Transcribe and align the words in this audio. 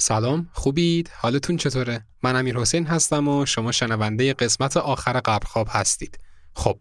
سلام 0.00 0.48
خوبید؟ 0.52 1.10
حالتون 1.16 1.56
چطوره؟ 1.56 2.04
من 2.22 2.36
امیر 2.36 2.56
حسین 2.58 2.86
هستم 2.86 3.28
و 3.28 3.46
شما 3.46 3.72
شنونده 3.72 4.32
قسمت 4.34 4.76
آخر 4.76 5.20
قبل 5.24 5.46
خواب 5.46 5.68
هستید. 5.70 6.18
خب 6.54 6.78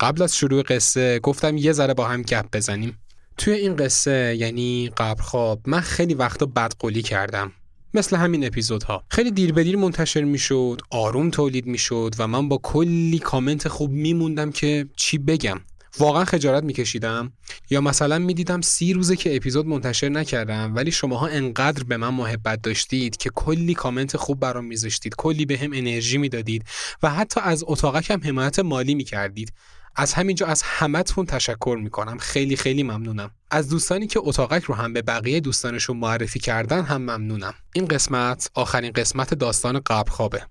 قبل 0.00 0.22
از 0.22 0.36
شروع 0.36 0.62
قصه 0.62 1.18
گفتم 1.18 1.56
یه 1.56 1.72
ذره 1.72 1.94
با 1.94 2.08
هم 2.08 2.22
گپ 2.22 2.46
بزنیم. 2.52 2.98
توی 3.36 3.54
این 3.54 3.76
قصه 3.76 4.36
یعنی 4.38 4.90
قبل 4.96 5.22
خواب 5.22 5.60
من 5.66 5.80
خیلی 5.80 6.14
وقتا 6.14 6.46
بدقولی 6.46 7.02
کردم. 7.02 7.52
مثل 7.94 8.16
همین 8.16 8.46
اپیزودها. 8.46 9.04
خیلی 9.08 9.30
دیر 9.30 9.52
به 9.52 9.64
دیر 9.64 9.76
منتشر 9.76 10.24
می‌شد 10.24 10.80
آروم 10.90 11.30
تولید 11.30 11.66
می‌شد 11.66 12.14
و 12.18 12.26
من 12.26 12.48
با 12.48 12.60
کلی 12.62 13.18
کامنت 13.18 13.68
خوب 13.68 13.90
میموندم 13.90 14.50
که 14.50 14.88
چی 14.96 15.18
بگم. 15.18 15.60
واقعا 15.98 16.24
خجالت 16.24 16.64
میکشیدم. 16.64 17.32
یا 17.70 17.80
مثلا 17.80 18.18
می‌دیدم 18.18 18.60
سی 18.60 18.92
روزه 18.92 19.16
که 19.16 19.36
اپیزود 19.36 19.66
منتشر 19.66 20.08
نکردم 20.08 20.72
ولی 20.76 20.92
شماها 20.92 21.26
انقدر 21.26 21.84
به 21.84 21.96
من 21.96 22.08
محبت 22.08 22.62
داشتید 22.62 23.16
که 23.16 23.30
کلی 23.30 23.74
کامنت 23.74 24.16
خوب 24.16 24.40
برام 24.40 24.64
میذاشتید 24.64 25.14
کلی 25.14 25.46
به 25.46 25.58
هم 25.58 25.72
انرژی 25.72 26.18
می‌دادید 26.18 26.64
و 27.02 27.10
حتی 27.10 27.40
از 27.40 27.64
اتاقکم 27.66 28.20
حمایت 28.24 28.58
مالی 28.58 28.94
می‌کردید. 28.94 29.52
از 29.96 30.12
همینجا 30.14 30.46
از 30.46 30.62
همتون 30.62 31.26
تشکر 31.26 31.78
می‌کنم. 31.82 32.18
خیلی 32.18 32.56
خیلی 32.56 32.82
ممنونم. 32.82 33.30
از 33.50 33.68
دوستانی 33.68 34.06
که 34.06 34.20
اتاقک 34.22 34.62
رو 34.62 34.74
هم 34.74 34.92
به 34.92 35.02
بقیه 35.02 35.40
دوستانشون 35.40 35.96
معرفی 35.96 36.38
کردن 36.38 36.82
هم 36.82 37.02
ممنونم. 37.02 37.54
این 37.74 37.86
قسمت 37.86 38.50
آخرین 38.54 38.92
قسمت 38.92 39.34
داستان 39.34 39.80
قبل 39.86 40.10
خوابه 40.10 40.42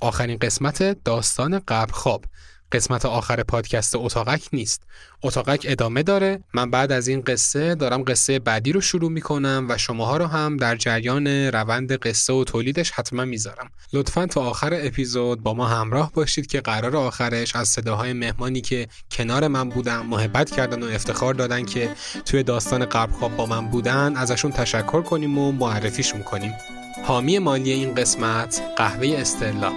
آخرین 0.00 0.38
قسمت 0.38 0.82
داستان 1.04 1.58
قبل 1.68 1.92
خواب 1.92 2.24
قسمت 2.72 3.06
آخر 3.06 3.42
پادکست 3.42 3.96
اتاقک 3.96 4.48
نیست. 4.52 4.82
اتاقک 5.22 5.66
ادامه 5.68 6.02
داره. 6.02 6.40
من 6.54 6.70
بعد 6.70 6.92
از 6.92 7.08
این 7.08 7.20
قصه 7.20 7.74
دارم 7.74 8.02
قصه 8.02 8.38
بعدی 8.38 8.72
رو 8.72 8.80
شروع 8.80 9.10
می‌کنم 9.10 9.66
و 9.68 9.78
شماها 9.78 10.16
رو 10.16 10.26
هم 10.26 10.56
در 10.56 10.76
جریان 10.76 11.26
روند 11.26 11.92
قصه 11.92 12.32
و 12.32 12.44
تولیدش 12.44 12.90
حتما 12.90 13.24
می‌ذارم. 13.24 13.70
لطفا 13.92 14.26
تا 14.26 14.40
آخر 14.40 14.78
اپیزود 14.82 15.42
با 15.42 15.54
ما 15.54 15.66
همراه 15.66 16.12
باشید 16.12 16.46
که 16.46 16.60
قرار 16.60 16.96
آخرش 16.96 17.56
از 17.56 17.68
صداهای 17.68 18.12
مهمانی 18.12 18.60
که 18.60 18.88
کنار 19.10 19.48
من 19.48 19.68
بودن 19.68 19.98
محبت 19.98 20.50
کردن 20.50 20.82
و 20.82 20.86
افتخار 20.86 21.34
دادن 21.34 21.64
که 21.64 21.90
توی 22.26 22.42
داستان 22.42 22.84
قبل 22.84 23.12
خواب 23.12 23.36
با 23.36 23.46
من 23.46 23.68
بودن 23.68 24.16
ازشون 24.16 24.52
تشکر 24.52 25.02
کنیم 25.02 25.38
و 25.38 25.52
معرفیشون 25.52 26.22
کنیم. 26.22 26.54
حامی 27.04 27.38
مالی 27.38 27.72
این 27.72 27.94
قسمت 27.94 28.62
قهوه 28.76 29.16
استرلا 29.18 29.72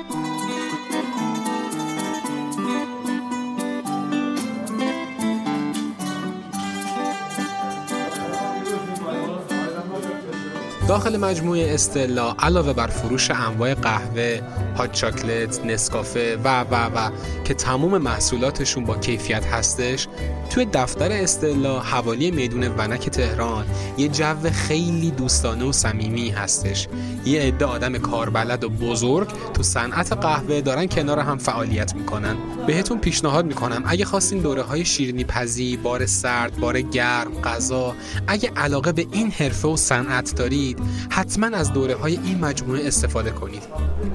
داخل 10.88 11.18
مجموعه 11.18 11.74
استلا 11.74 12.36
علاوه 12.40 12.74
بر 12.74 12.88
فروش 12.88 13.32
انواع 13.32 13.74
قهوه، 13.74 14.42
هات 14.78 14.92
چاکلت، 14.92 15.66
نسکافه 15.66 16.38
و 16.44 16.62
و 16.62 16.76
و 16.76 17.12
که 17.44 17.54
تمام 17.54 17.98
محصولاتشون 17.98 18.86
با 18.86 18.98
کیفیت 18.98 19.46
هستش 19.46 20.08
توی 20.50 20.66
دفتر 20.66 21.12
استلا 21.12 21.80
حوالی 21.80 22.32
میدون 22.32 22.68
ونک 22.68 23.10
تهران 23.10 23.66
یه 23.98 24.08
جو 24.08 24.50
خیلی 24.54 25.12
دوستانه 25.12 25.66
و 25.66 25.72
صمیمی 25.72 26.30
هستش. 26.30 26.88
یه 27.26 27.42
عده 27.42 27.66
آدم 27.66 27.98
کاربلد 27.98 28.64
و 28.64 28.70
بزرگ 28.70 29.28
تو 29.54 29.64
صنعت 29.64 30.14
قهوه 30.14 30.62
دارن 30.62 30.88
کنار 30.88 31.20
هم 31.20 31.38
فعالیت 31.38 31.96
می‌کنن. 31.96 32.36
بهتون 32.68 33.00
پیشنهاد 33.00 33.46
می‌کنم 33.46 33.84
اگه 33.86 34.06
خواستین 34.06 34.40
دوره 34.40 34.62
های 34.62 34.86
شیرینی 34.86 35.24
پزی 35.24 35.78
بار 35.78 36.06
سرد 36.06 36.58
بار 36.58 36.82
گرم 36.82 37.42
غذا 37.42 37.96
اگه 38.28 38.52
علاقه 38.56 38.92
به 38.92 39.06
این 39.12 39.32
حرفه 39.32 39.68
و 39.68 39.78
صنعت 39.78 40.36
دارید 40.36 40.80
حتما 41.10 41.48
از 41.48 41.74
دوره 41.74 41.96
های 41.96 42.20
این 42.24 42.40
مجموعه 42.40 42.88
استفاده 42.88 43.32
کنید. 43.32 43.64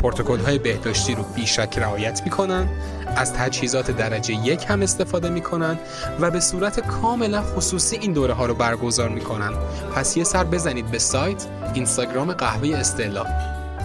پروتکل 0.03 0.39
های 0.39 0.58
بهداشتی 0.58 1.14
رو 1.14 1.23
بیشک 1.23 1.78
رعایت 1.78 2.20
می‌کنن. 2.25 2.69
از 3.16 3.33
تجهیزات 3.33 3.91
درجه 3.91 4.34
یک 4.34 4.64
هم 4.69 4.83
استفاده 4.83 5.30
می‌کنن 5.30 5.79
و 6.20 6.30
به 6.30 6.40
صورت 6.40 6.80
کاملا 6.80 7.42
خصوصی 7.42 7.96
این 7.96 8.12
دوره 8.12 8.35
ها 8.35 8.46
رو 8.46 8.55
برگزار 8.55 9.08
می‌کنن. 9.08 9.52
پس 9.95 10.17
یه 10.17 10.24
سر 10.24 10.45
بزنید 10.45 10.90
به 10.90 10.98
سایت 10.98 11.46
اینستاگرام 11.74 12.33
قهوه 12.33 12.77
استعلا. 12.77 13.24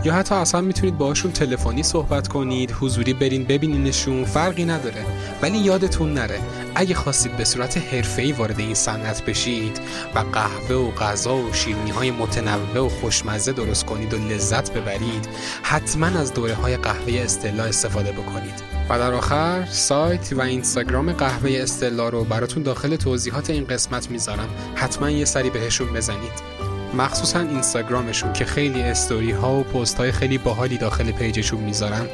یا 0.06 0.14
حتی 0.14 0.36
اصلا 0.36 0.62
می‌تونید 0.62 0.98
باشون 0.98 1.32
تلفنی 1.32 1.84
صحبت 1.84 2.28
کنید 2.28 2.72
حضوری 2.72 3.14
برین 3.14 3.44
ببینینشون 3.44 4.26
فرقی 4.26 4.66
نداره. 4.66 5.06
ولی 5.42 5.58
یادتون 5.58 6.14
نره 6.14 6.40
اگه 6.76 6.96
خواستید 6.96 7.38
به 7.38 7.44
صورت 7.44 7.78
حرفه‌ای 7.78 8.32
وارد 8.32 8.60
این 8.60 8.74
صنعت 8.74 9.26
بشید 9.26 9.80
و 10.16 10.20
قهوه 10.20 10.76
و 10.76 10.92
غذا 10.92 11.36
و 11.36 11.54
شیرینی 11.54 11.92
های 11.92 12.12
متنوع 12.12 12.86
و 12.86 12.90
خوشمزه 12.90 13.52
درست 13.52 13.86
کنید 13.86 14.14
و 14.14 14.18
لذت 14.18 14.74
ببرید 14.74 15.30
حتما 15.64 16.06
از 16.06 16.34
دوره 16.34 16.54
های 16.54 16.78
قهوه 16.78 17.22
استلا 17.24 17.64
استفاده 17.64 18.12
بکنید. 18.12 18.64
و 18.90 19.00
در 19.00 19.14
آخر 19.14 19.66
سایت 19.66 20.34
و 20.34 20.42
اینستاگرام 20.42 21.12
قهوه 21.12 21.52
استلا 21.62 22.10
رو 22.10 22.24
براتون 22.24 22.64
داخل 22.64 22.96
توضیحات 22.96 23.50
این 23.50 23.66
قسمت 23.66 24.12
می‌ذارم. 24.12 24.50
حتما 24.76 25.10
یه 25.10 25.26
سری 25.26 25.50
بهشون 25.50 25.94
بزنید. 25.94 26.55
مخصوصا 26.96 27.40
اینستاگرامشون 27.40 28.34
که 28.34 28.46
خیلی 28.46 28.82
استوری 28.82 29.32
ها 29.32 29.54
و 29.56 29.64
پست 29.64 29.98
های 29.98 30.12
خیلی 30.12 30.38
باحالی 30.38 30.78
داخل 30.78 31.12
پیجشون 31.12 31.60
می‌ذارن. 31.60 32.08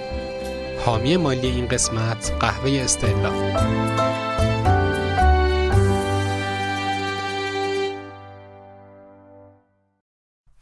حامی 0.86 1.18
مالی 1.18 1.48
این 1.48 1.68
قسمت 1.68 2.32
قهوه 2.40 2.72
استلا 2.72 3.32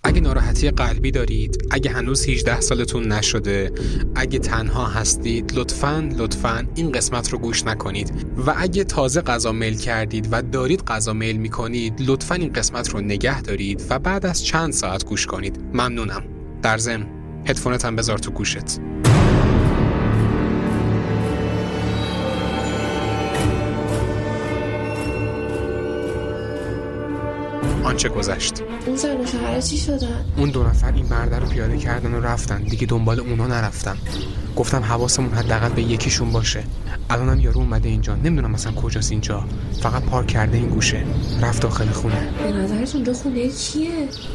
اگه 0.09 0.22
ناراحتی 0.22 0.72
قلبی 0.72 1.12
دارید 1.12 1.68
اگه 1.72 1.92
هنوز 1.92 2.30
18 2.30 2.62
سالتون 2.62 3.12
نشده 3.12 3.72
اگه 4.16 4.40
تنها 4.40 4.86
هستید 4.86 5.52
لطفا 5.56 6.09
لطفا 6.18 6.68
این 6.75 6.92
قسمت 6.92 7.30
رو 7.30 7.38
گوش 7.38 7.64
نکنید. 7.64 8.25
و 8.48 8.53
اگه 8.58 8.84
تازه 8.84 9.22
غذا 9.22 9.52
میل 9.52 9.78
کردید 9.78 10.28
و 10.31 10.42
دارید 10.42 10.84
غذا 10.84 11.14
میل 11.14 11.38
می‌کنید 11.38 11.94
لطفا 12.00 12.36
این 12.36 12.53
قسمت 12.53 12.90
رو 12.90 13.02
نگه 13.02 13.42
دارید 13.42 13.86
و 13.90 14.00
بعد 14.00 14.25
از 14.25 14.46
چند 14.46 14.74
ساعت 14.74 15.06
گوش 15.06 15.25
کنید. 15.25 15.59
ممنونم. 15.74 16.24
در 16.62 16.78
ضمن 16.78 17.06
هدفونت 17.46 17.86
هم 17.86 17.96
بذار 17.96 18.18
تو 18.18 18.31
گوشت. 18.31 18.80
آنچه 28.00 28.10
گذشت؟ 28.10 28.54
اون 28.86 28.96
زن 28.96 29.62
چی 29.62 29.78
شدن؟ 29.78 30.26
اون 30.38 30.50
دو 30.50 30.64
نفر 30.64 30.92
این 30.92 31.06
مرده 31.06 31.40
رو 31.40 31.48
پیاده 31.48 31.78
کردن 31.78 32.14
و 32.14 32.22
رفتن. 32.22 32.64
دیگه 32.64 32.88
دنبال 32.88 33.20
اونا 33.20 33.48
نرفتم 33.48 33.98
گفتم 34.56 34.84
حواسمون 34.84 35.34
حداقل 35.34 35.70
به 35.70 35.82
یکیشون 35.82 36.32
باشه. 36.32 36.64
الانم 37.10 37.40
یارو 37.40 37.60
اومده 37.60 37.90
اینجا. 37.90 38.16
نمی‌دونم 38.16 38.52
مثلا 38.52 38.72
کجاست 38.72 39.12
اینجا. 39.12 39.44
فقط 39.82 40.04
پارک 40.04 40.28
کرده 40.28 40.58
این 40.58 40.70
گوشه. 40.70 41.04
رفت 41.42 41.62
داخل 41.62 41.86
خونه. 41.86 42.30
به 42.44 42.52
نظرت 42.52 42.96
اونجا 42.96 43.14
خونه 43.14 43.50
کیه 43.50 43.90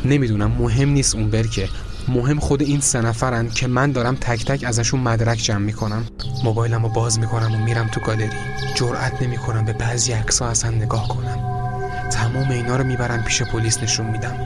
نمی‌دونم. 0.05 0.51
مهم 0.51 0.89
نیست 0.89 1.15
اون 1.15 1.31
برکه 1.31 1.69
مهم 2.09 2.41
خود 2.41 2.63
این 2.63 2.81
سه 2.81 3.01
نفرن 3.01 3.49
که 3.49 3.67
من 3.67 3.93
دارم 3.93 4.15
تک 4.15 4.45
تک 4.45 4.65
ازشون 4.65 5.01
مدرک 5.01 5.39
جمع 5.39 5.59
می‌کنم. 5.59 6.05
موبایلم 6.45 6.83
رو 6.83 6.89
باز 6.89 7.19
می‌کنم 7.19 7.55
و 7.55 7.65
میرم 7.65 7.89
تو 7.93 8.01
گالری. 8.01 8.29
جرأت 8.75 9.23
نمی‌کنم 9.23 9.65
به 9.65 9.73
بعضی 9.73 10.13
عکس‌ها 10.13 10.49
اصلا 10.49 10.71
نگاه 10.71 11.09
کنم. 11.09 11.54
تمام 12.15 12.51
اینا 12.51 12.77
رو 12.77 12.85
می‌برم 12.85 13.23
پیش 13.23 13.43
پلیس 13.43 13.83
نشون 13.83 14.07
میدم 14.07 14.37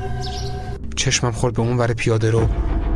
چشمم 0.96 1.32
خورد 1.32 1.54
به 1.54 1.62
اون 1.62 1.76
ور 1.76 1.92
پیاده 1.92 2.30
رو. 2.30 2.48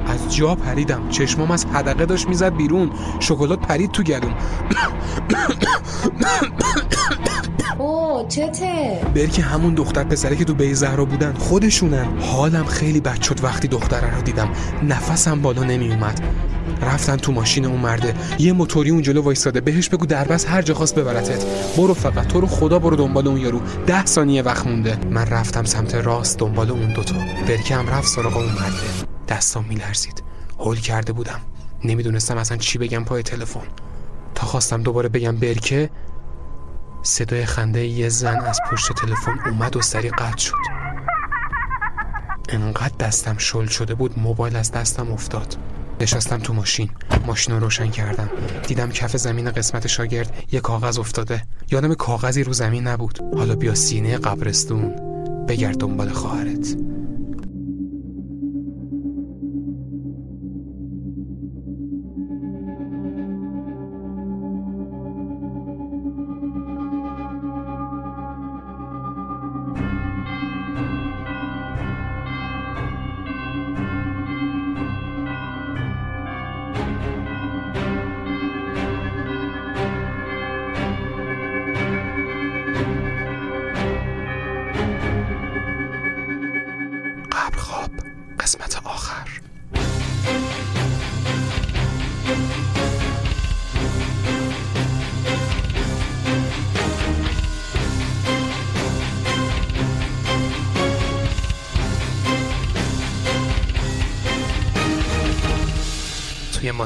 از 0.06 0.36
جا 0.36 0.54
پریدم. 0.54 1.08
چشمام 1.08 1.50
از 1.50 1.66
حدقه 1.66 2.06
داشت 2.06 2.28
می‌زد 2.28 2.56
بیرون. 2.56 2.90
شکلات 3.20 3.60
پرید 3.60 3.90
تو 3.90 4.02
گلوم. 4.02 4.34
اوه 7.78 8.28
چته؟ 8.28 9.00
برکه 9.14 9.42
همون 9.42 9.74
دختر 9.74 10.04
پسره 10.04 10.36
که 10.36 10.44
تو 10.44 10.54
بی 10.54 10.74
زهرا 10.74 11.04
بودن 11.04 11.32
خودشونن. 11.32 12.06
حالم 12.20 12.64
خیلی 12.64 13.00
بد 13.00 13.22
شد 13.22 13.44
وقتی 13.44 13.68
دختره 13.68 14.14
رو 14.16 14.22
دیدم. 14.22 14.48
نفسم 14.82 15.42
بالا 15.42 15.64
نمی 15.64 15.88
اومد 15.92 16.20
رفتن 16.82 17.16
تو 17.16 17.32
ماشین 17.32 17.64
اون 17.64 17.80
مرده. 17.80 18.14
یه 18.38 18.52
موتوری 18.52 18.90
اون 18.90 19.02
جلو 19.02 19.22
وایستاده. 19.22 19.60
بهش 19.60 19.88
بگو 19.88 20.06
دربست 20.06 20.48
هر 20.48 20.62
جا 20.62 20.74
خواست 20.74 20.94
ببرتت. 20.94 21.44
برو 21.76 21.94
فقط. 21.94 22.26
تو 22.26 22.40
رو 22.40 22.46
خدا 22.46 22.78
برو 22.78 22.96
دنبال 22.96 23.28
اون 23.28 23.40
یارو. 23.40 23.60
ده 23.86 24.06
ثانیه 24.06 24.42
وقت 24.42 24.66
مونده. 24.66 24.98
من 25.10 25.26
رفتم 25.26 25.64
سمت 25.64 25.94
راست 25.94 26.38
دنبال 26.38 26.70
اون 26.70 26.92
دوتا 26.92 27.14
برکه 27.48 27.74
هم 27.74 27.88
رفت 27.88 28.08
سراغ 28.08 28.36
اون 28.36 28.46
مرده. 28.46 29.06
دستام 29.28 29.64
میلرزید. 29.68 30.22
هول 30.58 30.76
کرده 30.76 31.12
بودم. 31.12 31.40
نمی‌دونستم 31.84 32.36
اصلا 32.36 32.56
چی 32.56 32.78
بگم 32.78 33.04
پای 33.04 33.22
تلفن. 33.22 33.60
تا 34.34 34.46
خواستم 34.46 34.82
دوباره 34.82 35.08
بگم 35.08 35.36
برکه 35.36 35.90
صدای 37.02 37.46
خنده 37.46 37.86
یه 37.86 38.08
زن 38.08 38.40
از 38.40 38.60
پشت 38.70 38.92
تلفن 38.92 39.38
اومد 39.46 39.76
و 39.76 39.82
سری 39.82 40.08
قطع 40.08 40.38
شد. 40.38 40.54
انقدر 42.48 42.94
دستم 43.00 43.38
شل 43.38 43.66
شده 43.66 43.94
بود 43.94 44.18
موبایل 44.18 44.56
از 44.56 44.72
دستم 44.72 45.12
افتاد. 45.12 45.56
نشستم 46.02 46.38
تو 46.38 46.52
ماشین. 46.52 46.90
ماشین 47.26 47.54
رو 47.54 47.60
روشن 47.60 47.90
کردم. 47.90 48.30
دیدم 48.66 48.90
کف 48.90 49.16
زمین 49.16 49.50
قسمت 49.50 49.86
شاگرد 49.86 50.44
یه 50.52 50.60
کاغذ 50.60 50.98
افتاده. 50.98 51.42
یادم 51.70 51.94
کاغذی 51.94 52.42
رو 52.42 52.52
زمین 52.52 52.86
نبود. 52.86 53.18
حالا 53.36 53.56
بیا 53.56 53.74
سینه 53.74 54.18
قبرستون. 54.18 54.92
بگرد 55.48 55.76
دنبال 55.76 56.08
خواهرت. 56.08 56.91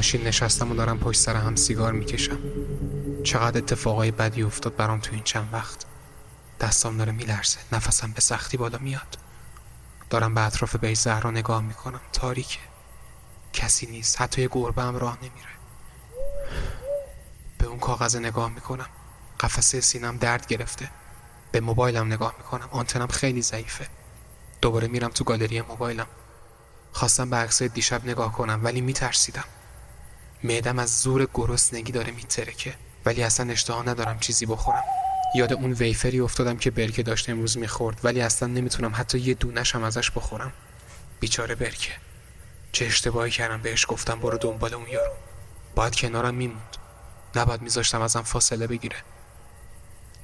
ماشین 0.06 0.26
نشستم 0.26 0.73
و 0.73 0.75
دارم 0.75 0.99
پشت 0.99 1.20
سر 1.20 1.37
هم 1.37 1.56
سیگار 1.56 1.93
می‌کشم. 1.93 2.38
چقدر 3.23 3.58
اتفاقای 3.58 4.11
بدی 4.11 4.43
افتاد 4.43 4.76
برام 4.76 5.00
تو 5.00 5.14
این 5.14 5.23
چند 5.23 5.49
وقت. 5.53 5.85
دستام 6.61 6.97
داره 6.97 7.12
میلرزه. 7.12 7.58
نفسم 7.73 8.12
به 8.12 8.20
سختی 8.20 8.56
بالا 8.56 8.79
میاد. 8.79 9.19
دارم 10.11 10.35
به 10.35 10.41
اطراف 10.41 10.76
بیت 10.76 10.99
زهرا 10.99 11.31
نگاه 11.31 11.62
می‌کنم. 11.62 12.00
تاریکه. 12.12 12.58
کسی 13.53 13.87
نیست. 13.87 14.20
حتی 14.20 14.43
یه 14.43 14.49
گربه 14.53 14.82
هم 14.82 14.97
راه 14.97 15.19
نمیره. 15.19 15.55
به 17.58 17.67
اون 17.67 17.79
کاغذ 17.79 18.17
نگاه 18.17 18.50
می‌کنم. 18.50 18.88
قفسه 19.41 19.81
سینم 19.81 20.17
درد 20.17 20.47
گرفته. 20.47 20.91
به 21.53 21.61
موبایلم 21.61 22.06
نگاه 22.06 22.35
می‌کنم. 22.38 22.69
آنتنم 22.70 23.06
خیلی 23.06 23.43
ضعیفه. 23.43 23.87
دوباره 24.61 24.88
میرم 24.88 25.11
تو 25.11 25.25
گالری 25.25 25.61
موبایلم. 25.61 26.06
خواستم 26.93 27.31
به 27.31 27.37
عکسای 27.37 27.69
دیشب 27.69 28.05
نگاه 28.05 28.32
کنم 28.32 28.61
ولی 28.64 28.81
میترسیدم. 28.81 29.44
معدم 30.46 30.78
از 30.78 31.00
زور 31.00 31.28
گرسنگی 31.34 31.93
داره 31.93 32.12
میترکه. 32.12 32.75
ولی 33.04 33.22
اصلا 33.22 33.52
اشتها 33.52 33.82
ندارم 33.82 34.19
چیزی 34.19 34.46
بخورم. 34.46 34.84
یاد 35.34 35.52
اون 35.52 35.72
ویفری 35.72 36.20
افتادم 36.20 36.56
که 36.56 36.70
برکه 36.70 37.02
داشت 37.02 37.31
امروز 37.31 37.58
می‌خورد 37.58 38.00
ولی 38.04 38.20
اصلا 38.20 38.48
نمی‌تونم 38.48 38.93
حتی 38.94 39.19
یه 39.19 39.34
دونش 39.34 39.75
هم 39.75 39.84
ازش 39.84 40.10
بخورم. 40.10 40.52
بیچاره 41.20 41.54
برکه. 41.54 41.93
چه 42.72 42.87
اشتباهی 42.87 43.31
کردم 43.31 43.62
بهش 43.62 43.87
گفتم 43.88 44.20
برو 44.20 44.38
دنبال 44.38 44.75
اون 44.75 44.88
یارو. 44.88 45.12
باید 45.75 45.94
کنارم 45.96 46.34
میموند. 46.34 46.76
نباید 47.37 47.62
میذاشتم 47.62 48.02
ازم 48.02 48.22
فاصله 48.22 48.66
بگیره. 48.66 48.96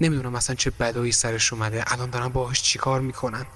نمی‌دونم 0.01 0.35
اصلا 0.35 0.57
چه 0.57 0.71
بلایی 0.71 1.13
سرش 1.13 1.53
اومده 1.53 1.85
الان 1.87 2.11
دارم 2.11 2.29
باهاش 2.29 2.63
چیکار 2.63 3.01
می‌کنن. 3.01 3.47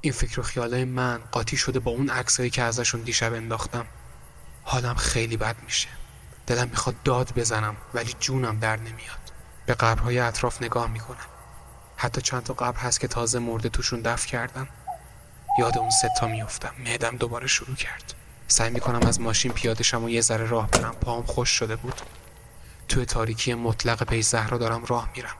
این 0.00 0.12
فکر 0.12 0.40
و 0.40 0.42
خیالای 0.42 0.84
من 0.84 1.20
قاطی 1.32 1.56
شده 1.56 1.78
با 1.78 1.90
اون 1.90 2.10
عکسایی 2.10 2.50
که 2.50 2.62
ازشون 2.62 3.00
دیشب 3.00 3.34
انداختم. 3.34 3.86
حالم 4.68 4.94
خیلی 4.94 5.36
بد 5.36 5.56
میشه. 5.64 5.88
دلم 6.46 6.68
می‌خواد 6.68 7.02
داد 7.02 7.32
بزنم 7.36 7.76
ولی 7.94 8.14
جونم 8.20 8.58
در 8.58 8.76
نمیاد. 8.76 9.32
به 9.66 9.74
قبرهای 9.74 10.18
اطراف 10.18 10.62
نگاه 10.62 10.90
می‌کنم. 10.90 11.26
حتی 11.96 12.20
چند 12.20 12.42
تا 12.42 12.54
قبر 12.54 12.78
هست 12.78 13.00
که 13.00 13.08
تازه 13.08 13.38
مرده 13.38 13.68
توشون 13.68 14.00
دفن 14.00 14.26
کردن 14.28 14.68
یاد 15.58 15.78
اون 15.78 15.90
ستا 15.90 16.26
میفتم 16.26 16.72
معدم 16.78 17.16
دوباره 17.16 17.46
شروع 17.46 17.76
کرد. 17.76 18.14
سعی 18.48 18.70
می‌کنم 18.70 19.08
از 19.08 19.20
ماشین 19.20 19.52
پیاده 19.52 19.84
شم 19.84 20.04
و 20.04 20.08
یه 20.08 20.20
ذره 20.20 20.46
راه 20.46 20.70
برم. 20.70 20.94
پام 20.94 21.22
خوش 21.22 21.50
شده 21.50 21.76
بود. 21.76 22.00
توی 22.88 23.04
تاریکی 23.04 23.54
مطلق 23.54 24.02
پی 24.02 24.22
زهرا 24.22 24.58
دارم 24.58 24.84
راه 24.84 25.08
میرم. 25.16 25.34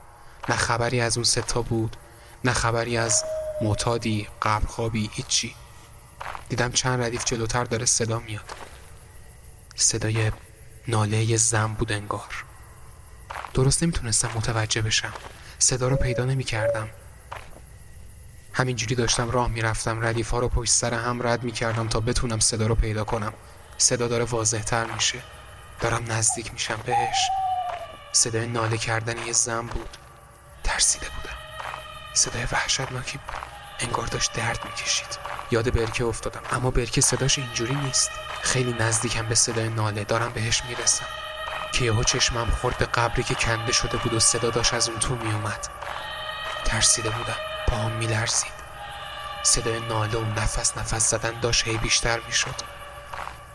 نه 0.49 0.57
خبری 0.57 1.01
از 1.01 1.17
اون 1.17 1.25
ستا 1.25 1.63
بود 1.63 1.97
نه 2.45 2.53
خبری 2.53 2.99
از 2.99 3.25
معتادی 3.63 4.29
قبرخوابی 4.43 5.11
هیچی. 5.13 5.55
دیدم 6.49 6.73
چند 6.73 7.03
ردیف 7.03 7.25
جلوتر 7.25 7.65
داره 7.65 7.87
صدا 7.87 8.19
میاد. 8.19 8.53
صدای 9.77 10.33
ناله 10.89 11.37
زن 11.37 11.67
بود 11.67 11.93
انگار. 11.93 12.45
درست 13.55 13.83
نمی‌تونستم 13.83 14.31
متوجه 14.35 14.83
بشم. 14.83 15.13
صدا 15.59 15.89
رو 15.89 15.97
پیدا 15.97 16.25
نمی 16.25 16.45
کردم 16.45 16.89
همینجوری 18.53 18.95
داشتم 18.95 19.31
راه 19.31 19.49
می‌رفتم. 19.49 20.05
ردیف 20.05 20.31
ها 20.31 20.39
رو 20.39 20.49
پشت 20.49 20.73
سر 20.73 20.95
هم 20.95 21.27
رد 21.27 21.45
می 21.45 21.53
کردم 21.53 21.89
تا 21.89 22.01
بتونم 22.01 22.41
صدا 22.41 22.67
رو 22.67 22.75
پیدا 22.75 23.05
کنم. 23.05 23.33
صدا 23.79 24.09
داره 24.09 24.25
واضح 24.25 24.63
تر 24.63 24.85
میشه. 24.85 25.23
دارم 25.81 26.13
نزدیک 26.13 26.53
میشم 26.53 26.81
بهش. 26.87 27.19
صدای 28.13 28.47
ناله 28.47 28.77
کردن 28.77 29.27
یه 29.27 29.33
زن 29.33 29.67
بود. 29.67 29.97
ترسیده 30.65 31.07
بودم. 31.07 31.37
صدای 32.15 32.43
وحشتناکی 32.53 33.19
انگار 33.81 34.07
داشت 34.07 34.33
درد 34.33 34.65
می‌کشید. 34.65 35.36
یاد 35.51 35.75
برکه 35.75 36.05
افتادم. 36.05 36.41
اما 36.51 36.71
برکه 36.71 37.01
صداش 37.01 37.39
اینجوری 37.39 37.75
نیست. 37.75 38.11
خیلی 38.43 38.73
نزدیکم 38.73 39.27
به 39.27 39.35
صدای 39.35 39.69
ناله. 39.69 40.05
دارم 40.05 40.33
بهش 40.33 40.63
می‌رسم. 40.65 41.07
که 41.73 41.85
یهو 41.85 42.05
چشمم 42.05 42.51
خورد 42.51 42.79
به 42.79 42.87
قبری 42.87 43.23
که 43.23 43.35
کنده 43.35 43.73
شده 43.73 43.97
بود 43.97 44.15
و 44.15 44.21
صدا 44.21 44.51
داشت 44.51 44.75
از 44.75 44.89
اون 44.89 44.99
تو 44.99 45.15
میومد 45.15 45.69
ترسیده 46.65 47.11
بودم. 47.11 47.37
پاهم 47.69 47.93
میلرزید. 47.93 48.57
صدای 49.43 49.81
ناله 49.81 50.19
و 50.19 50.25
نفس 50.25 50.79
نفس 50.79 51.11
زدن 51.11 51.41
داشت 51.41 51.69
هی 51.69 51.79
بیشتر 51.79 52.21
می‌شد. 52.21 52.55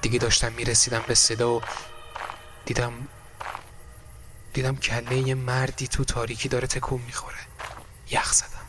دیگه 0.01 0.19
داشتم 0.19 0.51
می‌رسیدم 0.51 1.03
به 1.07 1.15
صدا 1.15 1.51
و 1.51 1.61
دیدم 2.65 2.93
دیدم 4.53 4.75
کله 4.75 5.17
یه 5.17 5.35
مردی 5.35 5.88
تو 5.88 6.03
تاریکی 6.03 6.49
داره 6.49 6.67
تکون 6.67 7.01
می‌خوره. 7.01 7.38
یخ 8.11 8.33
زدم. 8.33 8.65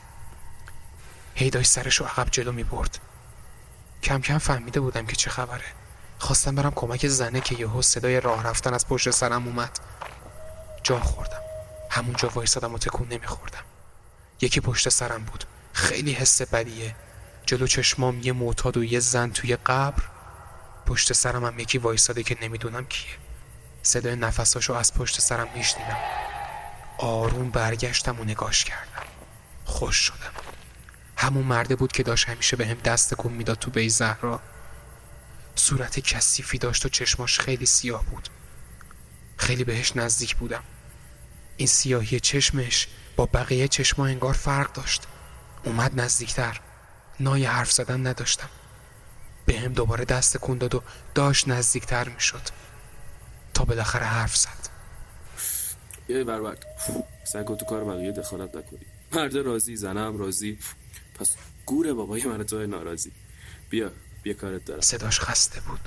هی 1.34 1.50
داشت 1.50 1.70
سرش 1.70 1.96
رو 1.96 2.06
عقب 2.06 2.28
جلو 2.30 2.52
می‌برد. 2.52 2.98
کم 4.02 4.20
کم 4.20 4.38
فهمیده 4.38 4.80
بودم 4.80 5.06
که 5.06 5.16
چه 5.16 5.30
خبره. 5.30 5.64
خواستم 6.18 6.54
برم 6.54 6.72
کمک 6.74 7.06
زنه 7.06 7.40
که 7.40 7.54
یهو 7.54 7.82
صدای 7.82 8.20
راه 8.20 8.42
رفتن 8.42 8.74
از 8.74 8.88
پشت 8.88 9.10
سرم 9.10 9.46
اومد. 9.46 9.78
جا 10.82 11.00
خوردم. 11.00 11.40
همونجا 11.90 12.28
وایسادم 12.28 12.74
و 12.74 12.78
تکون 12.78 13.08
نمیخوردم. 13.08 13.64
یکی 14.40 14.60
پشت 14.60 14.88
سرم 14.88 15.24
بود. 15.24 15.44
خیلی 15.72 16.12
حس 16.12 16.42
بدیه. 16.42 16.96
جلو 17.46 17.66
چشمام 17.66 18.20
یه 18.20 18.32
معتاد 18.32 18.76
و 18.76 18.84
یه 18.84 19.00
زن 19.00 19.30
توی 19.30 19.56
قبر. 19.56 20.02
پشت 20.86 21.12
سرم 21.12 21.44
هم 21.44 21.58
یکی 21.58 21.78
وایساده 21.78 22.22
که 22.22 22.36
نمی‌دونم 22.42 22.86
کیه. 22.86 23.16
صدای 23.82 24.16
نفساشو 24.16 24.72
از 24.72 24.94
پشت 24.94 25.20
سرم 25.20 25.48
میشنیدم. 25.54 25.98
آروم 26.98 27.50
برگشتم 27.50 28.20
و 28.20 28.24
نگاش 28.24 28.64
کردم. 28.64 29.02
خوش 29.64 29.96
شدم. 29.96 30.41
همون 31.22 31.44
مرده 31.44 31.76
بود 31.76 31.92
که 31.92 32.02
داشت 32.02 32.28
همیشه 32.28 32.56
به 32.56 32.66
هم 32.66 32.74
دست 32.74 33.14
کن 33.14 33.32
می‌داد 33.32 33.58
تو 33.58 33.70
بی 33.70 33.88
زهرا. 33.88 34.40
صورت 35.54 36.00
کثیفی 36.00 36.58
داشت 36.58 36.86
و 36.86 36.88
چشماش 36.88 37.40
خیلی 37.40 37.66
سیاه 37.66 38.04
بود. 38.04 38.28
خیلی 39.36 39.64
بهش 39.64 39.96
نزدیک 39.96 40.36
بودم. 40.36 40.62
این 41.56 41.68
سیاهی 41.68 42.20
چشمش 42.20 42.88
با 43.16 43.26
بقیه 43.26 43.68
چشما 43.68 44.06
انگار 44.06 44.34
فرق 44.34 44.72
داشت. 44.72 45.02
اومد 45.64 46.00
نزدیکتر. 46.00 46.60
نای 47.20 47.44
حرف 47.44 47.72
زدن 47.72 48.06
نداشتم. 48.06 48.48
به 49.46 49.60
هم 49.60 49.72
دوباره 49.72 50.04
دست 50.04 50.36
کن 50.36 50.58
داد 50.58 50.74
و 50.74 50.82
داشت 51.14 51.48
نزدیکتر 51.48 52.08
می‌شد. 52.08 52.42
تا 53.54 53.64
بالاخره 53.64 54.06
حرف 54.06 54.36
زد. 54.36 54.68
یه 56.08 56.24
بربرد 56.24 56.66
سگو 57.24 57.56
تو 57.56 57.64
کار 57.64 57.84
بقیه 57.84 58.12
دخالت 58.12 58.56
نکنی. 58.56 58.86
مرد 59.12 59.36
راضی 59.36 59.76
زنم 59.76 60.18
راضی. 60.18 60.58
پس 61.22 61.36
گور 61.66 61.92
بابای 61.92 62.24
من 62.24 62.42
تو 62.42 62.66
ناراضی. 62.66 63.12
بیا 63.70 63.92
بیا 64.22 64.34
کارت 64.34 64.64
دارم. 64.64 64.80
صداش 64.80 65.20
خسته 65.20 65.60
بود. 65.60 65.80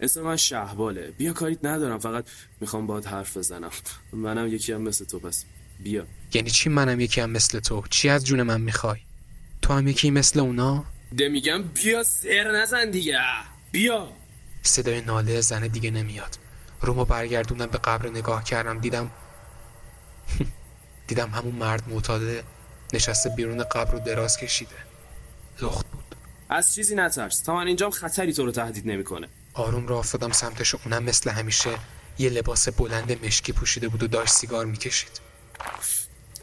اسم 0.00 0.20
من 0.20 0.36
شهباله. 0.36 1.10
بیا 1.10 1.32
کاریت 1.32 1.64
ندارم 1.64 1.98
فقط 1.98 2.24
می‌خوام 2.60 2.86
باید 2.86 3.04
حرف 3.04 3.36
بزنم. 3.36 3.70
منم 4.12 4.46
یکی 4.48 4.72
هم 4.72 4.82
مثل 4.82 5.04
تو 5.04 5.18
پس 5.18 5.44
بیا. 5.80 6.06
یعنی 6.34 6.50
چی 6.50 6.68
منم 6.68 7.00
یکی 7.00 7.20
هم 7.20 7.30
مثل 7.30 7.60
تو؟ 7.60 7.84
چی 7.90 8.08
از 8.08 8.24
جون 8.26 8.42
من 8.42 8.60
می‌خوای؟ 8.60 9.00
تو 9.62 9.72
هم 9.72 9.88
یکی 9.88 10.10
مثل 10.10 10.40
اونا؟ 10.40 10.84
ده 11.16 11.28
میگم 11.28 11.62
بیا 11.62 12.02
سر 12.02 12.50
نزن 12.62 12.90
دیگه. 12.90 13.18
بیا. 13.72 14.12
صدای 14.62 15.00
ناله 15.00 15.40
زنه 15.40 15.68
دیگه 15.68 15.90
نمیاد. 15.90 16.38
رومو 16.80 17.04
برگردوندم 17.04 17.66
به 17.66 17.78
قبر 17.78 18.08
نگاه 18.08 18.44
کردم 18.44 18.78
دیدم 18.78 19.10
دیدم 21.08 21.30
همون 21.30 21.54
مرد 21.54 21.88
معتاده 21.88 22.44
نشسته 22.94 23.30
بیرون 23.30 23.62
قبر 23.64 23.92
رو 23.92 23.98
دراز 23.98 24.36
کشیده. 24.36 24.76
لخت 25.62 25.86
بود. 25.86 26.14
از 26.48 26.74
چیزی 26.74 26.94
نترس. 26.94 27.40
تا 27.40 27.54
من 27.54 27.66
اینجام 27.66 27.90
خطری 27.90 28.32
تو 28.32 28.44
رو 28.44 28.52
تهدید 28.52 28.88
نمی‌کنه. 28.88 29.28
آروم 29.54 29.86
راه 29.86 29.98
افتادم 29.98 30.32
سمتش 30.32 30.74
و 30.74 30.78
اونم 30.84 31.02
مثل 31.02 31.30
همیشه 31.30 31.70
یه 32.18 32.30
لباس 32.30 32.68
بلند 32.68 33.24
مشکی 33.26 33.52
پوشیده 33.52 33.88
بود 33.88 34.02
و 34.02 34.06
داشت 34.06 34.32
سیگار 34.32 34.66
می‌کشید. 34.66 35.20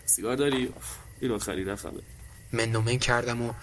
سیگار 0.06 0.36
داری؟ 0.36 0.74
اینو 1.22 1.40
خرید 1.40 1.76
خبه 1.76 2.02
من 2.54 2.66
نومن 2.66 2.98
کردم 2.98 3.42
و 3.42 3.54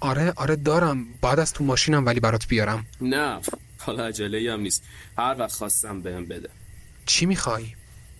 آره 0.00 0.32
آره 0.36 0.56
دارم. 0.56 1.06
بعد 1.20 1.40
از 1.40 1.52
تو 1.52 1.64
ماشینم 1.64 2.06
ولی 2.06 2.20
برات 2.20 2.46
بیارم. 2.48 2.86
نه 3.00 3.40
حالا 3.78 4.06
عجله 4.06 4.52
هم 4.52 4.60
نیست. 4.60 4.82
هر 5.18 5.36
وقت 5.38 5.52
خواستم 5.52 6.02
بهم 6.02 6.26
بده. 6.26 6.48
چی 7.06 7.26
می‌خوای؟ 7.26 7.74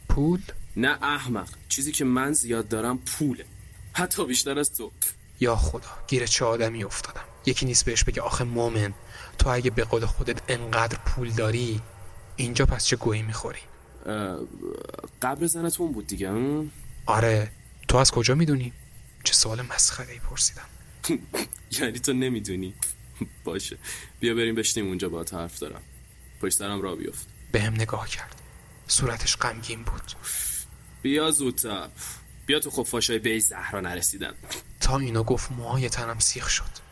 پول؟ 0.09 0.41
نه 0.77 0.99
احمق. 1.03 1.49
چیزی 1.69 1.93
که 1.93 2.05
من 2.05 2.33
زیاد 2.33 2.69
دارم 2.69 2.99
پوله. 2.99 3.45
حتی 3.93 4.27
بیشتر 4.27 4.59
از 4.59 4.75
تو. 4.75 4.93
یا 5.41 5.57
خدا 5.57 5.89
گیر 6.09 6.27
چه 6.27 6.45
آدمی 6.45 6.85
افتادم. 6.85 7.25
یکی 7.47 7.67
نیست 7.67 7.85
بهش 7.85 8.05
بگه 8.05 8.23
آخه 8.23 8.45
مومن. 8.45 8.95
تو 9.39 9.49
اگه 9.49 9.71
به 9.71 9.85
قول 9.85 10.07
خودت 10.07 10.43
انقدر 10.49 10.99
پول 10.99 11.31
داری 11.31 11.81
اینجا 12.37 12.67
پس 12.67 12.87
چه 12.87 12.97
گویی 12.97 13.23
می‌خوری؟ 13.23 13.59
قبر 15.23 15.47
زنتون 15.47 15.93
بود 15.93 16.07
دیگه؟ 16.07 16.31
آره. 17.07 17.51
تو 17.89 17.97
از 17.97 18.11
کجا 18.11 18.35
می‌دونی؟ 18.35 18.73
چه 19.25 19.33
سوال 19.33 19.63
مسخره 19.63 20.13
ای 20.13 20.19
پرسیدم. 20.19 20.67
یعنی 21.81 21.99
تو 21.99 22.13
نمی‌دونی. 22.13 22.75
باشه. 23.45 23.79
بیا 24.21 24.35
بریم 24.35 24.55
بشنیم 24.55 24.87
اونجا 24.87 25.09
با 25.09 25.25
حرف 25.33 25.59
دارم. 25.59 25.83
پشت 26.41 26.57
سرم 26.57 26.83
را 26.83 26.97
بیفت. 26.97 27.27
به 27.53 27.61
هم 27.63 27.75
نگاه 27.75 28.09
کرد. 28.09 28.43
صورتش 28.89 29.37
غمگین 29.37 29.83
بود. 29.83 30.13
بیا 31.07 31.31
زودتر 31.31 31.89
بیا 32.47 32.59
تو 32.59 32.71
خفاشای 32.71 33.19
به 33.19 33.39
زهرا 33.39 33.81
نرسیدن. 33.81 34.35
تا 34.81 34.99
اینو 34.99 35.23
گفت 35.23 35.53
موهای 35.53 35.89
تنم 35.89 36.19
سیخ 36.19 36.49
شد. 36.49 36.86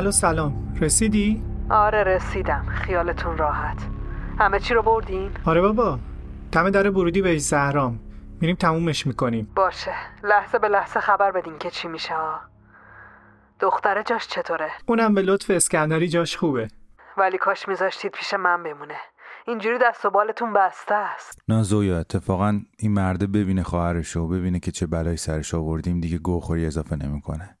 الو 0.00 0.10
سلام. 0.10 0.74
رسیدی؟ 0.80 1.42
آره 1.70 2.04
رسیدم. 2.04 2.66
خیالتون 2.66 3.38
راحت. 3.38 3.82
همه 4.38 4.58
چی 4.58 4.74
رو 4.74 4.82
بردین؟ 4.82 5.30
آره 5.46 5.60
بابا. 5.60 5.98
دم 6.52 6.70
در 6.70 6.90
ورودی 6.90 7.22
به 7.22 7.38
زهرام. 7.38 8.00
میریم 8.40 8.56
تمومش 8.56 9.06
می‌کنیم. 9.06 9.52
باشه. 9.56 9.92
لحظه 10.24 10.58
به 10.58 10.68
لحظه 10.68 11.00
خبر 11.00 11.30
بدین 11.30 11.58
که 11.58 11.70
چی 11.70 11.88
میشه 11.88 12.14
ها 12.14 12.40
دختره 13.60 14.02
جاش 14.02 14.28
چطوره؟ 14.28 14.70
اونم 14.86 15.14
به 15.14 15.22
لطف 15.22 15.50
اسکندری 15.50 16.08
جاش 16.08 16.36
خوبه. 16.36 16.68
ولی 17.18 17.38
کاش 17.38 17.68
میذاشتید 17.68 18.12
پیش 18.12 18.34
من 18.34 18.62
بمونه. 18.62 18.96
اینجوری 19.46 19.78
دست 19.82 20.04
و 20.04 20.10
بالتون 20.10 20.52
بسته 20.52 20.94
است. 20.94 21.42
نه 21.48 21.62
زویا 21.62 21.98
اتفاقا 21.98 22.60
این 22.78 22.92
مرده 22.92 23.26
ببینه 23.26 23.62
خواهرشو 23.62 24.28
ببینه 24.28 24.60
که 24.60 24.70
چه 24.70 24.86
بلایی 24.86 25.16
سرش 25.16 25.54
آوردیم 25.54 26.00
دیگه 26.00 26.18
گوخوری 26.18 26.66
اضافه 26.66 26.96
نمی‌کنه. 26.96 27.56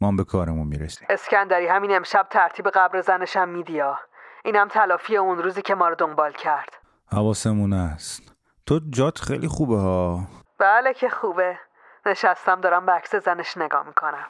ما 0.00 0.08
هم 0.08 0.16
به 0.16 0.24
کارمون 0.24 0.66
می‌رسیم. 0.66 1.06
اسکندری 1.10 1.66
همین 1.66 1.96
امشب 1.96 2.26
ترتیب 2.30 2.68
قبر 2.68 3.00
زنشم 3.00 3.48
میدیا 3.48 3.98
اینم 4.44 4.68
تلافی 4.68 5.16
اون 5.16 5.38
روزی 5.38 5.62
که 5.62 5.74
ما 5.74 5.88
رو 5.88 5.94
دنبال 5.94 6.32
کرد. 6.32 6.68
حواسمون 7.12 7.72
است 7.72 8.22
تو 8.66 8.80
جات 8.90 9.18
خیلی 9.18 9.48
خوبه 9.48 9.76
ها. 9.76 10.20
بله 10.58 10.94
که 10.94 11.08
خوبه. 11.08 11.58
نشستم 12.06 12.60
دارم 12.60 12.86
به 12.86 12.92
عکس 12.92 13.14
زنش 13.14 13.56
نگاه 13.56 13.86
می‌کنم. 13.86 14.26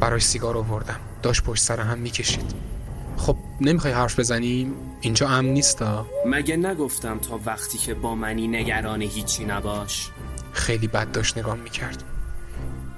براش 0.00 0.22
سیگار 0.22 0.56
آوردم. 0.58 1.00
داشت 1.22 1.44
پشت 1.44 1.62
سر 1.62 1.80
هم 1.80 1.98
می‌کشید. 1.98 2.54
خب 3.22 3.36
نمی‌خوای 3.60 3.92
حرف 3.92 4.18
بزنیم 4.18 4.74
اینجا 5.00 5.28
امن 5.28 5.48
نیستا؟ 5.48 6.06
مگه 6.26 6.56
نگفتم 6.56 7.18
تا 7.18 7.40
وقتی 7.44 7.78
که 7.78 7.94
با 7.94 8.14
منی 8.14 8.48
نگران 8.48 9.02
هیچی 9.02 9.44
نباش؟ 9.44 10.10
خیلی 10.52 10.88
بد 10.88 11.12
داشت 11.12 11.38
نگاه 11.38 11.54
می‌کرد. 11.54 12.04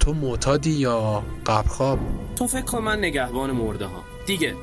تو 0.00 0.12
معتادی 0.12 0.70
یا 0.70 1.22
قبرخواب؟ 1.46 1.98
تو 2.36 2.46
فکر 2.46 2.62
کن 2.62 2.78
من 2.78 2.98
نگهبان 2.98 3.50
مرده 3.50 3.86
ها. 3.86 4.04
دیگه. 4.26 4.54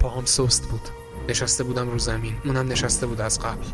پاهام 0.00 0.24
سست 0.24 0.68
بود. 0.68 0.80
نشسته 1.28 1.64
بودم 1.64 1.90
رو 1.90 1.98
زمین. 1.98 2.34
اونم 2.44 2.68
نشسته 2.68 3.06
بود 3.06 3.20
از 3.20 3.40
قبل. 3.40 3.66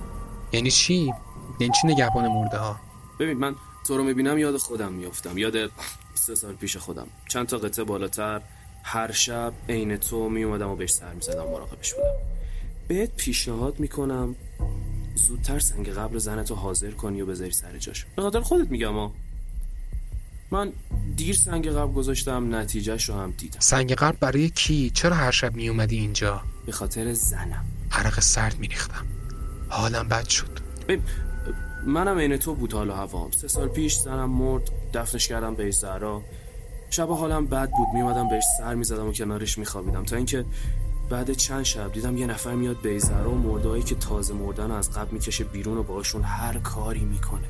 یعنی 0.53 0.71
چی؟ 0.71 1.13
یعنی 1.61 1.73
چی 1.83 1.89
نگهبان 1.89 2.29
مرده 2.29 2.59
ها؟ 2.59 2.81
ببین 3.19 3.39
من 3.39 3.55
تو 3.87 3.97
رو 3.97 4.05
می‌بینم 4.05 4.39
یاد 4.39 4.57
خودم 4.57 4.93
میافتم. 4.93 5.39
یاد 5.39 5.71
سه 6.15 6.35
سال 6.35 6.55
پیش 6.55 6.77
خودم. 6.77 7.07
چند 7.29 7.47
تا 7.47 7.59
قطعه 7.59 7.85
بالاتر. 7.85 8.41
هر 8.83 9.13
شب 9.13 9.53
عین 9.69 9.97
تو 9.97 10.29
می 10.29 10.43
اومدم 10.43 10.69
و 10.69 10.77
بهش 10.77 10.91
سر 10.91 11.13
می‌زدم 11.13 11.45
مراقبش 11.45 11.95
بودم. 11.95 12.15
بهت 12.89 13.11
پیشنهاد 13.17 13.81
می‌کنم 13.81 14.35
زودتر 15.15 15.59
سنگ 15.59 15.89
قبر 15.89 16.19
زنتو 16.19 16.55
حاضر 16.55 16.91
کنی 16.91 17.21
و 17.21 17.27
بذاری 17.27 17.53
سر 17.53 17.79
جاش. 17.79 18.07
به 18.17 18.23
خاطر 18.23 18.41
خودت 18.41 18.71
میگم 18.71 18.93
ها 18.93 19.13
من 20.51 20.73
دیر 21.17 21.35
سنگ 21.35 21.69
قبر 21.69 21.93
گذاشتم 21.93 22.55
نتیجهش 22.55 23.09
رو 23.09 23.15
هم 23.15 23.31
دیدم. 23.31 23.61
سنگ 23.61 23.93
قبر 23.93 24.17
برای 24.21 24.51
کی؟ 24.51 24.91
چرا 24.91 25.17
هر 25.17 25.31
شب 25.31 25.55
می 25.55 25.69
اومدی 25.69 25.99
اینجا؟ 25.99 26.43
به 26.67 26.73
خاطر 26.73 27.13
زنم. 27.13 27.65
عرق 27.93 28.21
سرد 28.21 28.59
میریختم. 28.59 29.07
حالم 29.69 30.09
بد 30.09 30.29
شد. 30.29 30.59
منم 31.87 32.19
عین 32.19 32.37
تو 32.37 32.55
بود 32.55 32.73
حال 32.73 32.91
و 32.91 32.93
هوام 32.93 33.31
سه 33.31 33.49
سال 33.49 33.69
پیش 33.69 33.97
زنم 33.97 34.31
مرد 34.31 34.71
دفنش 34.95 35.29
کردم 35.29 35.55
به 35.55 35.71
زهرا. 35.71 36.23
شب 36.91 37.09
حالم 37.09 37.47
بد 37.47 37.71
بود. 37.71 37.89
میومدم 37.95 38.29
بهش 38.29 38.45
سر 38.59 38.75
می‌زدم 38.75 39.09
و 39.09 39.13
کنارش 39.13 39.59
میخوابیدم. 39.59 40.05
تا 40.05 40.17
اینکه 40.17 40.45
بعد 41.11 41.33
چند 41.33 41.63
شب 41.63 41.93
دیدم 41.93 42.17
یه 42.17 42.27
نفر 42.27 42.55
میاد 42.55 42.81
بیزرا 42.83 43.31
و 43.31 43.35
مردایی 43.35 43.83
که 43.83 43.95
تازه 43.95 44.35
مردن 44.35 44.71
از 44.71 44.93
قبل 44.93 45.11
می‌کشه 45.11 45.45
بیرون 45.45 45.79
و 45.79 45.83
باشون 45.83 46.23
هر 46.23 46.59
کاری 46.59 47.05
می‌کنه. 47.05 47.49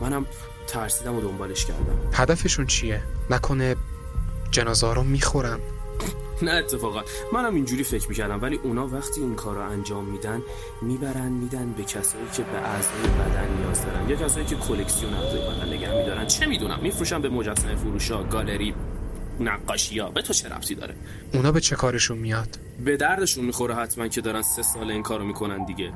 منم 0.00 0.26
ترسیدم 0.66 1.16
و 1.16 1.20
دنبالش 1.20 1.64
کردم. 1.64 1.98
هدفشون 2.12 2.66
چیه؟ 2.66 3.02
نکنه 3.30 3.76
جنازه 4.50 4.94
رو 4.94 5.02
می‌خورن. 5.02 5.58
نه 6.42 6.52
اتفاقا. 6.52 7.02
منم 7.32 7.54
اینجوری 7.54 7.84
فکر 7.84 8.08
می‌کردم 8.08 8.42
ولی 8.42 8.60
اونا 8.62 8.86
وقتی 8.86 9.20
این 9.20 9.34
کار 9.34 9.54
رو 9.54 9.70
انجام 9.70 10.04
میدن 10.04 10.42
می‌برن 10.82 11.32
میدن 11.32 11.72
به 11.72 11.84
کسایی 11.84 12.24
که 12.36 12.42
به 12.42 12.58
اعضای 12.58 13.02
بدن 13.02 13.48
نیاز 13.58 13.86
دارن 13.86 14.08
یا 14.08 14.16
کسایی 14.16 14.46
که 14.46 14.56
کلکسیون 14.56 15.14
اعضای 15.14 15.40
بدن 15.40 15.72
نگه 15.72 15.98
میدارن. 15.98 16.26
چه 16.26 16.46
می‌دونم 16.46 16.78
میفروشن 16.82 17.22
به 17.22 17.28
مجسمه 17.28 17.74
فروشا 17.76 18.22
گالری. 18.22 18.74
نقاشی 19.40 19.98
ها 19.98 20.10
به 20.10 20.22
تو 20.22 20.32
چه 20.32 20.48
ربطی 20.48 20.74
داره؟ 20.74 20.94
اونا 21.32 21.52
به 21.52 21.60
چه 21.60 21.76
کارشون 21.76 22.18
میاد؟ 22.18 22.58
به 22.84 22.96
دردشون 22.96 23.44
می‌خوره 23.44 23.74
حتما 23.74 24.08
که 24.08 24.20
دارن 24.20 24.42
سه 24.42 24.62
سال 24.62 24.90
این 24.90 25.02
کارو 25.02 25.24
می‌کنن 25.24 25.64
دیگه. 25.64 25.92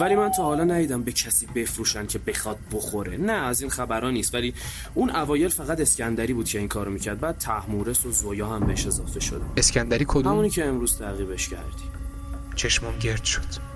ولی 0.00 0.14
من 0.14 0.30
تا 0.30 0.44
حالا 0.44 0.64
ندیدم 0.64 1.02
به 1.02 1.12
کسی 1.12 1.46
بفروشن 1.46 2.06
که 2.06 2.18
بخواد 2.18 2.58
بخوره. 2.72 3.16
نه 3.16 3.32
از 3.32 3.60
این 3.60 3.70
خبرها 3.70 4.10
نیست. 4.10 4.34
ولی 4.34 4.54
اون 4.94 5.10
اوایل 5.10 5.48
فقط 5.48 5.80
اسکندری 5.80 6.32
بود 6.32 6.48
که 6.48 6.58
این 6.58 6.68
کارو 6.68 6.90
می‌کرد. 6.90 7.20
بعد 7.20 7.38
تحمورس 7.38 8.06
و 8.06 8.10
زویا 8.10 8.46
هم 8.46 8.66
بهش 8.66 8.86
اضافه 8.86 9.20
شده. 9.20 9.44
اسکندری 9.56 10.04
کدوم؟ 10.08 10.32
همونی 10.32 10.50
که 10.50 10.64
امروز 10.64 10.98
تعقیبش 10.98 11.48
کردی. 11.48 11.84
چشمام 12.54 12.98
گرد 12.98 13.24
شد. 13.24 13.72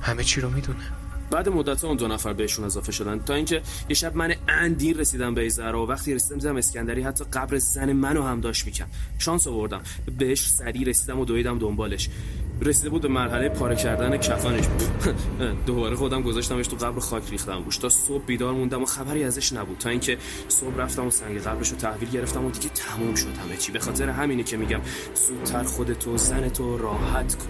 همه 0.00 0.24
چی 0.24 0.40
رو 0.40 0.50
می‌دونه. 0.50 0.84
بعد 1.34 1.48
مدت 1.48 1.84
اون 1.84 1.96
دو 1.96 2.08
نفر 2.08 2.32
بهشون 2.32 2.64
اضافه 2.64 2.92
شدن. 2.92 3.18
تا 3.18 3.34
اینکه 3.34 3.62
یه 3.88 3.94
شب 3.94 4.16
من 4.16 4.34
اندین 4.48 4.98
رسیدم 4.98 5.34
به 5.34 5.48
زهرا 5.48 5.86
و 5.86 5.88
وقتی 5.88 6.14
رسیدم 6.14 6.38
دیدم 6.38 6.56
اسکندری 6.56 7.02
حتی 7.02 7.24
قبر 7.32 7.58
زن 7.58 7.92
منو 7.92 8.22
هم 8.22 8.40
داشت 8.40 8.66
میکن 8.66 8.84
شانس 9.18 9.46
آوردم. 9.46 9.82
بهش 10.18 10.50
سریع 10.50 10.88
رسیدم 10.88 11.20
و 11.20 11.24
دویدم 11.24 11.58
دنبالش. 11.58 12.08
رسیده 12.64 12.90
بود 12.90 13.02
به 13.02 13.08
مرحله 13.08 13.48
پاره 13.48 13.76
کردن 13.76 14.16
کفنش 14.16 14.64
دوباره 15.66 15.96
خودم 15.96 16.22
گذاشتمش 16.22 16.66
تو 16.66 16.76
قبر 16.76 17.00
خاک 17.00 17.30
ریختم 17.30 17.64
روش. 17.64 17.76
تا 17.76 17.88
صبح 17.88 18.24
بیدار 18.24 18.52
موندم 18.52 18.82
و 18.82 18.86
خبری 18.86 19.24
ازش 19.24 19.52
نبود. 19.52 19.78
تا 19.78 19.90
اینکه 19.90 20.18
صبح 20.48 20.76
رفتم 20.76 21.06
و 21.06 21.10
سنگ 21.10 21.38
قبرش 21.38 21.68
رو 21.68 21.76
تحویل 21.76 22.10
گرفتم 22.10 22.44
و 22.44 22.50
دیگه 22.50 22.68
تموم 22.68 23.14
شد 23.14 23.36
همه 23.44 23.56
چی. 23.56 23.72
به 23.72 23.78
خاطر 23.78 24.08
همینه 24.08 24.42
که 24.42 24.56
میگم 24.56 24.80
زودتر 25.14 25.62
خودتو 25.62 26.16
زنتو 26.16 26.78
راحت 26.78 27.34
کن. 27.34 27.48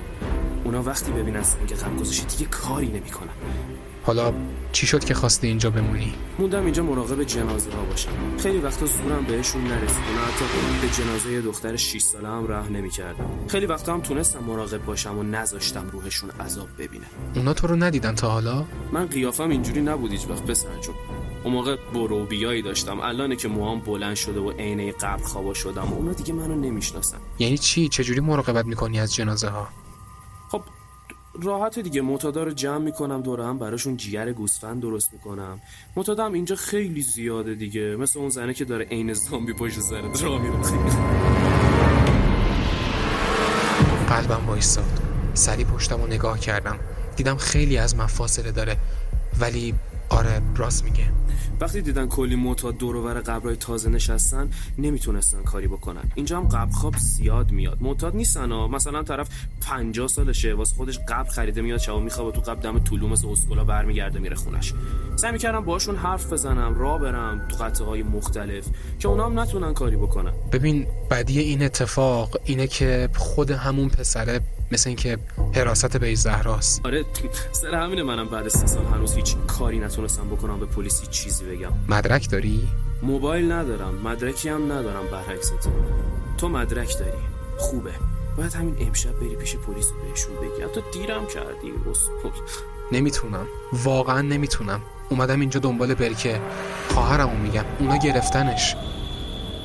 اونا 0.64 0.83
وقتی 0.83 1.12
ببینن 1.12 1.42
سنگ 1.42 1.73
قبر 1.73 1.97
گذاشتی 1.97 2.37
دیگه 2.37 2.50
کاری 2.50 2.88
نمی‌کنن. 2.88 3.35
حالا 4.06 4.34
چی 4.73 4.87
شد 4.87 5.04
که 5.04 5.14
خواستی 5.14 5.46
اینجا 5.46 5.70
بمونی؟ 5.70 6.14
موندم 6.38 6.64
اینجا 6.64 6.82
مراقب 6.82 7.23
جنازه 7.23 7.70
ها 7.70 7.84
باشم. 7.84 8.11
خیلی 8.38 8.58
وقتا 8.58 8.87
زورم 8.87 9.25
بهشون 9.28 9.64
نرسید. 9.64 9.99
و 9.99 10.20
حتی 10.26 10.44
به 10.82 10.88
جنازه 11.04 11.40
دختر 11.40 11.76
6 11.76 12.00
ساله 12.00 12.28
هم 12.28 12.46
راه 12.46 12.68
نمی‌کردم 12.68 13.30
خیلی 13.49 13.66
وقتا 13.66 13.94
هم 13.94 14.00
تونستم 14.00 14.44
مراقب 14.44 14.84
باشم 14.84 15.18
و 15.18 15.23
نذاشتم 15.23 15.88
روحشون 15.92 16.30
عذاب 16.30 16.68
ببینه. 16.78 17.04
اونا 17.37 17.54
تو 17.54 17.66
رو 17.66 17.76
ندیدن 17.76 18.14
تا 18.14 18.30
حالا؟ 18.30 18.64
من 18.92 19.06
قیافم 19.06 19.50
اینجوری 19.50 19.80
نبود 19.82 20.12
هیچ 20.12 20.26
وقت 20.28 20.42
پسر 20.42 20.68
جون 20.80 20.94
اون 21.44 21.52
موقع 21.52 21.76
بروبیایی 21.94 22.62
داشتم. 22.62 23.00
الانه 23.00 23.37
که 23.37 23.49
موهام 23.49 23.80
بلند 23.80 24.16
شده 24.16 24.40
و 24.40 24.50
عینه 24.50 24.92
قبر 24.92 25.23
خوابا 25.23 25.54
شدم 25.54 25.92
و 25.92 25.94
اونا 25.94 26.12
دیگه 26.12 26.32
منو 26.32 26.54
نمی‌شناسن. 26.54 27.18
یعنی 27.38 27.58
چی؟ 27.58 27.88
چجوری 27.88 28.20
مراقبت 28.20 28.64
می‌کنی 28.64 29.00
از 29.00 29.14
جنازه 29.14 29.49
ها 29.49 29.68
راحت 31.43 31.79
دیگه. 31.79 32.03
معتادا 32.03 32.45
رو 32.45 32.50
جمع 32.50 32.79
می‌کنم 32.79 33.23
دور 33.23 33.41
هم 33.41 33.59
براشون 33.59 33.97
جیگر 33.97 34.33
گوسفند 34.33 34.83
درست 34.83 35.12
می‌کنم. 35.12 35.61
معتادم 35.97 36.33
اینجا 36.33 36.57
خیلی 36.57 37.03
زیاده 37.03 37.55
دیگه. 37.55 37.97
مثل 37.97 38.19
اون 38.19 38.29
زنه 38.29 38.55
که 38.55 38.64
داره 38.64 38.85
عین 38.85 39.12
زامبی 39.12 39.53
پشت 39.53 39.81
سرت 39.81 40.23
را 40.23 40.38
میره 40.38 40.55
قلبم 44.09 44.47
وایستاد 44.47 45.00
سری 45.35 45.64
پشتم 45.64 46.00
رو 46.00 46.07
نگاه 46.07 46.38
کردم. 46.41 46.79
دیدم 47.17 47.37
خیلی 47.37 47.79
از 47.79 47.97
من 47.97 48.07
فاصله 48.07 48.53
داره. 48.53 48.76
ولی 49.41 49.75
آره 50.08 50.42
راست 50.56 50.84
میگه. 50.84 51.04
وقتی 51.61 51.82
دیدن 51.82 52.06
کلی 52.06 52.37
معتاد 52.37 52.76
دور 52.76 52.96
و 52.96 53.02
بر 53.02 53.14
قبرای 53.14 53.56
تازه 53.56 53.90
نشستن 53.90 54.50
نمی‌تونستن 54.78 55.42
کاری 55.42 55.68
بکنن. 55.68 56.02
اینجا 56.14 56.38
هم 56.40 56.49
قبر 56.49 56.73
خواب 56.73 56.94
زیاد 56.96 57.50
میاد. 57.50 57.78
معتاد 57.80 58.16
نیستن 58.16 58.52
ها. 58.52 58.68
مثلا 58.68 59.02
طرف 59.02 59.28
50 59.61 60.08
سالشه 60.08 60.54
واسه 60.54 60.75
خودش 60.75 60.99
قبر 60.99 61.30
خریده 61.30 61.62
میاد 61.62 61.78
شب 61.78 61.96
میخوابه 61.96 62.32
تو 62.32 62.40
قبر 62.40 62.61
دم 62.61 62.78
طولو 62.78 63.08
مثل 63.08 63.28
اسکولا 63.28 63.64
برمیگرده 63.64 64.18
میره 64.18 64.37
خونش. 64.37 64.75
سعی 65.16 65.32
می‌کردم 65.32 65.61
باشون 65.61 65.96
حرف 65.96 66.32
بزنم 66.32 66.75
راه 66.78 67.00
برم 67.00 67.49
تو 67.49 67.64
قطعه 67.64 67.87
های 67.87 68.02
مختلف 68.02 68.64
که 68.99 69.08
اونا 69.08 69.26
هم 69.26 69.38
نتونن 69.40 69.75
کاری 69.75 69.96
بکنن. 69.96 70.32
ببین 70.52 70.87
بدی 71.11 71.38
این 71.40 71.62
اتفاق 71.62 72.40
اینه 72.44 72.66
که 72.66 73.08
خود 73.16 73.50
همون 73.50 73.88
پسره 73.88 74.40
مثل 74.73 74.90
اینکه 74.90 75.18
حراست 75.54 75.97
به 75.97 76.14
زهراست. 76.14 76.87
آره 76.87 77.04
سر 77.52 77.75
همینه 77.75 78.02
منم 78.02 78.28
بعد 78.28 78.49
سه 78.49 78.66
سال 78.66 78.85
هنوز 78.85 79.14
هیچ 79.14 79.37
کاری 79.47 79.78
نتونستم 79.78 80.28
بکنم 80.28 80.61
به 80.61 80.66
پلیس 80.66 81.00
هیچ 81.00 81.11
چیزی 81.11 81.44
بگم. 81.44 81.73
مدرک 81.88 82.30
داری؟ 82.30 82.68
موبایل 83.02 83.52
ندارم 83.52 83.94
مدرکی 83.94 84.49
هم 84.49 84.73
ندارم 84.73 85.06
برعکس 85.12 85.49
تو. 85.49 85.71
تو 86.38 86.49
مدرک 86.49 86.99
داری. 86.99 87.18
خوبه. 87.59 87.92
باید 88.37 88.54
همین 88.54 88.76
امشب 88.80 89.21
بری 89.21 89.37
پیش 89.37 89.56
پلیس 89.56 89.90
و 89.90 90.09
بهشون 90.09 90.35
بگی. 90.37 90.62
حتی 90.62 90.80
دیرم 90.92 91.26
کردی 91.26 91.73
اسکل. 91.90 92.40
نمی‌تونم. 92.92 93.47
واقعا 93.73 94.21
نمی‌تونم. 94.21 94.80
اومدم 95.09 95.40
اینجا 95.40 95.61
دنبال 95.61 95.94
برکه. 95.94 96.40
خواهرمو 96.88 97.37
میگم. 97.37 97.64
اونا 97.78 97.97
گرفتنش. 97.97 98.76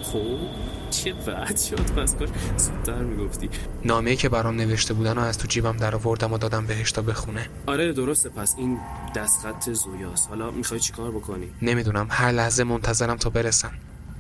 خب؟ 0.04 0.69
چه 0.90 1.14
بد 1.14 1.58
شد 1.58 1.92
پس 1.92 2.16
کاش 2.16 2.30
زودتر 2.58 3.04
می‌گفتی. 3.04 3.50
نامه‌ای 3.86 4.16
که 4.16 4.30
برام 4.30 4.56
نوشته 4.56 4.94
بودن 4.94 5.18
و 5.18 5.22
از 5.22 5.38
تو 5.38 5.48
جیبم 5.48 5.78
در 5.78 5.96
آوردم 5.96 6.34
و 6.34 6.38
دادم 6.38 6.66
بهش 6.66 6.92
تا 6.92 7.02
بخونه. 7.02 7.50
آره 7.68 7.94
درسته. 7.94 8.30
پس 8.30 8.56
این 8.58 8.80
دستخط 9.16 9.70
زویاست. 9.70 10.30
حالا 10.30 10.52
می‌خوای 10.52 10.80
چیکار 10.80 11.12
بکنی؟ 11.12 11.48
نمی‌دونم. 11.62 12.08
هر 12.10 12.32
لحظه 12.32 12.64
منتظرم 12.64 13.18
تا 13.18 13.30
برسن 13.30 13.72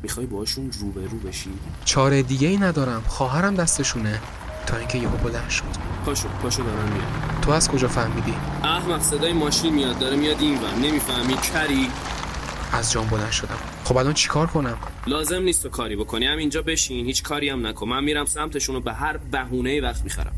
می‌خوای 0.04 0.26
باشون 0.26 0.72
روبرو 0.80 1.18
بشی؟ 1.20 1.50
چاره 1.86 2.24
دیگه 2.24 2.48
ای 2.48 2.58
ندارم. 2.58 3.04
خواهرم 3.08 3.56
دستشونه. 3.56 4.22
تا 4.66 4.78
اینکه 4.78 4.98
یهو 4.98 5.18
بلند 5.18 5.50
شد. 5.50 5.64
پاشو 6.06 6.28
پاشو 6.28 6.64
دارن 6.64 6.92
میاد 6.92 7.42
تو 7.42 7.52
از 7.52 7.70
کجا 7.70 7.88
فهمیدی؟ 7.88 8.34
احمق 8.64 9.02
صدای 9.02 9.34
ماشین 9.34 9.74
میاد. 9.74 10.00
داره 10.00 10.18
میاد 10.18 10.38
این 10.40 10.58
ور 10.62 10.76
نمی‌فهمی. 10.76 11.34
کری 11.34 11.88
از 12.74 12.92
جام 12.92 13.08
بلند 13.08 13.32
شدم. 13.32 13.58
خب 13.84 13.98
الان 13.98 14.14
چیکار 14.14 14.48
کنم؟ 14.48 14.78
لازم 15.08 15.42
نیست 15.42 15.64
تو 15.64 15.70
کاری 15.70 15.96
بکنی. 15.96 16.26
هم 16.26 16.38
اینجا 16.38 16.62
بشین. 16.62 17.06
هیچ 17.06 17.24
کاری 17.24 17.50
هم 17.50 17.68
نکن. 17.68 17.90
من 17.90 18.04
میرم 18.04 18.26
سمتشون 18.26 18.76
و 18.76 18.80
به 18.80 18.94
هر 18.94 19.18
بهونه 19.18 19.82
وقت 19.82 20.04
می‌خرم. 20.04 20.34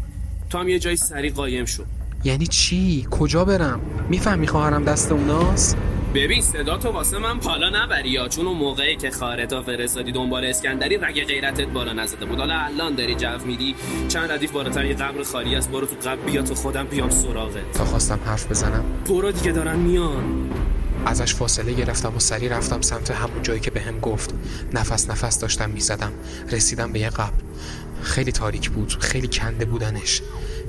تو 0.50 0.58
هم 0.58 0.70
یه 0.70 0.80
جای 0.80 0.96
سری 0.96 1.30
قایم 1.30 1.66
شو. 1.66 1.84
یعنی 2.24 2.48
چی؟ 2.48 3.08
کجا 3.12 3.46
برم؟ 3.46 3.80
می‌فهمی 4.10 4.48
خواهرم 4.48 4.84
دست 4.84 5.12
اوناست؟ 5.12 5.78
ببین 6.14 6.42
صدا 6.42 6.78
تو 6.78 6.90
واسه 6.90 7.18
من 7.18 7.40
پالا 7.40 7.70
نبری 7.84 8.10
یا. 8.10 8.28
چون 8.28 8.48
اون 8.48 8.58
موقعی 8.58 8.96
که 8.96 9.12
خارتا 9.12 9.62
فرستادی 9.62 10.12
دنبال 10.12 10.46
اسکندری 10.46 10.98
رگ 10.98 11.26
غیرتت 11.26 11.68
بالا 11.68 11.94
نزده 11.94 12.26
بود. 12.26 12.40
حالا 12.40 12.60
الان 12.60 12.96
داری 12.96 13.16
جو 13.16 13.46
میدی. 13.46 13.76
چند 14.08 14.32
ردیف 14.32 14.52
بالاتر 14.52 14.86
یه 14.86 14.94
قبر 14.94 15.24
خالی 15.24 15.56
است. 15.56 15.72
برو 15.72 15.86
تو 15.86 15.96
قبر 16.10 16.16
بیا 16.16 16.42
تو 16.42 16.56
خودم 16.56 16.84
بیام 16.84 17.10
سراغت. 17.10 17.72
تا 17.74 17.86
خواستم 17.86 18.20
حرف 18.26 18.52
بزنم. 18.52 18.84
برو 19.10 19.32
دیگه 19.32 19.52
دارن 19.52 19.76
میان. 19.76 20.50
ازش 21.06 21.36
فاصله 21.36 21.74
گرفتم 21.74 22.16
و 22.16 22.20
سری 22.20 22.50
رفتم 22.50 22.82
سمت 22.82 23.12
همون 23.12 23.42
جایی 23.42 23.60
که 23.60 23.72
بهم 23.72 24.00
گفت. 24.00 24.34
نفس 24.74 25.10
نفس 25.10 25.40
داشتم 25.40 25.70
می‌زدم. 25.70 26.12
رسیدم 26.52 26.92
به 26.92 27.00
یه 27.00 27.10
قبر. 27.10 27.34
خیلی 28.02 28.32
تاریک 28.32 28.70
بود. 28.70 28.98
خیلی 29.00 29.28
کنده 29.28 29.66
بودنش. 29.66 30.22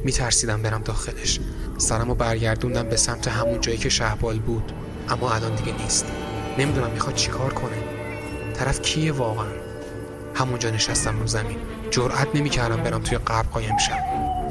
میترسیدم 0.04 0.62
برم 0.62 0.82
داخلش. 0.82 1.40
سرمو 1.78 2.14
برگردوندم 2.14 2.82
به 2.82 2.96
سمت 2.96 3.28
همون 3.28 3.60
جایی 3.60 3.78
که 3.78 3.88
شهبال 3.88 4.38
بود. 4.38 4.72
اما 5.08 5.32
الان 5.32 5.54
دیگه 5.54 5.72
نیست. 5.82 6.06
نمی‌دونم 6.58 6.90
می‌خواد 6.90 7.14
چیکار 7.14 7.52
کنه. 7.52 7.76
طرف 8.54 8.82
کیه 8.82 9.12
واقعا؟ 9.12 9.52
همونجا 10.34 10.70
نشستم 10.70 11.20
رو 11.20 11.26
زمین. 11.26 11.58
جرأت 11.90 12.28
نمی‌کردم 12.34 12.82
برم 12.82 13.02
توی 13.02 13.18
قبر 13.18 13.48
قایم 13.48 13.78
شم. 13.78 13.98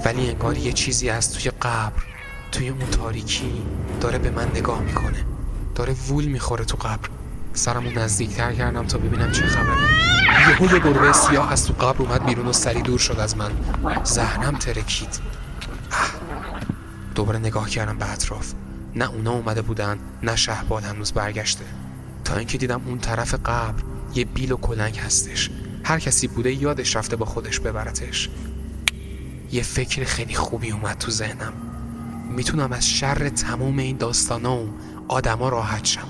ولی 0.06 0.30
انگار 0.30 0.58
یه 0.58 0.72
چیزی 0.72 1.10
از 1.10 1.34
توی 1.34 1.52
قبر 1.62 2.04
توی 2.52 2.70
اون 2.70 2.90
تاریکی 2.92 3.62
داره 4.02 4.18
به 4.18 4.30
من 4.30 4.48
نگاه 4.56 4.82
می‌کنه. 4.82 5.26
داره 5.76 5.94
وول 5.94 6.26
می‌خوره 6.26 6.66
تو 6.66 6.78
قبر. 6.78 7.10
سرمو 7.54 7.92
نزدیکتر 7.92 8.54
کردم 8.54 8.88
تا 8.88 8.98
ببینم 8.98 9.32
چه 9.32 9.46
خبره. 9.46 9.78
یهو 10.50 10.74
یه 10.74 10.80
گربه 10.80 11.14
سیاه 11.14 11.52
از 11.52 11.66
تو 11.66 11.74
قبر 11.74 12.02
اومد 12.02 12.26
بیرون 12.26 12.48
و 12.48 12.54
سری 12.54 12.82
دور 12.82 13.00
شد 13.00 13.20
از 13.20 13.38
من. 13.38 13.52
ذهنم 14.06 14.58
ترکید. 14.58 15.20
دوباره 17.16 17.40
نگاه 17.40 17.70
کردم 17.70 17.98
به 17.98 18.12
اطراف. 18.12 18.54
نه 18.96 19.10
اونا 19.10 19.32
اومده 19.32 19.62
بودن 19.62 20.00
نه 20.24 20.36
شهبال 20.36 20.84
هنوز 20.84 21.12
برگشته. 21.12 21.66
تا 22.26 22.36
اینکه 22.36 22.58
دیدم 22.58 22.82
اون 22.86 23.00
طرف 23.00 23.34
قبر 23.34 23.84
یه 24.16 24.26
بیل 24.26 24.52
و 24.52 24.58
کلنگ 24.58 24.98
هستش. 24.98 25.50
هر 25.84 26.00
کسی 26.00 26.28
بوده 26.28 26.54
یادش 26.54 26.96
رفته 26.96 27.16
با 27.16 27.26
خودش 27.26 27.60
ببرتش. 27.60 28.30
یه 29.52 29.64
فکر 29.64 30.04
خیلی 30.04 30.36
خوبی 30.36 30.72
اومد 30.72 30.98
تو 30.98 31.12
ذهنم. 31.12 31.54
می‌تونم 32.36 32.72
از 32.72 32.90
شر 32.90 33.30
تموم 33.30 33.78
این 33.78 33.98
داستانا 33.98 34.56
و 34.56 34.74
آدما 35.12 35.50
راحت 35.50 35.86
شم. 35.86 36.08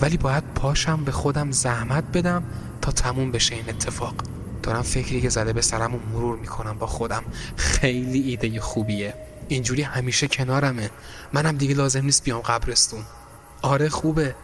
ولی 0.00 0.16
باید 0.16 0.44
پاشم 0.54 1.04
به 1.04 1.12
خودم 1.12 1.50
زحمت 1.50 2.04
بدم 2.04 2.42
تا 2.82 2.92
تموم 2.92 3.32
بشه 3.32 3.54
این 3.54 3.68
اتفاق. 3.68 4.14
دارم 4.62 4.82
فکری 4.82 5.20
که 5.20 5.28
زده 5.28 5.52
به 5.52 5.62
سرم 5.62 5.94
و 5.94 5.98
مرور 6.12 6.38
می‌کنم 6.38 6.78
با 6.78 6.86
خودم. 6.86 7.24
خیلی 7.56 8.20
ایده 8.20 8.60
خوبیه. 8.60 9.14
اینجوری 9.48 9.82
همیشه 9.82 10.28
کنارمه. 10.28 10.90
منم 11.32 11.56
دیگه 11.56 11.74
لازم 11.74 12.04
نیست 12.04 12.24
بیام 12.24 12.40
قبرستون. 12.40 13.04
آره 13.62 13.88
خوبه. 13.88 14.34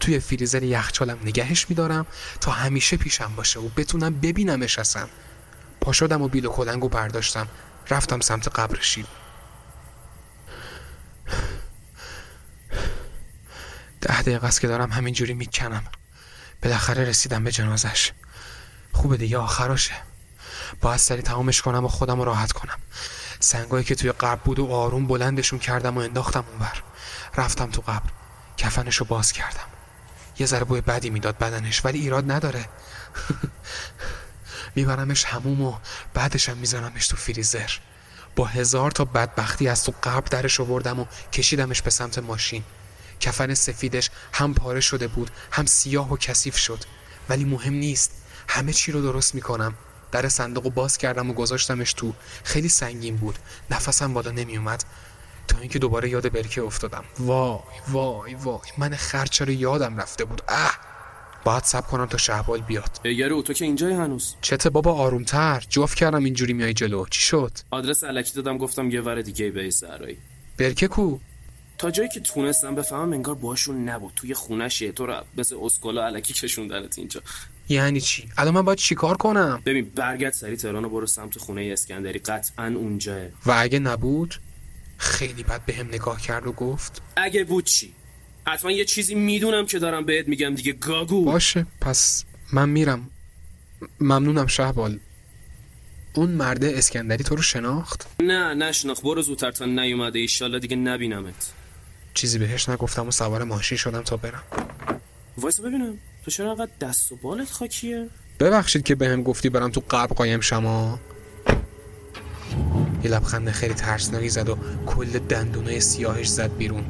توی 0.00 0.20
فریزر 0.20 0.62
یخچالم 0.62 1.18
نگهش 1.24 1.66
میدارم 1.68 2.06
تا 2.40 2.50
همیشه 2.50 2.96
پیشم 2.96 3.32
باشه 3.36 3.60
و 3.60 3.68
بتونم 3.76 4.20
ببینمش 4.20 4.78
اصلا. 4.78 5.06
پا 5.80 5.92
شدم 5.92 6.22
و 6.22 6.28
بیل 6.28 6.46
و 6.46 6.50
کلنگو 6.50 6.88
برداشتم. 6.88 7.48
رفتم 7.90 8.20
سمت 8.20 8.48
قبر 8.48 8.78
شیب. 8.80 9.06
ده 14.08 14.22
دقیقه 14.22 14.46
است 14.46 14.60
که 14.60 14.68
دارم 14.68 14.92
همینجوری 14.92 15.34
می‌کنم. 15.34 15.84
بالاخره 16.62 17.04
رسیدم 17.04 17.44
به 17.44 17.52
جنازش. 17.52 18.12
خوبه 18.92 19.16
دیگه 19.16 19.38
آخراشه. 19.38 19.94
باید 20.80 20.98
سری 21.00 21.22
تمامش 21.22 21.62
کنم 21.62 21.84
و 21.84 21.88
خودم 21.88 22.20
راحت 22.20 22.52
کنم. 22.52 22.78
سنگایی 23.40 23.84
که 23.84 23.94
توی 23.94 24.12
قبر 24.12 24.40
بود 24.44 24.58
و 24.58 24.72
آروم 24.72 25.06
بلندشون 25.06 25.58
کردم 25.58 25.96
و 25.96 26.00
انداختم 26.00 26.44
اونور 26.52 26.82
رفتم 27.36 27.70
تو 27.70 27.80
قبر. 27.80 28.10
کفنشو 28.56 29.04
باز 29.04 29.32
کردم. 29.32 29.66
یه 30.38 30.46
ذره 30.46 30.64
بوی 30.64 30.80
بدی 30.80 31.10
می‌داد 31.10 31.38
بدنش 31.38 31.84
ولی 31.84 31.98
ایراد 31.98 32.32
نداره. 32.32 32.64
میبرمش 34.76 35.24
هموم 35.24 35.60
و 35.62 35.78
بعدشم 36.14 36.56
میزنمش 36.56 37.08
تو 37.08 37.16
فریزر. 37.16 37.70
با 38.36 38.44
هزار 38.44 38.90
تا 38.90 39.04
بدبختی 39.04 39.68
از 39.68 39.84
تو 39.84 39.94
قبر 40.02 40.28
درش 40.30 40.60
آوردم 40.60 41.00
و 41.00 41.06
کشیدمش 41.32 41.82
به 41.82 41.90
سمت 41.90 42.18
ماشین. 42.18 42.64
کفن 43.20 43.54
سفیدش 43.54 44.10
هم 44.32 44.54
پاره 44.54 44.80
شده 44.80 45.08
بود 45.08 45.30
هم 45.52 45.66
سیاه 45.66 46.12
و 46.12 46.16
کثیف 46.16 46.56
شد. 46.56 46.78
ولی 47.28 47.44
مهم 47.44 47.74
نیست 47.74 48.12
همه 48.48 48.72
چی 48.72 48.92
رو 48.92 49.02
درست 49.02 49.34
می‌کنم. 49.34 49.74
در 50.12 50.28
صندوق 50.28 50.64
رو 50.64 50.70
باز 50.70 50.98
کردم 50.98 51.30
و 51.30 51.32
گذاشتمش 51.32 51.92
تو. 51.92 52.12
خیلی 52.44 52.68
سنگین 52.68 53.16
بود. 53.16 53.38
نفسم 53.70 54.14
بالا 54.14 54.30
نمیومد 54.30 54.84
تا 55.48 55.58
اینکه 55.58 55.78
دوباره 55.78 56.08
یاد 56.08 56.32
برکه 56.32 56.62
افتادم. 56.62 57.04
وای 57.18 57.58
وای 57.88 58.34
وای. 58.34 58.60
من 58.78 58.96
خرچه 58.96 59.44
رو 59.44 59.52
یادم 59.52 60.00
رفته 60.00 60.24
بود. 60.24 60.42
اه! 60.48 60.78
باید 61.44 61.62
سب 61.64 61.86
کنم 61.86 62.06
تا 62.06 62.18
شهبال 62.18 62.60
بیاد. 62.60 63.00
یارو 63.04 63.42
تو 63.42 63.52
که 63.52 63.64
اینجای 63.64 63.92
هنوز؟ 63.92 64.34
چته 64.40 64.70
بابا 64.70 64.92
آرومتر. 64.92 65.64
جوف 65.68 65.94
کردم 65.94 66.24
اینجوری 66.24 66.52
میای 66.52 66.74
جلو. 66.74 67.06
چی 67.10 67.20
شد؟ 67.20 67.52
آدرس 67.70 68.04
علکی 68.04 68.34
دادم 68.34 68.58
گفتم 68.58 68.90
یه 68.90 69.00
ور 69.00 69.22
دیگه 69.22 69.50
به 69.50 69.70
سرایی 69.70 70.18
برکه 70.58 70.88
کو؟ 70.88 71.18
تا 71.78 71.90
جایی 71.90 72.08
که 72.08 72.20
تونستم 72.20 72.74
بفهمم 72.74 73.12
انگار 73.12 73.34
باشون 73.34 73.88
نبود. 73.88 74.12
توی 74.16 74.34
خونشه 74.34 74.92
تو 74.92 75.06
رو 75.06 75.24
مثل 75.36 75.56
اسکولا 75.62 76.06
علکی 76.06 76.32
کشوندنت 76.34 76.98
اینجا. 76.98 77.22
یعنی 77.68 78.00
چی؟ 78.00 78.28
الان 78.36 78.54
من 78.54 78.62
باید 78.62 78.78
چیکار 78.78 79.16
کنم؟ 79.16 79.62
ببین 79.66 79.92
برگرد 79.94 80.32
سری 80.32 80.56
تهران 80.56 80.84
و 80.84 80.88
برو 80.88 81.06
سمت 81.06 81.38
خونه 81.38 81.70
اسکندری. 81.72 82.18
قطعا 82.18 82.66
اونجاه 82.66 83.26
و 83.46 83.54
اگه 83.58 83.78
نبود 83.78 84.34
خیلی 84.98 85.42
بد 85.42 85.64
به 85.66 85.74
هم 85.74 85.86
نگاه 85.88 86.20
کرد 86.20 86.46
و 86.46 86.52
گفت 86.52 87.02
اگه 87.16 87.44
بود 87.44 87.64
چی؟ 87.64 87.94
حتما 88.46 88.70
یه 88.70 88.84
چیزی 88.84 89.14
می‌دونم 89.14 89.66
که 89.66 89.78
دارم 89.78 90.04
بهت 90.04 90.28
میگم 90.28 90.54
دیگه 90.54 90.72
گاگو. 90.72 91.24
باشه 91.24 91.66
پس 91.80 92.24
من 92.52 92.68
میرم. 92.68 93.10
ممنونم 94.00 94.46
شهبال. 94.46 94.98
اون 96.14 96.30
مرده 96.30 96.72
اسکندری 96.76 97.24
تو 97.24 97.36
رو 97.36 97.42
شناخت؟ 97.42 98.06
نه 98.22 98.54
نشناخت. 98.54 99.02
برو 99.02 99.22
زودتر 99.22 99.50
تا 99.50 99.64
نیومده. 99.64 100.18
ایشالله 100.18 100.58
دیگه 100.58 100.76
نبینمت. 100.76 101.52
چیزی 102.14 102.38
بهش 102.38 102.68
نگفتم 102.68 103.08
و 103.08 103.10
سوار 103.10 103.44
ماشین 103.44 103.78
شدم 103.78 104.02
تا 104.02 104.16
برم. 104.16 104.42
وایس 105.38 105.60
ببینم 105.60 105.94
تو 106.24 106.30
چرا 106.30 106.50
انقدر 106.50 106.72
دست 106.80 107.12
و 107.12 107.16
بالت 107.16 107.50
خاکیه؟ 107.50 108.08
ببخشید 108.40 108.82
که 108.82 108.94
بهم 108.94 109.22
گفتی 109.22 109.48
برم 109.48 109.70
تو 109.70 109.82
قبر 109.90 110.14
قایم 110.14 110.40
شما 110.40 110.98
یه 113.04 113.10
لبخند 113.10 113.50
خیلی 113.50 113.74
ترسناکی 113.74 114.28
زد 114.28 114.48
و 114.48 114.58
کل 114.86 115.18
دندونای 115.18 115.80
سیاهش 115.80 116.28
زد 116.28 116.56
بیرون. 116.56 116.84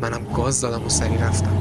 منم 0.00 0.32
گاز 0.32 0.60
دادم 0.60 0.86
و 0.86 0.88
سری 0.88 1.18
رفتم. 1.18 1.56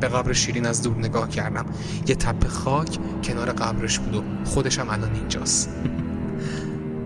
به 0.00 0.08
قبر 0.08 0.32
شیرین 0.32 0.66
از 0.66 0.82
دور 0.82 0.96
نگاه 0.96 1.28
کردم. 1.28 1.66
یه 2.06 2.14
تپه 2.14 2.48
خاک 2.48 2.98
کنار 3.24 3.52
قبرش 3.52 3.98
بود 3.98 4.14
و 4.14 4.22
خودشم 4.44 4.88
الان 4.90 5.14
اینجاست. 5.14 5.68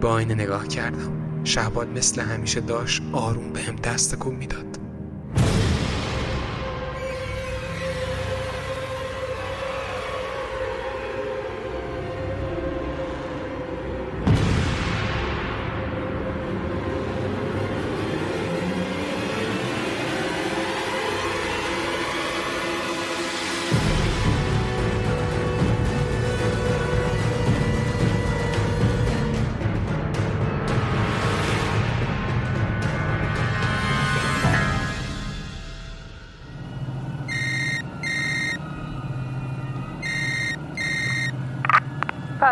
به 0.02 0.08
آینه 0.08 0.34
نگاه 0.34 0.68
کردم. 0.68 1.42
شهباد 1.44 1.88
مثل 1.88 2.20
همیشه 2.20 2.60
داشت 2.60 3.02
آروم 3.12 3.52
به 3.52 3.60
دست 3.84 4.14
کن 4.14 4.34
می‌داد. 4.34 4.81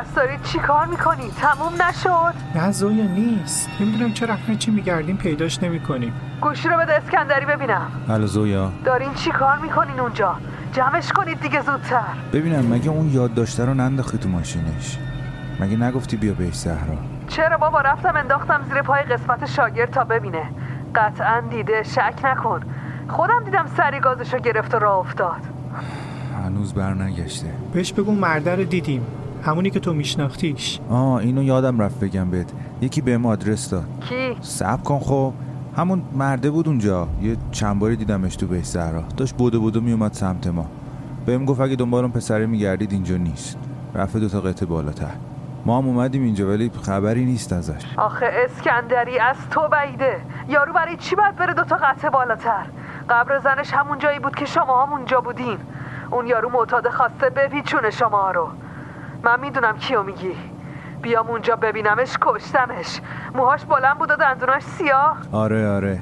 پس 0.00 0.14
دارید 0.14 0.42
چی 0.42 0.58
کار 0.58 0.86
می‌کنی؟ 0.86 1.30
تموم 1.30 1.82
نشد؟ 1.82 2.34
نه 2.54 2.72
زویا 2.72 3.04
نیست. 3.04 3.68
نمی‌دونم 3.80 4.12
چرا 4.12 4.34
هر 4.34 4.54
چی 4.54 4.70
میگردیم 4.70 5.16
پیداش 5.16 5.62
نمی‌کنیم. 5.62 6.12
گوشی 6.40 6.68
رو 6.68 6.78
بده 6.78 6.92
اسکندری 6.92 7.46
ببینم. 7.46 7.90
الو 8.08 8.26
زویا. 8.26 8.72
دارین 8.84 9.14
چی 9.14 9.30
کار 9.30 9.58
می‌کنین 9.58 10.00
اونجا؟ 10.00 10.36
جمعش 10.72 11.12
کنید 11.12 11.40
دیگه 11.40 11.60
زودتر. 11.60 12.02
ببینم 12.32 12.66
مگه 12.66 12.90
اون 12.90 13.10
یاد 13.10 13.34
داشته 13.34 13.64
رو 13.64 13.74
ننداختی 13.74 14.18
تو 14.18 14.28
ماشینش؟ 14.28 14.98
مگه 15.60 15.76
نگفتی 15.76 16.16
بیا 16.16 16.34
بهش 16.34 16.54
زهرا 16.54 16.98
چرا 17.28 17.56
بابا؟ 17.56 17.80
رفتم 17.80 18.16
انداختم 18.16 18.60
زیر 18.68 18.82
پای 18.82 19.02
قسمت 19.02 19.46
شاگرد 19.46 19.90
تا 19.90 20.04
ببینه. 20.04 20.42
قطعا 20.94 21.40
دیده 21.50 21.82
شک 21.82 22.14
نکن. 22.24 22.60
خودم 23.08 23.44
دیدم 23.44 23.66
سری 23.76 24.00
گازشو 24.00 24.38
گرفت 24.38 24.74
و 24.74 24.78
راه 24.78 24.98
افتاد. 24.98 25.40
هنوز 26.44 26.74
بر 26.74 26.94
نگشته 26.94 27.54
بهش 27.72 27.92
بگو 27.92 28.12
مرده 28.12 28.56
رو 28.56 28.64
دیدیم. 28.64 29.06
همونی 29.42 29.70
که 29.70 29.80
تو 29.80 29.92
میشناختیش. 29.94 30.80
آه 30.90 31.14
اینو 31.14 31.42
یادم 31.42 31.82
رفت 31.82 32.00
بگم 32.00 32.30
بهت. 32.30 32.52
یکی 32.80 33.00
بهم 33.00 33.26
آدرس 33.26 33.70
داد. 33.70 33.84
کی؟ 34.08 34.36
صبر 34.40 34.82
کن 34.82 34.98
خب. 34.98 35.32
همون 35.76 36.02
مرده 36.12 36.50
بود 36.50 36.68
اونجا. 36.68 37.08
یه 37.22 37.36
چند 37.50 37.78
باری 37.78 37.96
دیدمش 37.96 38.36
تو 38.36 38.46
بهش 38.46 38.64
زهرا. 38.66 39.04
داشت 39.16 39.34
بودو 39.34 39.60
بودو 39.60 39.80
میومد 39.80 40.12
سمت 40.12 40.46
ما. 40.46 40.66
بهم 41.26 41.44
گفت 41.44 41.60
اگه 41.60 41.76
دنبال 41.76 42.04
اون 42.04 42.12
پسره 42.12 42.46
میگردید 42.46 42.92
اینجا 42.92 43.16
نیست. 43.16 43.58
رفته 43.94 44.18
دو 44.18 44.28
تا 44.28 44.40
قطعه 44.40 44.68
بالاتر. 44.68 45.12
ما 45.66 45.78
هم 45.78 45.86
اومدیم 45.86 46.22
اینجا 46.22 46.48
ولی 46.48 46.70
خبری 46.82 47.24
نیست 47.24 47.52
ازش. 47.52 47.82
آخه 47.96 48.26
اسکندری 48.44 49.18
از 49.18 49.36
تو 49.50 49.68
بعیده. 49.68 50.20
یارو 50.48 50.72
برای 50.72 50.96
چی 50.96 51.16
باید 51.16 51.36
بره 51.36 51.54
دوتا 51.54 51.76
قطعه 51.76 52.10
بالاتر؟ 52.10 52.66
قبر 53.10 53.38
زنش 53.38 53.72
همون 53.72 53.98
جایی 53.98 54.18
بود 54.18 54.36
که 54.36 54.44
شما 54.44 54.86
هم 54.86 54.92
اونجا 54.92 55.20
بودین. 55.20 55.58
اون 56.10 56.26
یارو 56.26 56.50
معتاد 56.50 56.88
خواسته 56.88 57.30
بپیچونه 57.30 57.90
شما 57.90 58.30
رو. 58.30 58.48
من 59.22 59.40
می‌دونم 59.40 59.78
کیو 59.78 60.02
میگی. 60.02 60.36
بیام 61.02 61.26
اونجا 61.28 61.56
ببینمش 61.56 62.16
کشتمش. 62.20 63.00
موهاش 63.34 63.64
بلند 63.64 63.98
بود 63.98 64.10
و 64.10 64.16
دندوناش 64.16 64.62
سیاه. 64.62 65.16
آره 65.32 65.68
آره. 65.68 65.98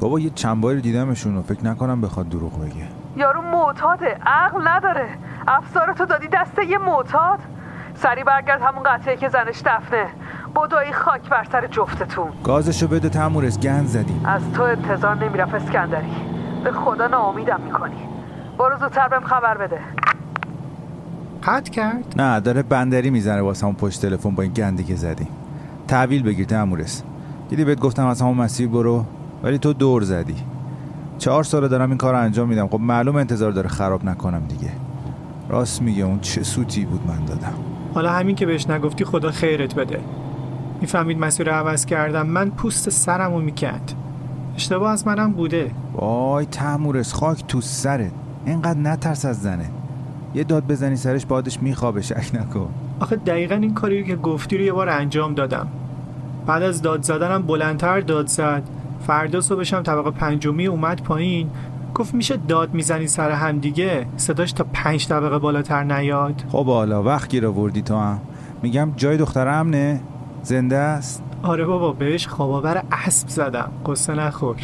بابا 0.00 0.20
یه 0.20 0.30
چند 0.30 0.60
باری 0.60 0.80
دیدمشون 0.80 1.42
فکر 1.42 1.64
نکنم 1.64 2.00
بخواد 2.00 2.28
دروغ 2.28 2.60
بگه. 2.60 2.86
یارو 3.16 3.42
معتاده. 3.42 4.18
عقل 4.26 4.68
نداره. 4.68 5.08
افسارتو 5.48 6.04
دادی 6.04 6.28
دست 6.28 6.58
یه 6.58 6.78
معتاد. 6.78 7.38
سری 7.94 8.24
برگرد 8.24 8.62
همون 8.62 8.82
قطعه 8.82 9.16
که 9.16 9.28
زنش 9.28 9.60
دفنه. 9.60 10.06
بدوی 10.56 10.92
خاک 10.92 11.28
بر 11.28 11.44
سر 11.44 11.66
جفتتون. 11.66 12.32
گازشو 12.44 12.88
بده 12.88 13.08
تمورس 13.08 13.60
گند 13.60 13.86
زدیم. 13.86 14.22
از 14.26 14.52
تو 14.52 14.62
انتظار 14.62 15.14
نمی‌رفت 15.14 15.54
اسکندری. 15.54 16.16
به 16.64 16.72
خدا 16.72 17.06
ناامیدم 17.06 17.60
می‌کنی. 17.60 18.08
برو 18.58 18.76
زودتر 18.78 19.08
بهم 19.08 19.24
خبر 19.24 19.56
بده. 19.58 19.80
قطع 21.44 21.70
کرد؟ 21.70 22.14
نه 22.16 22.40
داره 22.40 22.62
بندری 22.62 23.10
می‌زنه 23.10 23.42
واسه 23.42 23.66
همون 23.66 23.76
پشت 23.76 24.02
تلفن 24.02 24.30
با 24.30 24.42
این 24.42 24.52
گندی 24.52 24.84
که 24.84 24.96
زدیم 24.96 25.28
تحویل 25.88 26.22
بگیر 26.22 26.46
تمورس 26.46 27.02
دیدی 27.48 27.64
بهت 27.64 27.80
گفتم 27.80 28.06
از 28.06 28.22
همون 28.22 28.36
مسیر 28.36 28.68
برو 28.68 29.04
ولی 29.42 29.58
تو 29.58 29.72
دور 29.72 30.02
زدی. 30.02 30.36
چهار 31.18 31.44
ساله 31.44 31.68
دارم 31.68 31.88
این 31.88 31.98
کار 31.98 32.14
رو 32.14 32.20
انجام 32.20 32.48
میدم. 32.48 32.68
خب 32.68 32.80
معلوم 32.80 33.16
انتظار 33.16 33.52
داره 33.52 33.68
خراب 33.68 34.04
نکنم 34.04 34.42
دیگه. 34.48 34.70
راست 35.48 35.82
میگه 35.82 36.04
اون 36.04 36.20
چه 36.20 36.42
سوتی 36.42 36.84
بود 36.84 37.00
من 37.06 37.24
دادم. 37.24 37.54
حالا 37.94 38.12
همین 38.12 38.36
که 38.36 38.46
بهش 38.46 38.70
نگفتی 38.70 39.04
خدا 39.04 39.30
خیرت 39.30 39.74
بده. 39.74 40.00
می‌فهمید 40.80 41.18
مسیر 41.18 41.46
رو 41.46 41.52
عوض 41.52 41.86
کردم. 41.86 42.26
من 42.26 42.50
پوست 42.50 42.90
سرمو 42.90 43.40
می‌کند. 43.40 43.92
اشتباه 44.56 44.92
از 44.92 45.06
منم 45.06 45.32
بوده. 45.32 45.70
وای 45.92 46.46
تمورس 46.46 47.12
خاک 47.12 47.46
تو 47.46 47.60
سرت. 47.60 48.12
اینقدر 48.46 48.78
نترس 48.78 49.24
از 49.24 49.42
زنه 49.42 49.70
یه 50.34 50.44
داد 50.44 50.66
بزنی 50.66 50.96
سرش 50.96 51.26
بادش 51.26 51.62
میخوابه 51.62 52.02
شک 52.02 52.30
نکن. 52.34 52.68
آخه 53.00 53.16
دقیقا 53.16 53.54
این 53.54 53.74
کاری 53.74 54.04
که 54.04 54.16
گفتی 54.16 54.58
رو 54.58 54.64
یه 54.64 54.72
بار 54.72 54.88
انجام 54.88 55.34
دادم. 55.34 55.68
بعد 56.46 56.62
از 56.62 56.82
داد 56.82 57.02
زدنم 57.02 57.42
بلندتر 57.42 58.00
داد 58.00 58.26
زد. 58.26 58.62
فردا 59.06 59.40
صبحشم 59.40 59.82
طبقه 59.82 60.10
پنجمی 60.10 60.66
اومد 60.66 61.02
پایین. 61.02 61.50
گفت 61.94 62.14
میشه 62.14 62.36
داد 62.48 62.74
می‌زنی 62.74 63.06
سر 63.06 63.30
هم 63.30 63.58
دیگه؟ 63.58 64.06
صداش 64.16 64.52
تا 64.52 64.66
پنج 64.72 65.08
طبقه 65.08 65.38
بالاتر 65.38 65.84
نیاد. 65.84 66.44
خب 66.48 66.66
حالا 66.66 67.02
وقت 67.02 67.28
گیر 67.28 67.46
آوردی 67.46 67.82
تو 67.82 67.96
هم. 67.96 68.20
میگم 68.62 68.92
جای 68.96 69.16
دختر 69.16 69.48
امنه؟ 69.48 70.00
زنده 70.42 70.76
است؟ 70.76 71.22
آره 71.42 71.64
بابا 71.64 71.92
بهش 71.92 72.26
خواباور 72.26 72.82
اسب 72.92 73.28
زدم. 73.28 73.70
قصه 73.86 74.14
نخور. 74.14 74.56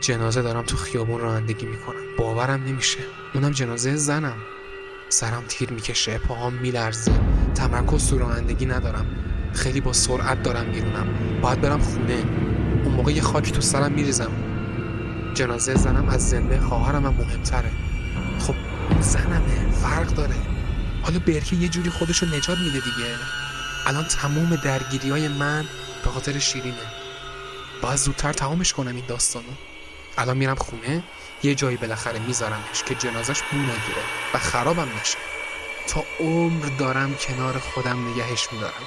جنازه 0.00 0.42
دارم 0.42 0.62
تو 0.62 0.76
خیابون 0.76 1.20
رانندگی 1.20 1.66
می‌کنم. 1.66 2.16
باورم 2.18 2.64
نمیشه. 2.64 2.98
اونم 3.34 3.50
جنازه 3.50 3.96
زنم. 3.96 4.36
سرم 5.08 5.44
تیر 5.48 5.72
می‌کشه 5.72 6.18
پاهام 6.18 6.52
میلرزه. 6.52 7.12
تمرکز 7.54 8.10
تو 8.10 8.18
رانندگی 8.18 8.66
ندارم. 8.66 9.06
خیلی 9.54 9.80
با 9.80 9.92
سرعت 9.92 10.42
دارم 10.42 10.66
میرونم. 10.66 11.40
باید 11.42 11.60
برم 11.60 11.80
خونه. 11.80 12.22
اون 12.84 12.94
موقع 12.94 13.12
یه 13.12 13.22
خاک 13.22 13.52
تو 13.52 13.60
سرم 13.60 13.92
میریزم. 13.92 14.30
جنازه 15.34 15.74
زنم 15.74 16.08
از 16.08 16.28
زنده 16.28 16.60
خواهرم 16.60 17.06
هم 17.06 17.14
مهمتره. 17.14 17.70
خب 18.38 18.54
زنمه. 19.00 19.70
فرق 19.72 20.14
داره. 20.14 20.34
حالا 21.02 21.18
برکه 21.18 21.56
یه 21.56 21.68
جوری 21.68 21.90
خودشو 21.90 22.26
نجات 22.26 22.58
میده 22.58 22.72
دیگه. 22.72 23.16
الان 23.86 24.04
تموم 24.04 24.56
درگیری 24.56 25.10
های 25.10 25.28
من 25.28 25.64
به 26.04 26.10
خاطر 26.10 26.38
شیرینه. 26.38 26.76
باید 27.82 27.96
زودتر 27.96 28.32
تمامش 28.32 28.72
کنم 28.72 28.96
این 28.96 29.04
داستانو. 29.08 29.46
الان 30.18 30.36
میرم 30.36 30.54
خونه 30.54 31.02
یه 31.42 31.54
جایی 31.54 31.76
بالاخره 31.76 32.18
میذارمش 32.18 32.82
که 32.86 32.94
جنازش 32.94 33.42
بو 33.42 33.58
نگیره 33.58 34.02
و 34.34 34.38
خرابم 34.38 34.88
نشه. 35.00 35.18
تا 35.88 36.04
عمر 36.20 36.66
دارم 36.78 37.14
کنار 37.14 37.58
خودم 37.58 38.08
نگهش 38.08 38.48
میدارم. 38.52 38.82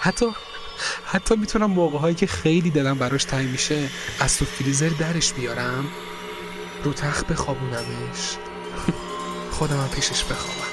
حتی 0.00 0.26
حتی 1.04 1.36
می‌تونم 1.36 1.70
موقعهایی 1.70 2.14
که 2.14 2.26
خیلی 2.26 2.70
دلم 2.70 2.98
براش 2.98 3.24
تنگ 3.24 3.48
میشه 3.48 3.90
از 4.20 4.38
تو 4.38 4.44
فریزر 4.44 4.88
درش 4.88 5.32
بیارم 5.32 5.86
رو 6.84 6.92
تخت 6.92 7.26
بخوابونمش. 7.26 8.36
خودم 9.58 9.80
هم 9.80 9.88
پیشش 9.88 10.24
بخوابم. 10.24 10.67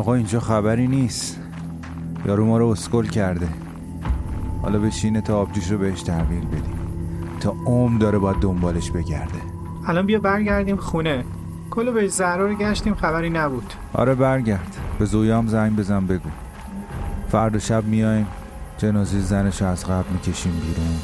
آقا 0.00 0.14
اینجا 0.14 0.40
خبری 0.40 0.86
نیست. 0.86 1.38
یارو 2.26 2.46
ما 2.46 2.58
رو 2.58 2.66
اسکل 2.66 3.06
کرده. 3.06 3.48
حالا 4.62 4.78
بشینه 4.78 5.20
تا 5.20 5.36
آبجوش 5.36 5.70
رو 5.70 5.78
بهش 5.78 6.02
تحویل 6.02 6.46
بدیم. 6.46 6.78
تا 7.40 7.54
عمر 7.66 7.98
داره 7.98 8.18
باید 8.18 8.36
دنبالش 8.36 8.90
بگرده. 8.90 9.38
الان 9.86 10.06
بیا 10.06 10.18
برگردیم 10.18 10.76
خونه. 10.76 11.24
کلو 11.70 11.92
به 11.92 12.08
زهرا 12.08 12.46
رو 12.46 12.54
گشتیم 12.54 12.94
خبری 12.94 13.30
نبود. 13.30 13.72
آره 13.92 14.14
برگرد. 14.14 14.76
به 14.98 15.04
زویام 15.04 15.46
زنگ 15.46 15.76
بزن 15.76 16.06
بگو. 16.06 16.28
فردا 17.28 17.58
شب 17.58 17.84
میایم 17.84 18.26
جنازه 18.78 19.20
زنش 19.20 19.62
رو 19.62 19.68
از 19.68 19.84
قبل 19.84 20.12
می‌کشیم 20.12 20.52
بیرون. 20.52 20.98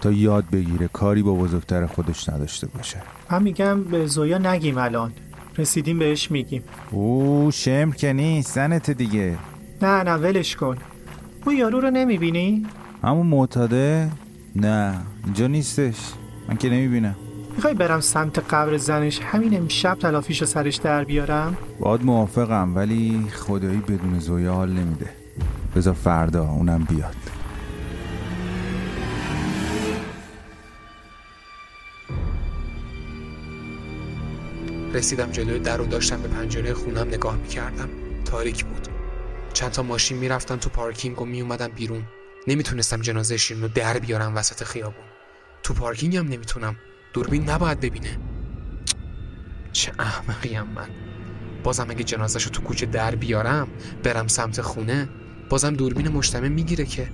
تا 0.00 0.10
یاد 0.10 0.44
بگیره 0.52 0.88
کاری 0.88 1.22
با 1.22 1.34
بزرگتر 1.34 1.86
خودش 1.86 2.28
نداشته 2.28 2.66
باشه. 2.66 2.98
من 3.30 3.42
میگم 3.42 3.84
به 3.84 4.06
زویا 4.06 4.38
نگیم 4.38 4.78
الان. 4.78 5.12
رسیدیم 5.58 5.98
بهش 5.98 6.30
میگیم. 6.30 6.62
او 6.90 7.50
شمر 7.52 7.94
که 7.94 8.12
نیست 8.12 8.54
زنت 8.54 8.90
دیگه. 8.90 9.36
نه 9.82 10.02
نه 10.02 10.14
ولش 10.14 10.56
کن. 10.56 10.76
اون 11.46 11.56
یارو 11.56 11.80
رو 11.80 11.90
نمی‌بینی؟ 11.90 12.66
همون 13.02 13.26
معتاده؟ 13.26 14.10
نه 14.56 14.94
اینجا 15.24 15.46
نیستش. 15.46 15.96
من 16.48 16.56
که 16.56 16.68
نمی‌بینم. 16.70 17.16
می‌خوای 17.56 17.74
برم 17.74 18.00
سمت 18.00 18.38
قبر 18.38 18.76
زنش؟ 18.76 19.20
همین 19.22 19.56
امشب 19.56 19.94
تلافیش 19.94 20.40
رو 20.40 20.46
سرش 20.46 20.76
در 20.76 21.04
بیارم؟ 21.04 21.56
باید 21.80 22.04
موافقم 22.04 22.76
ولی 22.76 23.26
خدایی 23.32 23.78
بدون 23.78 24.18
زویا 24.18 24.54
حال 24.54 24.72
نمیده. 24.72 25.10
بذار 25.76 25.94
فردا 25.94 26.48
اونم 26.48 26.84
بیاد. 26.84 27.16
رسیدم 34.96 35.30
جلوی 35.30 35.58
در 35.58 35.80
و 35.80 35.86
داشتم 35.86 36.22
به 36.22 36.28
پنجره 36.28 36.74
خونم 36.74 37.08
نگاه 37.08 37.36
می‌کردم. 37.36 37.88
تاریک 38.24 38.64
بود. 38.64 38.88
چند 39.52 39.70
تا 39.70 39.82
ماشین 39.82 40.18
می‌رفتن 40.18 40.56
تو 40.56 40.70
پارکینگ 40.70 41.22
و 41.22 41.24
میومدن 41.24 41.68
بیرون. 41.68 42.02
نمی‌تونستم 42.46 43.00
جنازه 43.00 43.36
شیرین 43.36 43.62
رو 43.62 43.68
در 43.68 43.98
بیارم 43.98 44.36
وسط 44.36 44.64
خیابون. 44.64 45.04
تو 45.62 45.74
پارکینگ 45.74 46.16
هم 46.16 46.28
نمی‌تونم. 46.28 46.76
دوربین 47.12 47.50
نباید 47.50 47.80
ببینه. 47.80 48.18
چه 49.72 49.92
احمقیم 49.98 50.62
من. 50.62 50.88
بازم 51.64 51.86
اگه 51.90 52.04
جنازش 52.04 52.44
رو 52.44 52.50
تو 52.50 52.62
کوچه 52.62 52.86
در 52.86 53.14
بیارم 53.14 53.68
برم 54.02 54.28
سمت 54.28 54.60
خونه 54.60 55.08
بازم 55.50 55.74
دوربین 55.74 56.08
مجتمع 56.08 56.48
می‌گیره 56.48 56.84
که. 56.84 57.08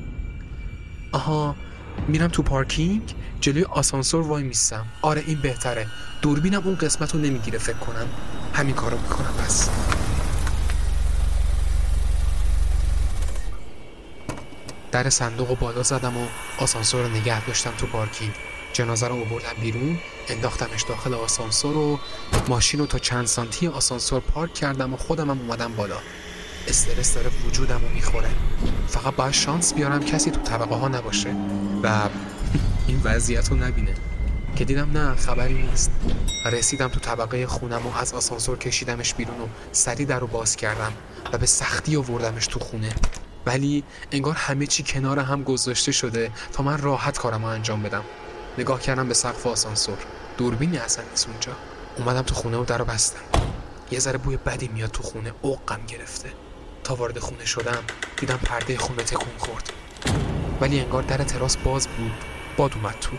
آها 1.12 1.56
میرم 2.08 2.28
تو 2.28 2.42
پارکینگ 2.42 3.14
جلوی 3.40 3.64
آسانسور 3.64 4.26
وای 4.26 4.42
میستم. 4.42 4.86
آره 5.02 5.22
این 5.26 5.40
بهتره. 5.40 5.86
دوربینم 6.22 6.62
اون 6.64 6.74
قسمت 6.76 7.14
رو 7.14 7.20
نمی‌گیره 7.20 7.58
فکر 7.58 7.76
کنم. 7.76 8.06
همین 8.54 8.74
کارو 8.74 8.98
می‌کنم 8.98 9.34
بس 9.44 9.68
در 14.92 15.10
صندوق 15.10 15.48
رو 15.48 15.54
بالا 15.54 15.82
زدم 15.82 16.16
و 16.16 16.26
آسانسور 16.58 17.02
رو 17.02 17.08
نگه 17.08 17.46
داشتم 17.46 17.70
تو 17.78 17.86
پارکینگ. 17.86 18.32
جنازه 18.72 19.08
رو 19.08 19.14
آوردم 19.14 19.60
بیرون 19.60 19.98
انداختمش 20.28 20.82
داخل 20.82 21.14
آسانسور 21.14 21.76
و 21.76 21.98
ماشین 22.48 22.80
رو 22.80 22.86
تا 22.86 22.98
چند 22.98 23.26
سانتی 23.26 23.66
آسانسور 23.68 24.20
پارک 24.20 24.54
کردم 24.54 24.94
و 24.94 24.96
خودم 24.96 25.30
هم 25.30 25.38
اومدم 25.40 25.72
بالا. 25.72 25.96
استرس 26.68 27.14
داره 27.14 27.30
وجودم 27.46 27.80
رو 27.82 27.88
می‌خوره. 27.88 28.28
فقط 28.88 29.14
باید 29.14 29.32
شانس 29.32 29.74
بیارم 29.74 30.04
کسی 30.04 30.30
تو 30.30 30.40
طبقه 30.40 30.74
ها 30.74 30.88
نباشه 30.88 31.34
و 31.82 32.08
این 32.86 33.00
وضعیت 33.04 33.48
رو 33.48 33.56
نبینه. 33.56 33.94
که 34.56 34.64
دیدم 34.64 34.90
نه 34.92 35.14
خبری 35.14 35.62
نیست. 35.62 35.90
رسیدم 36.52 36.88
تو 36.88 37.00
طبقه 37.00 37.46
خونم 37.46 37.86
و 37.86 37.96
از 37.96 38.14
آسانسور 38.14 38.58
کشیدمش 38.58 39.14
بیرون 39.14 39.40
و 39.40 39.46
سری 39.72 40.04
در 40.04 40.18
رو 40.18 40.26
باز 40.26 40.56
کردم 40.56 40.92
و 41.32 41.38
به 41.38 41.46
سختی 41.46 41.96
آوردمش 41.96 42.46
تو 42.46 42.60
خونه. 42.60 42.92
ولی 43.46 43.84
انگار 44.12 44.34
همه 44.34 44.66
چی 44.66 44.82
کنار 44.82 45.18
هم 45.18 45.42
گذاشته 45.42 45.92
شده 45.92 46.30
تا 46.52 46.62
من 46.62 46.78
راحت 46.78 47.18
کارم 47.18 47.42
رو 47.42 47.48
انجام 47.48 47.82
بدم. 47.82 48.02
نگاه 48.58 48.80
کردم 48.80 49.08
به 49.08 49.14
سقف 49.14 49.46
آسانسور. 49.46 49.98
دوربینی 50.36 50.78
اصلا 50.78 51.04
نیست 51.10 51.28
اونجا. 51.28 51.52
اومدم 51.98 52.22
تو 52.22 52.34
خونه 52.34 52.56
و 52.56 52.64
در 52.64 52.78
رو 52.78 52.84
بستم. 52.84 53.20
یه 53.90 53.98
ذره 53.98 54.18
بوی 54.18 54.36
بدی 54.36 54.68
میاد 54.68 54.90
تو 54.90 55.02
خونه 55.02 55.32
اوقم 55.42 55.80
گرفته. 55.88 56.28
تا 56.84 56.94
وارد 56.94 57.18
خونه 57.18 57.44
شدم 57.44 57.84
دیدم 58.16 58.36
پرده 58.36 58.78
خونه 58.78 59.02
تکون 59.02 59.38
خورد. 59.38 59.72
ولی 60.60 60.80
انگار 60.80 61.02
در 61.02 61.18
تراس 61.18 61.56
باز 61.56 61.88
بود. 61.88 62.12
باد 62.56 62.74
اومد 62.74 62.94
تو. 63.00 63.16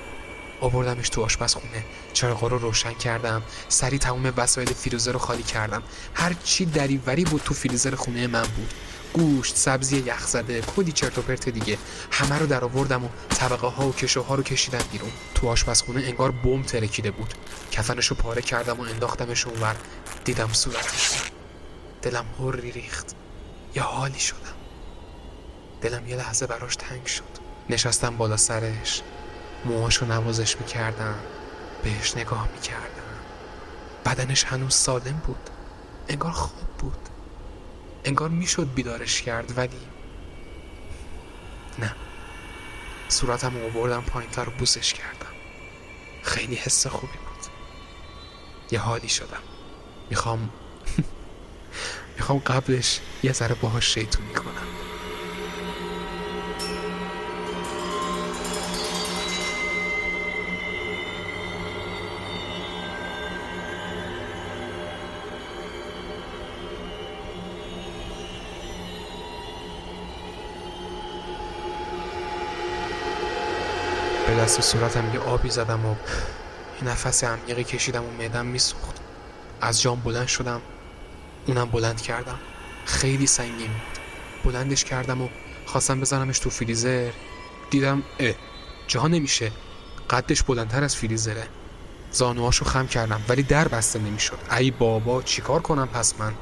آوردمش 0.61 1.09
تو 1.09 1.23
آشپزخونه. 1.23 1.85
چراغا 2.13 2.47
رو 2.47 2.57
روشن 2.57 2.93
کردم. 2.93 3.43
سری 3.67 3.97
تمام 3.97 4.33
وسایل 4.37 4.73
فریزر 4.73 5.11
رو 5.11 5.19
خالی 5.19 5.43
کردم. 5.43 5.83
هر 6.13 6.33
چی 6.43 6.65
دریوری 6.65 7.23
بود 7.23 7.41
تو 7.45 7.53
فریزر 7.53 7.95
خونه 7.95 8.27
من 8.27 8.41
بود. 8.41 8.73
گوشت 9.13 9.55
سبزی 9.55 9.97
یخ 9.97 10.27
زده 10.27 10.61
کلی 10.61 10.91
چرت 10.91 11.17
و 11.17 11.21
پرت 11.21 11.49
دیگه. 11.49 11.77
همه 12.11 12.39
رو 12.39 12.45
در 12.45 12.63
آوردم 12.63 13.05
و 13.05 13.09
طبقه 13.29 13.67
ها 13.67 13.87
و 13.87 13.93
کشوها 13.93 14.35
رو 14.35 14.43
کشیدم 14.43 14.83
بیرون. 14.91 15.11
تو 15.35 15.47
آشپزخونه 15.47 16.03
انگار 16.03 16.31
بم 16.31 16.63
ترکیده 16.63 17.11
بود. 17.11 17.33
کفنش 17.71 18.07
رو 18.07 18.15
پاره 18.15 18.41
کردم 18.41 18.79
و 18.79 18.81
انداختمش 18.81 19.47
اونور. 19.47 19.75
دیدم 20.25 20.53
صورتش. 20.53 21.31
دلم 22.01 22.25
هری 22.39 22.71
ریخت. 22.71 23.22
یه 23.75 23.83
حالی 23.83 24.19
شدم. 24.19 24.55
دلم 25.81 26.07
یه 26.07 26.15
لحظه 26.15 26.47
براش 26.47 26.75
تنگ 26.75 27.05
شد. 27.05 27.23
نشستم 27.69 28.17
بالا 28.17 28.37
سرش. 28.37 29.01
موهاشو 29.65 30.05
نوازش 30.05 30.57
می‌کردم. 30.59 31.19
بهش 31.83 32.17
نگاه 32.17 32.47
می‌کردم. 32.53 33.03
بدنش 34.05 34.43
هنوز 34.43 34.75
سالم 34.75 35.21
بود. 35.25 35.49
انگار 36.07 36.31
خوب 36.31 36.67
بود. 36.79 37.09
انگار 38.05 38.29
می‌شد 38.29 38.73
بیدارش 38.73 39.21
کرد 39.21 39.57
ولی 39.57 39.87
نه. 41.79 41.95
صورتم 43.09 43.55
رو 43.57 43.65
آوردم 43.65 44.01
پایینتر 44.01 44.43
رو 44.43 44.51
بوسش 44.51 44.93
کردم. 44.93 45.33
خیلی 46.23 46.55
حس 46.55 46.87
خوبی 46.87 47.17
بود. 47.17 47.45
یه 48.71 48.79
حالی 48.79 49.09
شدم. 49.09 49.43
می‌خوام 50.09 50.49
می‌خوام 52.17 52.39
قبلش 52.39 52.99
یه 53.23 53.33
ذره 53.33 53.55
باهاش 53.55 53.93
شیطونی 53.93 54.33
کنم 54.33 54.67
به 74.27 74.35
دست 74.35 74.61
صورتم 74.61 75.13
یه 75.13 75.19
آبی 75.19 75.49
زدم 75.49 75.85
و 75.85 75.95
یه 76.81 76.89
نفس 76.89 77.23
عمیقی 77.23 77.63
کشیدم 77.63 78.03
و 78.03 78.11
معدم 78.11 78.45
میسوخت. 78.45 78.95
از 79.61 79.81
جام 79.81 79.99
بلند 79.99 80.27
شدم. 80.27 80.61
اونم 81.47 81.65
بلند 81.65 82.01
کردم. 82.01 82.39
خیلی 82.85 83.27
سنگین 83.27 83.67
بود. 83.67 84.53
بلندش 84.53 84.83
کردم 84.83 85.21
و 85.21 85.29
خواستم 85.65 85.99
بزنمش 86.01 86.39
تو 86.39 86.49
فریزر. 86.49 87.11
دیدم 87.69 88.03
اه 88.19 88.33
جا 88.87 89.07
نمیشه. 89.07 89.51
قدش 90.09 90.43
بلندتر 90.43 90.83
از 90.83 90.95
فریزره. 90.95 91.47
زانوهاشو 92.11 92.65
خم 92.65 92.87
کردم 92.87 93.21
ولی 93.29 93.43
در 93.43 93.67
بسته 93.67 93.99
نمی‌شد. 93.99 94.37
ای 94.57 94.71
بابا 94.71 95.21
چیکار 95.21 95.61
کنم 95.61 95.87
پس 95.87 96.13
من؟ 96.19 96.33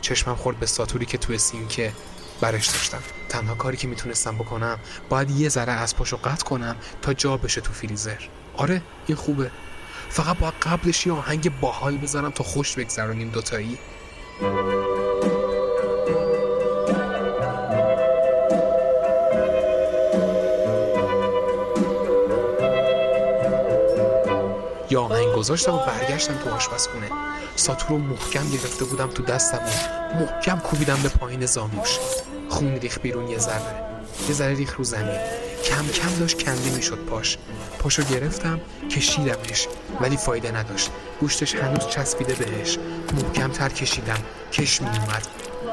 چشمم 0.00 0.34
خورد 0.34 0.60
به 0.60 0.66
ساتوری 0.66 1.06
که 1.06 1.18
تو 1.18 1.38
سینکه 1.38 1.92
برش 2.40 2.66
داشتم. 2.66 3.02
تنها 3.28 3.54
کاری 3.54 3.76
که 3.76 3.88
می‌تونستم 3.88 4.34
بکنم 4.34 4.78
باید 5.08 5.30
یه 5.30 5.48
ذره 5.48 5.72
از 5.72 5.96
پاشو 5.96 6.16
قطع 6.16 6.44
کنم 6.44 6.76
تا 7.02 7.14
جا 7.14 7.36
بشه 7.36 7.60
تو 7.60 7.72
فریزر. 7.72 8.18
آره 8.56 8.82
این 9.06 9.16
خوبه. 9.16 9.50
فقط 10.10 10.38
باید 10.38 10.54
قبلش 10.62 11.06
یه 11.06 11.12
آهنگ 11.12 11.60
باحال 11.60 11.96
بذارم 11.96 12.30
تا 12.30 12.44
خوش 12.44 12.74
بگذرونیم 12.74 13.30
دوتایی. 13.30 13.78
یا 14.40 14.46
آهنگ 25.02 25.32
گذاشتم 25.32 25.74
و 25.74 25.78
برگشتم 25.78 26.38
تو 26.44 26.50
آشپزخونه. 26.50 27.10
ساتور 27.56 27.88
رو 27.88 27.98
محکم 27.98 28.50
گرفته 28.50 28.84
بودم 28.84 29.08
تو 29.08 29.22
دستم 29.22 29.58
و 29.58 29.70
محکم 30.18 30.58
کوبیدم 30.58 30.98
به 31.02 31.08
پایین 31.08 31.46
زانوش. 31.46 31.98
خون 32.48 32.76
ریخ 32.76 32.98
بیرون 32.98 33.28
یه 33.28 33.38
ذره. 33.38 33.84
یه 34.28 34.34
ذره 34.34 34.54
ریخ 34.54 34.76
رو 34.76 34.84
زمین. 34.84 35.20
کم 35.64 35.88
کم 35.88 36.18
داشت 36.20 36.44
کنده 36.44 36.70
می‌شد 36.76 36.98
پاش. 36.98 37.38
پاشو 37.82 38.02
گرفتم 38.02 38.60
کشیدمش 38.90 39.68
ولی 40.00 40.16
فایده 40.16 40.52
نداشت. 40.52 40.90
گوشتش 41.20 41.54
هنوز 41.54 41.86
چسبیده 41.88 42.34
بهش. 42.34 42.78
محکم 43.14 43.50
تر 43.50 43.68
کشیدم 43.68 44.18
کش 44.52 44.80
می 44.82 44.88
اومد. 44.88 45.26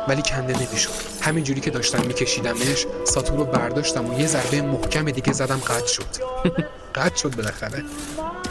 ولی 0.08 0.22
کنده 0.22 0.54
نمی‌شد. 0.54 0.89
همینجوری 1.22 1.62
که 1.62 1.72
داشتم 1.72 2.06
میکشیدمش 2.06 2.86
ساتور 3.04 3.38
رو 3.38 3.45
برداشتم 3.45 4.10
و 4.10 4.19
یه 4.19 4.28
ضربه 4.28 4.62
محکم 4.62 5.12
دیگه 5.12 5.34
زدم 5.34 5.58
قطع 5.58 5.88
شد. 5.88 6.06
قطع 6.95 7.15
شد 7.15 7.36
بالاخره. 7.36 7.84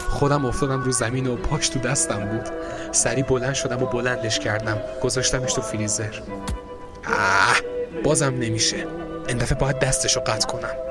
خودم 0.09 0.45
افتادم 0.45 0.83
رو 0.83 0.91
زمین 0.91 1.27
و 1.27 1.35
پاش 1.35 1.69
تو 1.69 1.79
دستم 1.79 2.25
بود. 2.25 2.49
سری 2.91 3.23
بلند 3.23 3.53
شدم 3.53 3.83
و 3.83 3.85
بلندش 3.85 4.39
کردم. 4.39 4.77
گذاشتمش 5.01 5.53
تو 5.53 5.61
فریزر. 5.61 6.19
آه! 7.07 7.57
بازم 8.03 8.33
نمیشه. 8.33 8.87
این 9.27 9.37
دفعه 9.37 9.57
باید 9.57 9.79
دستشو 9.79 10.19
قطع 10.19 10.47
کنم. 10.47 10.88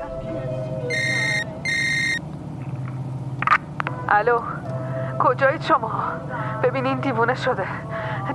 الو 4.11 4.39
کجایید 5.19 5.61
شما؟ 5.61 5.91
ببینین 6.63 6.99
دیوونه 6.99 7.35
شده. 7.35 7.63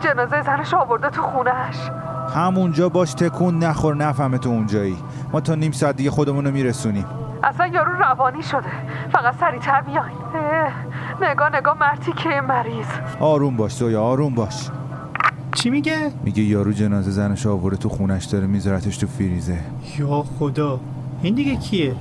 جنازه 0.00 0.42
زنش 0.42 0.74
آورده 0.74 1.10
تو 1.10 1.22
خونش 1.22 1.90
همونجا 2.34 2.88
باش 2.88 3.14
تکون 3.14 3.58
نخور 3.58 3.94
نفهمه 3.96 4.38
تو 4.38 4.48
اونجایی. 4.50 4.96
ما 5.32 5.40
تا 5.40 5.54
نیم 5.54 5.72
ساعت 5.72 5.96
دیگه 5.96 6.10
خودمون 6.10 6.44
رو 6.44 6.50
میرسونیم. 6.50 7.06
اصلا 7.42 7.66
یارو 7.66 7.92
روانی 7.92 8.42
شده. 8.42 8.68
فقط 9.12 9.34
سریعتر 9.40 9.80
بیاین. 9.80 10.16
اه، 10.34 10.72
نگاه 11.30 11.56
نگاه 11.56 11.78
مرتی 11.80 12.12
که 12.12 12.28
مریض. 12.28 12.86
آروم 13.20 13.56
باش 13.56 13.72
زویا 13.72 14.02
آروم 14.02 14.34
باش. 14.34 14.70
چی 15.54 15.70
میگه؟ 15.70 16.12
میگه 16.24 16.42
یارو 16.42 16.72
جنازه 16.72 17.10
زنش 17.10 17.46
آورده 17.46 17.76
تو 17.76 17.88
خونش 17.88 18.24
داره 18.24 18.46
میذارتش 18.46 18.96
تو 18.96 19.06
فریزه. 19.06 19.58
یا 19.98 20.24
خدا. 20.38 20.80
این 21.22 21.34
دیگه 21.34 21.56
کیه؟ 21.56 21.94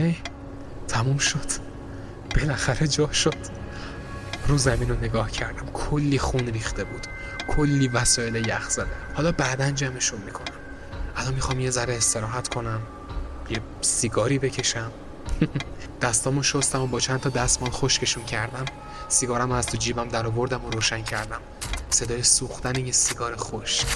آخه 0.00 0.14
تموم 0.88 1.18
شد. 1.18 1.46
بالاخره 2.36 2.88
جا 2.88 3.12
شد. 3.12 3.34
رو 4.46 4.58
زمین 4.58 4.88
رو 4.88 4.96
نگاه 4.96 5.30
کردم. 5.30 5.66
کلی 5.66 6.18
خون 6.18 6.46
ریخته 6.46 6.84
بود. 6.84 7.06
کلی 7.48 7.88
وسایل 7.88 8.48
یخ 8.48 8.70
زده. 8.70 8.86
حالا 9.14 9.32
بعدا 9.32 9.70
جمعشون 9.70 10.20
می‌کنم. 10.20 10.56
الان 11.16 11.34
می‌خوام 11.34 11.60
یه 11.60 11.70
ذره 11.70 11.96
استراحت 11.96 12.48
کنم. 12.48 12.80
یه 13.50 13.60
سیگاری 13.80 14.38
بکشم. 14.38 14.92
دستامو 16.02 16.42
شستم 16.42 16.80
و 16.80 16.86
با 16.86 17.00
چند 17.00 17.20
تا 17.20 17.30
دستمال 17.30 17.70
خشکشون 17.70 18.24
کردم. 18.24 18.64
سیگارم 19.08 19.52
از 19.52 19.66
تو 19.66 19.76
جیبم 19.76 20.08
در 20.08 20.26
آوردم 20.26 20.64
و 20.64 20.70
روشن 20.70 21.02
کردم. 21.02 21.40
صدای 21.90 22.22
سوختن 22.22 22.86
یه 22.86 22.92
سیگار 22.92 23.36
خشک. 23.36 23.86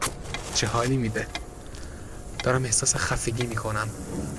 چه 0.54 0.66
حالی 0.66 0.96
میده؟ 0.96 1.26
دارم 2.44 2.64
احساس 2.64 2.96
خفگی 2.96 3.46
می‌کنم. 3.46 3.88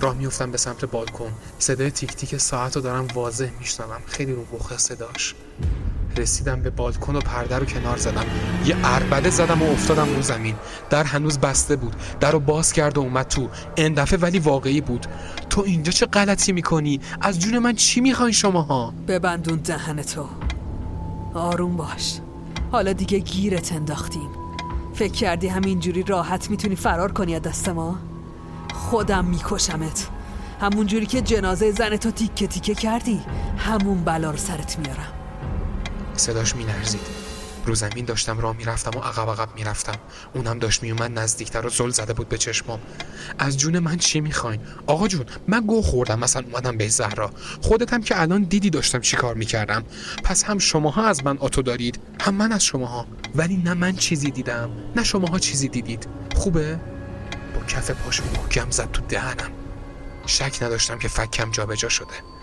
راه 0.02 0.16
میفتم 0.16 0.52
به 0.52 0.58
سمت 0.58 0.86
بالکن. 0.86 1.32
صدای 1.60 1.92
تیک 1.92 2.16
تیک 2.16 2.38
ساعت 2.38 2.76
رو 2.76 2.82
دارم 2.82 3.08
واضح 3.14 3.50
میشنوم. 3.60 4.02
خیلی 4.06 4.32
رو 4.32 4.46
مخه 4.54 4.78
صداش. 4.78 5.36
رسیدم 6.18 6.62
به 6.62 6.70
بالکن 6.70 7.16
و 7.16 7.20
پرده 7.20 7.56
رو 7.56 7.66
کنار 7.66 7.98
زدم. 7.98 8.26
یه 8.66 8.76
اربده 8.84 9.30
زدم 9.30 9.62
و 9.62 9.72
افتادم 9.72 10.16
رو 10.16 10.22
زمین. 10.22 10.56
در 10.90 11.04
هنوز 11.04 11.40
بسته 11.40 11.76
بود. 11.76 11.96
در 12.20 12.32
رو 12.32 12.40
باز 12.40 12.74
کرد 12.74 12.98
و 12.98 13.02
اومد 13.02 13.28
تو. 13.28 13.50
این 13.76 13.94
دفعه 13.94 14.20
ولی 14.20 14.40
واقعی 14.40 14.82
بود. 14.82 15.06
تو 15.50 15.62
اینجا 15.62 15.92
چه 15.92 16.06
غلطی 16.06 16.52
می‌کنی؟ 16.52 17.00
از 17.22 17.40
جون 17.40 17.60
من 17.60 17.76
چی 17.76 18.02
می‌خواین 18.02 18.34
شماها؟ 18.34 18.94
ببندون 19.08 19.58
دهن 19.58 20.02
تو. 20.02 20.26
آروم 21.34 21.78
باش. 21.78 22.20
حالا 22.72 22.94
دیگه 22.94 23.20
گیرت 23.20 23.74
انداختیم. 23.74 24.45
فکر 24.96 25.12
کردی 25.12 25.48
همینجوری 25.48 26.04
راحت 26.04 26.50
می‌تونی 26.50 26.76
فرار 26.76 27.12
کنی 27.12 27.36
از 27.36 27.42
دست 27.42 27.70
ما؟ 27.70 28.00
خودم 28.74 29.26
میکشمت. 29.26 30.08
همون 30.62 30.88
جوری 30.88 31.06
که 31.06 31.22
جنازه 31.22 31.72
زن 31.72 31.98
تو 31.98 32.12
تیکه 32.12 32.48
تیکه 32.48 32.76
کردی 32.76 33.22
همون 33.58 34.04
بلا 34.04 34.32
رو 34.32 34.38
سرت 34.38 34.80
میارم. 34.80 35.14
صداش 36.14 36.56
میلرزید. 36.56 37.25
رو 37.66 37.76
زمین 37.76 38.06
داشتم 38.06 38.40
راه 38.40 38.58
می‌رفتم 38.58 39.00
و 39.00 39.02
عقب 39.02 39.30
عقب 39.30 39.56
می‌رفتم. 39.56 39.96
اونم 40.34 40.60
داشت 40.60 40.84
میومد 40.84 41.20
نزدیکتر 41.20 41.66
و 41.66 41.70
زل 41.70 41.90
زده 41.90 42.14
بود 42.14 42.30
به 42.30 42.38
چشمام. 42.38 42.80
از 43.40 43.58
جون 43.58 43.80
من 43.80 43.98
چی 43.98 44.22
می‌خواین؟ 44.22 44.62
آقا 44.88 45.08
جون 45.08 45.26
من 45.48 45.62
گو 45.62 45.82
خوردم 45.82 46.20
مثلا 46.20 46.44
اومدم 46.52 46.78
به 46.78 46.88
زهرا. 46.88 47.32
خودت 47.62 47.94
هم 47.94 48.02
که 48.02 48.22
الان 48.22 48.44
دیدی 48.44 48.70
داشتم 48.70 49.00
چی 49.00 49.18
کار 49.18 49.36
می‌کردم. 49.36 49.84
پس 50.24 50.44
هم 50.44 50.58
شماها 50.58 51.06
از 51.06 51.26
من 51.26 51.38
آتو 51.38 51.62
دارید 51.62 52.00
هم 52.22 52.34
من 52.36 52.52
از 52.52 52.66
شماها. 52.66 53.08
ولی 53.36 53.58
نه 53.58 53.74
من 53.74 53.96
چیزی 53.96 54.32
دیدم 54.32 54.70
نه 54.96 55.04
شماها 55.04 55.40
چیزی 55.40 55.68
دیدید. 55.68 56.08
خوبه؟ 56.36 56.80
با 57.56 57.64
کف 57.68 57.92
پاشو 57.92 58.24
محکم 58.36 58.70
زد 58.70 58.92
تو 58.92 59.02
دهنم. 59.10 59.52
شک 60.26 60.64
نداشتم 60.64 61.00
که 61.00 61.08
فکم 61.08 61.52
جابجا 61.52 61.90
شده. 61.90 62.35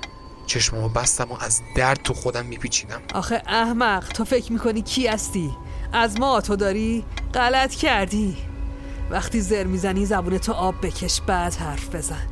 چشمامو 0.47 0.89
بستم 0.89 1.33
و 1.33 1.37
از 1.41 1.61
درد 1.77 2.03
تو 2.05 2.15
خودم 2.15 2.47
میپیچیدم. 2.47 3.01
آخه 3.15 3.43
احمق 3.47 4.09
تو 4.09 4.25
فکر 4.25 4.53
می‌کنی 4.53 4.83
کی 4.83 5.07
هستی؟ 5.07 5.51
از 5.93 6.21
ما 6.21 6.41
تو 6.41 6.57
داری؟ 6.57 7.05
غلط 7.35 7.75
کردی. 7.75 8.37
وقتی 9.11 9.41
زر 9.41 9.65
می‌زنی 9.65 10.07
زبون 10.07 10.39
تو 10.39 10.53
آب 10.53 10.75
بکش 10.83 11.21
بعد 11.21 11.55
حرف 11.55 11.95
بزن. 11.95 12.27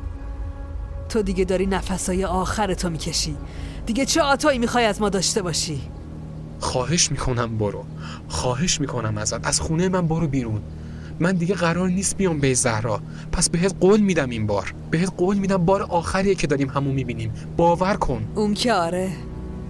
تو 1.08 1.22
دیگه 1.22 1.44
داری 1.44 1.66
نفسای 1.66 2.24
آخر 2.24 2.74
تو 2.74 2.90
می‌کشی. 2.90 3.36
دیگه 3.86 4.04
چه 4.06 4.22
آتایی 4.22 4.58
می‌خوای 4.58 4.84
از 4.84 5.00
ما 5.00 5.08
داشته 5.08 5.42
باشی؟ 5.42 5.82
خواهش 6.60 7.10
می‌کنم 7.10 7.58
برو. 7.58 7.84
خواهش 8.28 8.80
می‌کنم 8.80 9.18
ازت. 9.18 9.46
از 9.46 9.60
خونه 9.60 9.88
من 9.88 10.08
برو 10.08 10.28
بیرون. 10.28 10.62
من 11.20 11.32
دیگه 11.32 11.54
قرار 11.54 11.88
نیست 11.88 12.16
بیام 12.16 12.40
به 12.40 12.54
زهرا. 12.54 13.00
پس 13.32 13.50
بهت 13.50 13.74
قول 13.80 14.00
میدم 14.00 14.30
این 14.30 14.46
بار. 14.46 14.74
بهت 14.90 15.12
قول 15.16 15.38
میدم 15.38 15.56
بار 15.56 15.82
آخریه 15.82 16.34
که 16.34 16.46
داریم 16.46 16.68
همو 16.68 16.92
می‌بینیم. 16.92 17.32
باور 17.56 17.94
کن. 17.94 18.24
اون 18.34 18.54
که 18.54 18.72
آره. 18.72 19.10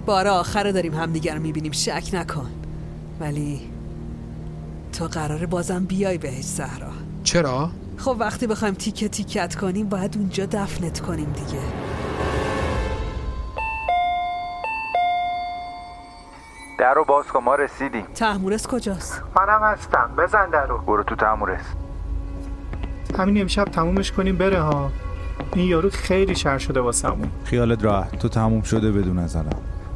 بار 0.07 0.27
آخر 0.29 0.71
داریم 0.71 0.95
همدیگر 0.95 1.35
رو 1.35 1.43
می‌بینیم. 1.43 1.73
شک 1.73 2.11
نکن. 2.13 2.51
ولی 3.21 3.61
تو 4.93 5.07
قراره 5.07 5.47
بازم 5.47 5.85
بیای 5.85 6.19
بهش 6.19 6.45
زهرا. 6.45 6.91
چرا؟ 7.25 7.71
خب 7.97 8.17
وقتی 8.19 8.47
بخوایم 8.47 8.75
تیکه 8.75 9.09
تیکت 9.09 9.55
کنیم 9.55 9.89
باید 9.89 10.17
اونجا 10.17 10.47
دفنت 10.47 11.01
کنیم 11.01 11.33
دیگه. 11.33 11.63
در 16.81 16.95
رو 16.95 17.05
باز 17.05 17.27
کن 17.27 17.45
ما 17.45 17.55
رسیدیم. 17.55 18.05
تحمورس 18.14 18.66
کجاست؟ 18.66 19.23
منم 19.37 19.61
هستم. 19.62 20.11
بزن 20.19 20.51
در 20.51 20.66
رو 20.66 20.79
برو 20.79 21.03
تو 21.03 21.16
تمورس 21.16 21.61
همین 23.19 23.40
امشب 23.40 23.64
تمومش 23.64 24.12
کنیم 24.12 24.37
بره 24.37 24.61
ها. 24.61 24.90
این 25.55 25.69
یارو 25.69 25.90
خیلی 25.90 26.35
شر 26.35 26.59
شده 26.59 26.81
واسمون. 26.81 27.29
خیالت 27.45 27.85
راحت. 27.85 28.19
تو 28.19 28.29
تموم 28.29 28.62
شده 28.62 28.93
بدون 28.93 29.19
از 29.19 29.37
الان 29.37 29.53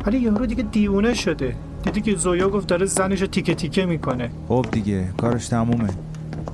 ولی 0.07 0.19
یارو 0.19 0.47
دیگه 0.47 0.63
دیوونه 0.63 1.15
شده. 1.15 1.57
دیدی 1.83 2.01
که 2.01 2.17
زویا 2.17 2.49
گفت 2.49 2.67
داره 2.67 2.87
زنش 2.87 3.21
رو 3.21 3.27
تیکه 3.27 3.55
تیکه 3.55 3.87
می‌کنه. 3.87 4.31
خب 4.49 4.67
دیگه 4.71 5.09
کارش 5.17 5.49
تمومه. 5.49 5.89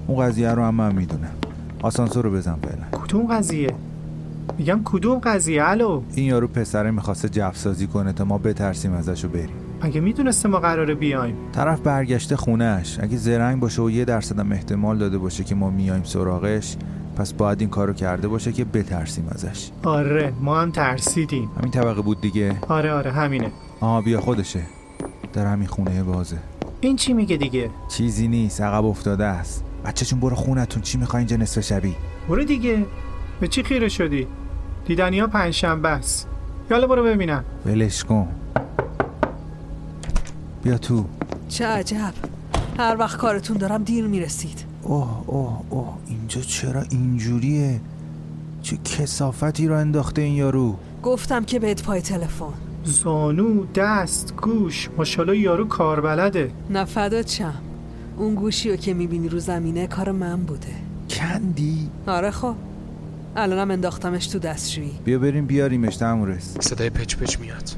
اون 0.06 0.26
قضیه 0.26 0.50
رو 0.50 0.62
هم 0.62 0.74
من 0.74 0.94
می‌دونم. 0.94 1.34
آسانسور 1.82 2.24
رو 2.24 2.30
بزن 2.30 2.54
فعلا. 2.62 3.04
کدوم 3.04 3.26
قضیه؟ 3.26 3.74
میگم 4.58 4.80
کدوم 4.84 5.18
قضیه؟ 5.18 5.68
الو. 5.68 6.02
این 6.14 6.26
یارو 6.26 6.48
پسره 6.48 6.90
می‌خواسته 6.90 7.28
جفسازی 7.28 7.86
کنه 7.86 8.12
تا 8.12 8.24
ما 8.24 8.38
بترسیم 8.38 8.92
ازش 8.92 9.24
رو 9.24 9.30
بریم. 9.30 9.69
مگه 9.82 10.00
می‌دونسته 10.00 10.48
ما 10.48 10.60
قراره 10.60 10.94
بیایم؟ 10.94 11.34
طرف 11.52 11.80
برگشته 11.80 12.36
خونهش 12.36 12.98
اگه 13.00 13.16
زرنگ 13.16 13.60
باشه 13.60 13.82
و 13.82 13.90
یه 13.90 14.04
درصدم 14.04 14.52
احتمال 14.52 14.98
داده 14.98 15.18
باشه 15.18 15.44
که 15.44 15.54
ما 15.54 15.70
میایم 15.70 16.02
سراغش 16.04 16.76
پس 17.16 17.32
باید 17.32 17.60
این 17.60 17.70
کارو 17.70 17.92
کرده 17.92 18.28
باشه 18.28 18.52
که 18.52 18.64
بترسیم 18.64 19.28
ازش. 19.34 19.70
آره 19.84 20.32
ما 20.40 20.60
هم 20.60 20.70
ترسیدیم. 20.70 21.50
همین 21.58 21.70
طبقه 21.70 22.02
بود 22.02 22.20
دیگه. 22.20 22.56
آره 22.68 22.92
آره 22.92 23.12
همینه. 23.12 23.50
آها 23.80 24.00
بیا 24.00 24.20
خودشه. 24.20 24.62
در 25.32 25.46
همین 25.46 25.68
خونه 25.68 26.02
بازه. 26.02 26.36
این 26.80 26.96
چی 26.96 27.12
میگه 27.12 27.36
دیگه؟ 27.36 27.70
چیزی 27.88 28.28
نیست 28.28 28.60
عقب 28.60 28.84
افتاده 28.84 29.24
است. 29.24 29.64
بچه 29.84 30.06
چون 30.06 30.20
برو 30.20 30.36
خونتون 30.36 30.82
چی 30.82 30.98
می‌خوای 30.98 31.20
اینجا 31.20 31.36
نصف 31.36 31.60
شبی؟ 31.60 31.96
برو 32.28 32.44
دیگه. 32.44 32.86
به 33.40 33.48
چی 33.48 33.62
خیره 33.62 33.88
شدی؟ 33.88 34.26
دیدنی 34.86 35.20
ها 35.20 35.26
پنجشنبه 35.26 35.88
است. 35.88 36.28
یالا 36.70 36.86
برو 36.86 37.04
ببینم. 37.04 37.44
ولش 37.66 38.04
کن. 38.04 38.28
بیا 40.62 40.78
تو. 40.78 41.04
چه 41.48 41.66
عجب. 41.66 42.12
هر 42.78 42.96
وقت 42.98 43.16
کارتون 43.16 43.56
دارم 43.56 43.82
دیر 43.84 44.06
می‌رسید. 44.06 44.64
اوه 44.82 45.22
اوه 45.26 45.60
اوه. 45.70 45.96
اینجا 46.06 46.40
چرا 46.40 46.82
اینجوریه؟ 46.90 47.80
چه 48.62 48.76
کسافتی 48.76 49.68
رو 49.68 49.76
انداخته 49.76 50.22
این 50.22 50.34
یارو؟ 50.34 50.76
گفتم 51.02 51.44
که 51.44 51.58
بهت 51.58 51.82
پای 51.82 52.00
تلفن. 52.00 52.52
زانو 52.84 53.64
دست 53.74 54.34
گوش. 54.36 54.88
ماشاءالله 54.98 55.38
یارو 55.38 55.68
کار 55.68 56.00
بلده 56.00 56.50
نه 56.70 56.84
فدات 56.84 57.28
شم 57.28 57.54
اون 58.16 58.34
گوشی 58.34 58.70
رو 58.70 58.76
که 58.76 58.94
می‌بینی 58.94 59.28
رو 59.28 59.38
زمینه 59.38 59.86
کار 59.86 60.12
من 60.12 60.36
بوده. 60.42 60.68
کندی؟ 61.10 61.90
آره 62.06 62.30
خب. 62.30 62.54
الانم 63.36 63.70
انداختمش 63.70 64.26
تو 64.26 64.38
دستشویی. 64.38 64.92
بیا 65.04 65.18
بریم 65.18 65.46
بیاریمش 65.46 65.96
تمورس 65.96 66.56
صدای 66.60 66.90
پچ 66.90 67.16
پچ 67.16 67.38
میاد. 67.38 67.70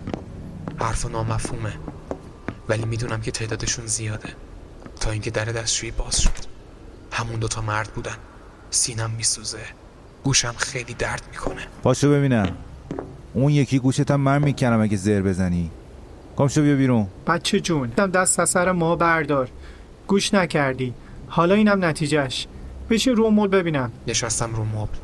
حرف 0.76 1.10
نامفهومه. 1.10 1.72
ولی 2.72 2.84
می‌دونم 2.84 3.20
که 3.20 3.30
تعدادشون 3.30 3.86
زیاده. 3.86 4.28
تا 5.00 5.10
اینکه 5.10 5.30
در 5.30 5.44
دستشویی 5.44 5.90
باز 5.90 6.20
شد. 6.20 6.30
همون 7.12 7.40
دوتا 7.40 7.60
مرد 7.60 7.88
بودن. 7.88 8.16
سینم 8.70 9.10
میسوزه. 9.10 9.58
گوشم 10.24 10.54
خیلی 10.56 10.94
درد 10.94 11.22
می‌کنه. 11.30 11.66
پاشو 11.82 12.10
ببینم. 12.10 12.56
اون 13.34 13.52
یکی 13.52 13.78
گوشتم 13.78 14.16
من 14.16 14.42
می‌کنم 14.42 14.80
اگه 14.80 14.96
زر 14.96 15.22
بزنی. 15.22 15.70
کام 16.36 16.48
شو 16.48 16.62
بیا 16.62 16.76
بیرون. 16.76 17.06
بچه 17.26 17.60
جون 17.60 17.88
دست 17.88 18.40
از 18.40 18.50
سر 18.50 18.72
ما 18.72 18.96
بردار. 18.96 19.48
گوش 20.06 20.34
نکردی. 20.34 20.94
حالا 21.28 21.54
اینم 21.54 21.84
نتیجهش 21.84 22.46
بشین 22.90 23.16
رو 23.16 23.30
مول 23.30 23.48
ببینم. 23.48 23.92
نشستم 24.06 24.54
رو 24.54 24.64
مبل. 24.64 24.96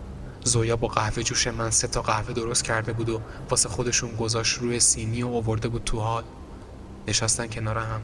زویا 0.45 0.77
با 0.77 0.89
قهوه 0.89 1.23
جوش 1.23 1.47
من 1.47 1.71
سه 1.71 1.89
تا 1.89 2.03
قهوه 2.03 2.33
درست 2.33 2.64
کرده 2.64 2.93
بود 2.93 3.09
و 3.09 3.21
واسه 3.51 3.69
خودشون 3.69 4.16
گذاشت 4.16 4.59
روی 4.59 4.81
سینی 4.81 5.23
و 5.23 5.29
آورده 5.29 5.69
بود 5.69 5.85
تو 5.85 6.01
حال. 6.01 6.25
نشستن 7.09 7.47
کنار 7.47 7.79
هم. 7.79 8.01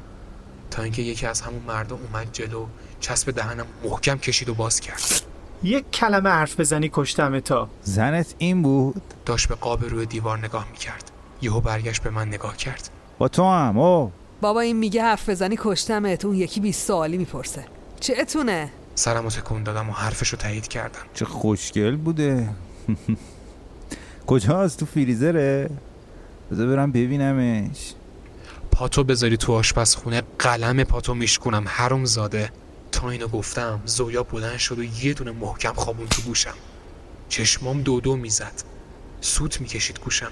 تا 0.70 0.82
اینکه 0.82 1.02
یکی 1.02 1.26
از 1.26 1.40
همون 1.40 1.62
مردم 1.68 1.98
اومد 2.12 2.28
جلو 2.32 2.66
چسب 3.00 3.30
دهنم 3.30 3.66
محکم 3.84 4.18
کشید 4.18 4.48
و 4.48 4.54
باز 4.54 4.80
کرد. 4.80 5.22
یک 5.62 5.90
کلمه 5.90 6.30
حرف 6.30 6.60
بزنی 6.60 6.90
کشتم 6.92 7.40
تا. 7.40 7.68
زنت 7.82 8.34
این 8.38 8.62
بود؟ 8.62 9.02
داشت 9.26 9.48
به 9.48 9.54
قاب 9.54 9.84
روی 9.84 10.06
دیوار 10.06 10.38
نگاه 10.38 10.66
می‌کرد. 10.72 11.10
یهو 11.42 11.60
برگشت 11.60 12.02
به 12.02 12.10
من 12.10 12.28
نگاه 12.28 12.56
کرد. 12.56 12.88
با 13.18 13.28
تو 13.28 13.44
هم 13.44 13.78
او. 13.78 14.12
بابا 14.40 14.60
این 14.60 14.76
میگه 14.76 15.02
حرف 15.02 15.28
بزنی 15.28 15.56
کشتمت 15.58 16.24
اون 16.24 16.34
یکی 16.34 16.60
20 16.60 16.86
سوالی 16.86 17.18
می‌پرسه. 17.18 17.64
چتونه؟ 18.00 18.70
سرمو 18.94 19.30
تکون 19.30 19.62
دادم 19.62 19.88
و 19.88 19.92
حرفشو 19.92 20.36
تایید 20.36 20.68
کردم. 20.68 21.00
چه 21.14 21.24
خوشگل 21.24 21.96
بوده. 21.96 22.48
کجاست 24.26 24.78
تو 24.78 24.86
فریزره؟ 24.86 25.70
بذار 26.52 26.66
برم 26.66 26.92
ببینمش. 26.92 27.94
پاتو 28.74 29.04
بذاری 29.04 29.36
تو 29.36 29.52
آشپزخونه. 29.52 30.22
قلم 30.38 30.84
پاتو 30.84 31.14
میشکنم 31.14 31.64
حروم 31.66 32.04
زاده. 32.04 32.50
تا 32.92 33.10
اینو 33.10 33.28
گفتم 33.28 33.80
زویا 33.84 34.22
بلند 34.22 34.58
شد 34.58 34.78
و 34.78 34.84
یه 34.84 35.14
دونه 35.14 35.30
محکم 35.30 35.72
خوابون 35.72 36.06
تو 36.06 36.22
گوشم. 36.22 36.54
چشمام 37.28 37.82
دو 37.82 38.00
دو 38.00 38.16
می‌زد. 38.16 38.62
سوت 39.20 39.60
می‌کشید 39.60 40.00
گوشم. 40.00 40.30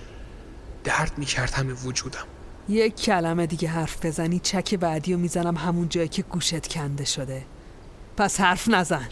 درد 0.85 1.13
می‌کرد 1.17 1.51
همه 1.51 1.73
وجودم. 1.73 2.25
یک 2.69 3.01
کلمه 3.01 3.47
دیگه 3.47 3.69
حرف 3.69 4.07
بزنی 4.07 4.39
چک 4.39 4.75
بعدی 4.75 5.13
رو 5.13 5.19
می‌زنم 5.19 5.57
همون 5.57 5.89
جایی 5.89 6.09
که 6.09 6.23
گوشت 6.23 6.67
کنده 6.67 7.05
شده. 7.05 7.45
پس 8.17 8.41
حرف 8.41 8.69
نزن. 8.69 9.09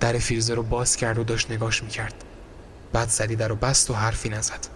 در 0.00 0.18
فریزر 0.18 0.54
رو 0.54 0.62
باز 0.62 0.96
کرد 0.96 1.18
و 1.18 1.24
داشت 1.24 1.50
نگاش 1.50 1.82
می‌کرد. 1.82 2.24
بعد 2.92 3.08
سری 3.08 3.36
در 3.36 3.48
رو 3.48 3.56
بست 3.56 3.90
و 3.90 3.94
حرفی 3.94 4.28
نزد. 4.28 4.66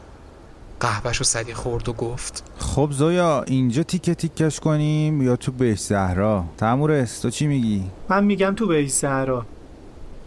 قهوهش 0.80 1.16
رو 1.16 1.24
سری 1.24 1.54
خورد 1.54 1.88
و 1.88 1.92
گفت. 1.92 2.44
خب 2.58 2.88
زویا 2.92 3.42
اینجا 3.42 3.82
تیکه 3.82 4.14
تیکش 4.14 4.60
کنیم 4.60 5.22
یا 5.22 5.36
تو 5.36 5.52
بهش 5.52 5.80
زهرا؟ 5.80 6.44
تمورس 6.58 7.20
تو 7.20 7.30
چی 7.30 7.46
میگی؟ 7.46 7.90
من 8.08 8.24
میگم 8.24 8.54
تو 8.54 8.66
به 8.66 8.86
زهرا. 8.86 9.46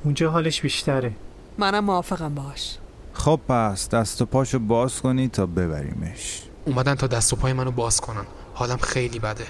اونجا 0.03 0.31
حالش 0.31 0.61
بیشتره. 0.61 1.11
منم 1.57 1.85
موافقم 1.85 2.35
باش. 2.35 2.77
خب 3.13 3.39
پس 3.49 3.89
دست 3.89 4.21
و 4.21 4.25
پاشو 4.25 4.59
باز 4.59 5.01
کنی 5.01 5.27
تا 5.27 5.45
ببریمش. 5.45 6.41
اومدن 6.65 6.95
تا 6.95 7.07
دست 7.07 7.33
و 7.33 7.35
پای 7.35 7.53
منو 7.53 7.71
باز 7.71 8.01
کنن. 8.01 8.25
حالم 8.53 8.77
خیلی 8.77 9.19
بده. 9.19 9.45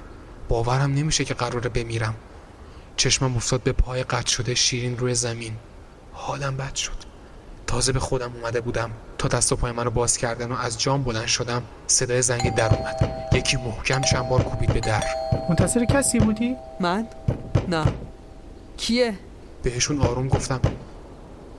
باورم 0.50 0.94
نمیشه 0.94 1.26
که 1.26 1.34
قراره 1.34 1.70
بمیرم. 1.70 2.16
چشمم 2.98 3.36
افتاد 3.36 3.64
به 3.64 3.72
پای 3.72 4.04
قطع 4.04 4.28
شده 4.30 4.56
شیرین 4.56 4.98
روی 4.98 5.16
زمین. 5.16 5.54
حالم 6.14 6.58
بد 6.58 6.76
شد. 6.76 7.09
تازه 7.70 7.92
به 7.92 8.00
خودم 8.00 8.32
اومده 8.42 8.62
بودم 8.62 8.92
تا 9.18 9.28
دست 9.28 9.52
و 9.52 9.56
پای 9.56 9.72
منو 9.72 9.90
باز 9.90 10.18
کردن 10.18 10.52
و 10.52 10.56
از 10.56 10.80
جام 10.80 11.04
بلند 11.04 11.26
شدم. 11.26 11.64
صدای 11.88 12.22
زنگ 12.22 12.56
در 12.56 12.76
اومد. 12.76 13.30
یکی 13.34 13.58
محکم 13.58 14.02
چند 14.02 14.30
بار 14.30 14.44
کوبید 14.44 14.74
به 14.74 14.80
در. 14.80 15.04
منتظر 15.50 15.86
کسی 15.86 16.20
بودی؟ 16.20 16.56
من؟ 16.80 17.08
نه. 17.68 17.86
کیه؟ 18.78 19.14
بهشون 19.64 20.02
آروم 20.02 20.28
گفتم. 20.28 20.60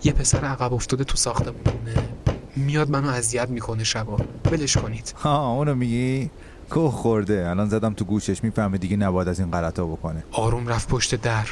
یه 0.04 0.12
پسر 0.12 0.44
عقب 0.44 0.74
افتاده 0.74 1.04
تو 1.04 1.16
ساختمونه. 1.16 2.08
میاد 2.56 2.90
منو 2.90 3.08
اذیت 3.08 3.48
می‌کنه 3.48 3.84
شبا. 3.84 4.16
ولش 4.52 4.76
کنید. 4.76 5.14
ها 5.22 5.52
اونو 5.52 5.74
میگی؟ 5.74 6.30
کوه 6.70 6.92
خورده. 6.92 7.48
الان 7.48 7.68
زدم 7.68 7.94
تو 7.94 8.04
گوشش 8.04 8.44
می‌فهمه 8.44 8.78
دیگه 8.78 8.96
نباید 8.96 9.28
از 9.28 9.40
این 9.40 9.50
غلطا 9.50 9.84
بکنه. 9.84 10.24
آروم 10.32 10.68
رفت 10.68 10.88
پشت 10.88 11.14
در. 11.14 11.46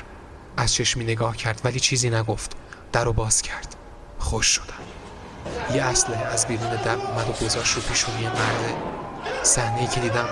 از 0.57 0.75
چشمی 0.75 1.05
نگاه 1.05 1.37
کرد 1.37 1.61
ولی 1.65 1.81
چیزی 1.81 2.11
نگفت. 2.11 2.57
در 2.93 3.05
رو 3.05 3.13
باز 3.13 3.43
کرد. 3.43 3.75
خوش 4.19 4.47
شدم 4.47 4.75
یه 5.75 5.83
اسلحه 5.83 6.27
از 6.33 6.47
بیرون 6.47 6.77
در 6.77 6.95
اومد 6.95 7.29
و 7.29 7.45
گذاشت 7.45 7.75
رو 7.75 7.83
پیشونی 7.83 8.27
مرده 8.27 8.75
صحنه 9.43 9.87
که 9.87 10.01
دیدم 10.01 10.29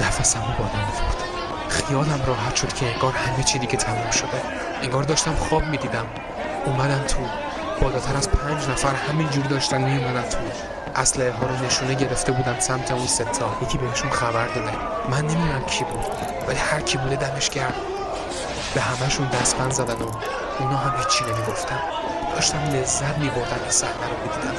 نفسم 0.00 0.40
رو 0.40 0.64
بادم 0.64 0.78
آورد. 0.78 1.22
خیالم 1.68 2.22
راحت 2.26 2.56
شد 2.56 2.72
که 2.72 2.86
انگار 2.94 3.12
همه 3.12 3.42
چی 3.44 3.58
دیگه 3.58 3.76
تموم 3.76 4.10
شده. 4.10 4.42
انگار 4.82 5.02
داشتم 5.02 5.34
خواب 5.34 5.64
می‌دیدم. 5.64 6.06
اومدن 6.64 7.04
تو. 7.04 7.18
بالاتر 7.80 8.16
از 8.16 8.30
پنج 8.30 8.68
نفر 8.68 8.94
همینجوری 8.94 9.48
داشتن 9.48 9.82
میومدن 9.82 10.28
تو. 10.28 10.38
اسلحه 10.96 11.32
ها 11.32 11.46
رو 11.46 11.64
نشونه 11.66 11.94
گرفته 11.94 12.32
بودن 12.32 12.60
سمت 12.60 12.90
اون 12.90 13.06
ستا 13.06 13.56
یکی 13.62 13.78
بهشون 13.78 14.10
خبر 14.10 14.46
داده. 14.46 14.72
من 15.10 15.20
نمی‌دونم 15.20 15.64
کی 15.64 15.84
بود 15.84 16.04
ولی 16.48 16.58
هر 16.58 16.80
کی 16.80 16.98
بوده 16.98 17.16
دمش 17.16 17.50
گرم. 17.50 17.74
به 18.74 18.80
همشون 18.80 19.28
دستبند 19.28 19.72
زدن 19.72 20.02
و 20.02 20.10
اونا 20.58 20.76
هم 20.76 20.98
هیچی 20.98 21.24
نمی‌گفتن. 21.24 21.80
داشتم 22.38 22.58
لذت 22.58 23.18
میبردم 23.18 23.60
این 23.62 23.70
صحنه 23.70 23.92
رو 23.92 24.16
می‌دیدم. 24.22 24.54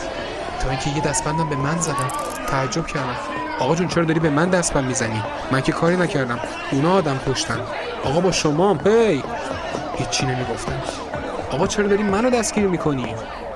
تا 0.60 0.70
اینکه 0.70 0.90
یه 0.90 1.02
دستبندم 1.02 1.50
به 1.50 1.56
من 1.56 1.78
زدن 1.78 2.08
تعجب 2.48 2.88
کردم. 2.88 3.16
آقا 3.60 3.76
جون 3.76 3.88
چرا 3.88 4.04
داری 4.04 4.20
به 4.20 4.30
من 4.30 4.50
دستبند 4.50 4.86
می‌زنی؟ 4.86 5.24
من 5.52 5.62
که 5.62 5.72
کاری 5.72 5.98
نکردم. 5.98 6.40
اونا 6.72 6.94
آدم 6.94 7.20
کشتن. 7.28 7.60
آقا 8.04 8.20
با 8.20 8.32
شما 8.32 8.78
هی! 8.86 9.24
هیچی 9.98 10.26
نمی‌گفتن 10.26 10.82
آقا 11.52 11.68
چرا 11.68 11.88
داری 11.88 12.04
منو 12.04 12.30
دستگیر 12.30 12.68
می‌کنی؟ 12.68 13.16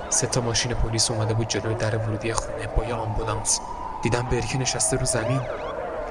سه 0.10 0.28
تا 0.28 0.42
ماشین 0.42 0.74
پلیس 0.74 1.12
اومده 1.12 1.34
بود 1.34 1.48
جلوی 1.48 1.76
در 1.76 1.98
ورودی 1.98 2.34
خونه 2.34 2.68
با 2.78 2.86
یه 2.86 2.94
آمبولانس. 2.94 3.60
دیدم 4.02 4.28
برکی 4.32 4.58
نشسته 4.58 4.98
رو 4.98 5.06
زمین. 5.06 5.42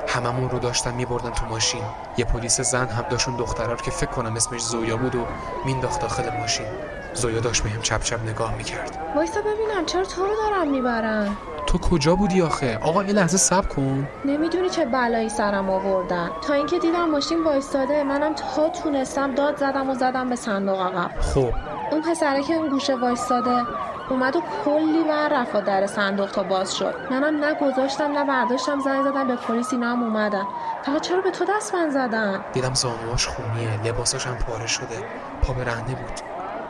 هممون 0.09 0.50
رو 0.50 0.59
داشتن 0.59 0.94
میبردن 0.94 1.30
تو 1.30 1.46
ماشین. 1.46 1.82
یه 2.16 2.24
پلیس 2.24 2.61
زن 2.61 2.86
هم 2.86 3.05
داشون 3.11 3.36
دخترار 3.36 3.76
که 3.76 3.90
فکر 3.90 4.11
کنم 4.11 4.36
اسمش 4.36 4.62
زویا 4.62 4.96
بود 4.96 5.14
و 5.14 5.26
مینداخت 5.64 6.00
داخل 6.00 6.36
ماشین. 6.38 6.66
زویا 7.14 7.40
داشت 7.40 7.62
بهم 7.62 7.82
چپ 7.82 8.03
چپ 8.03 8.20
نگاه 8.28 8.55
می‌کرد. 8.57 8.98
وایسا 9.16 9.40
ببینم 9.40 9.86
چرا 9.86 10.05
تو 10.05 10.22
رو 10.22 10.30
دارم 10.36 10.70
می‌برن. 10.70 11.36
تو 11.66 11.78
کجا 11.78 12.14
بودی 12.16 12.42
آخه؟ 12.42 12.78
آقا 12.82 13.05
یه 13.05 13.12
لحظه 13.12 13.36
صبر 13.36 13.66
کن. 13.66 14.09
نمی‌دونی 14.24 14.70
چه 14.70 14.84
بلایی 14.84 15.28
سرم 15.28 15.70
آوردن. 15.70 16.30
تا 16.46 16.55
اینکه 16.55 16.78
دیدم 16.78 17.11
ماشین 17.11 17.44
وایستاده 17.44 18.03
منم 18.03 18.34
تا 18.34 18.68
تونستم 18.68 19.34
داد 19.34 19.57
زدم 19.57 19.90
و 19.90 19.94
زدم 19.94 20.28
به 20.28 20.36
صندوق 20.36 20.80
عقب. 20.80 21.11
خب. 21.20 21.53
اون 21.90 22.03
پسره 22.03 22.42
که 22.42 22.55
اون 22.55 22.68
گوشه 22.68 22.96
وایستاده 22.96 23.62
اومد 24.11 24.36
و 24.36 24.42
کلی 24.64 25.05
ور 25.09 25.28
رفت 25.28 25.64
در 25.64 25.86
صندوق 25.86 26.30
تا 26.30 26.42
باز 26.42 26.76
شد. 26.76 26.94
منم 27.11 27.44
نه 27.44 27.55
گذاشتم 27.55 28.12
نه 28.12 28.24
برداشتم 28.24 28.80
زنگ 28.80 29.05
زدم 29.05 29.26
به 29.26 29.36
پلیس 29.36 29.72
اینا 29.72 29.90
هم 29.90 30.03
اومدن. 30.03 30.46
فقط 30.84 31.00
چرا 31.00 31.20
به 31.20 31.30
تو 31.30 31.44
دست 31.44 31.74
من 31.74 31.90
زدن؟ 31.90 32.44
دیدم 32.53 32.74
زانواش 32.74 33.26
خونیه 33.26 33.86
لباساش 33.86 34.26
هم 34.26 34.34
پاره 34.34 34.66
شده 34.66 35.05
پا 35.42 35.53
برهنه 35.53 35.94
بود. 35.94 36.20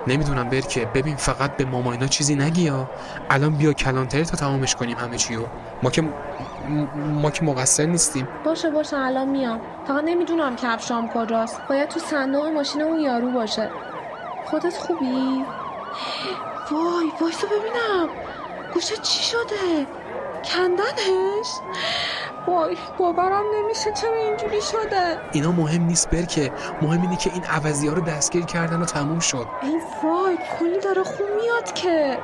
نمی‌دونم 0.06 0.48
برکه 0.48 0.84
ببین 0.94 1.16
فقط 1.16 1.56
به 1.56 1.64
ماما 1.64 1.92
اینا 1.92 2.06
چیزی 2.06 2.34
نگی 2.34 2.62
یا 2.62 2.90
الان 3.30 3.52
بیا 3.52 3.72
کلانتری 3.72 4.24
تا 4.24 4.36
تمامش 4.36 4.74
کنیم 4.74 4.96
همه 4.98 5.16
چیو 5.16 5.40
ما 5.82 5.90
که 5.90 6.02
ما 7.22 7.30
که 7.30 7.44
مقصر 7.44 7.86
نیستیم. 7.86 8.28
باشه 8.44 8.70
باشه 8.70 8.96
الان 8.96 9.28
میام. 9.28 9.60
فقط 9.86 10.04
نمی‌دونم 10.04 10.56
کفشام 10.56 11.08
کجاست. 11.08 11.60
باید 11.68 11.88
تو 11.88 12.00
صندوق 12.00 12.46
ماشین 12.46 12.82
اون 12.82 13.00
یارو 13.00 13.30
باشه. 13.30 13.70
خودت 14.44 14.76
خوبی؟ 14.76 15.44
وای 16.70 17.12
وایسا 17.20 17.46
ببینم. 17.46 18.08
گوشه 18.74 18.96
چی 18.96 19.22
شده؟ 19.22 19.86
کندنش؟ 20.44 21.48
وای 22.46 22.76
باورم 22.98 23.44
نمیشه 23.54 23.92
چرا 23.92 24.16
اینجوری 24.16 24.62
شده. 24.62 25.18
اینا 25.32 25.52
مهم 25.52 25.82
نیست 25.82 26.10
برکه. 26.10 26.52
مهم 26.82 27.02
اینه 27.02 27.16
که 27.16 27.32
این 27.32 27.44
عوضی 27.44 27.88
ها 27.88 27.94
رو 27.94 28.02
دستگیر 28.02 28.44
کردن 28.44 28.82
و 28.82 28.84
تموم 28.84 29.18
شد. 29.18 29.46
ای 29.62 29.80
وای 30.02 30.38
کلی 30.58 30.78
داره 30.80 31.02
خون 31.02 31.26
میاد 31.42 31.72
که. 31.72 32.18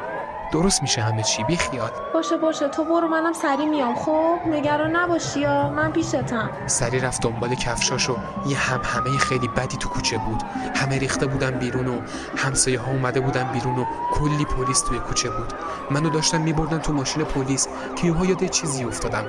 درست 0.52 0.82
میشه 0.82 1.02
همه 1.02 1.22
چی 1.22 1.44
بی 1.44 1.56
خیال. 1.56 1.90
باشه 2.14 2.36
باشه. 2.36 2.68
تو 2.68 2.84
برو 2.84 3.08
منم 3.08 3.32
سری 3.32 3.66
میام. 3.66 3.94
خب 3.94 4.38
نگران 4.46 4.96
نباشی 4.96 5.40
یا. 5.40 5.70
من 5.70 5.92
پیشتم. 5.92 6.50
سری 6.66 7.00
رفت 7.00 7.22
دنبال 7.22 7.54
کفشاشو. 7.54 8.16
یه 8.46 8.58
هم 8.58 8.80
همه 8.84 9.18
خیلی 9.18 9.48
بدی 9.48 9.76
تو 9.76 9.88
کوچه 9.88 10.18
بود. 10.18 10.42
همه 10.74 10.98
ریخته 10.98 11.26
بودن 11.26 11.50
بیرون 11.50 11.88
و 11.88 12.00
همسایه 12.36 12.80
ها 12.80 12.90
اومده 12.92 13.20
بودن 13.20 13.52
بیرون 13.52 13.78
و 13.78 13.84
کلی 14.14 14.44
پلیس 14.44 14.80
توی 14.80 14.98
کوچه 14.98 15.30
بود. 15.30 15.52
منو 15.90 16.10
داشتن 16.10 16.42
میبردن 16.42 16.78
تو 16.78 16.92
ماشین 16.92 17.24
پلیس. 17.24 17.68
که 17.96 18.06
یهو 18.06 18.26
یاد 18.26 18.44
چیزی 18.44 18.84
افتادم. 18.84 19.24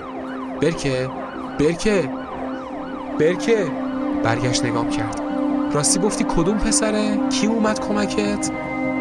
برکه 0.61 1.09
برکه 1.59 2.09
برکه. 3.20 3.72
برگشت 4.24 4.65
نگام 4.65 4.89
کرد. 4.89 5.22
راستی 5.74 5.99
گفتی 5.99 6.24
کدوم 6.24 6.57
پسره؟ 6.57 7.30
کی 7.30 7.47
اومد 7.47 7.80
کمکت؟ 7.80 8.51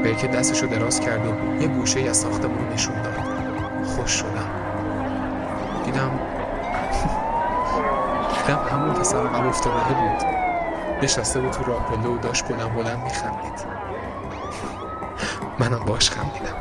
برکه 0.04 0.28
دستشو 0.28 0.66
دراز 0.66 1.00
کرد 1.00 1.26
و 1.26 1.62
یه 1.62 1.68
گوشه 1.68 2.00
از 2.00 2.16
ساختمون 2.16 2.68
نشون 2.72 3.02
داد. 3.02 3.18
خوش 3.84 4.10
شدم. 4.10 4.50
دیدم 5.84 6.10
دیدم 8.46 8.60
همون 8.72 8.94
پسر 8.94 9.26
عقب 9.26 9.46
افتاده 9.46 9.94
بود. 9.94 10.22
نشسته 11.02 11.40
بود 11.40 11.50
تو 11.50 11.64
راه 11.64 11.86
پله 11.86 12.08
و 12.08 12.18
داشت 12.18 12.48
بلند 12.48 12.74
بلند 12.74 13.04
میخندید. 13.04 13.64
منم 15.58 15.84
باش 15.86 16.10
خندیدم. 16.10 16.57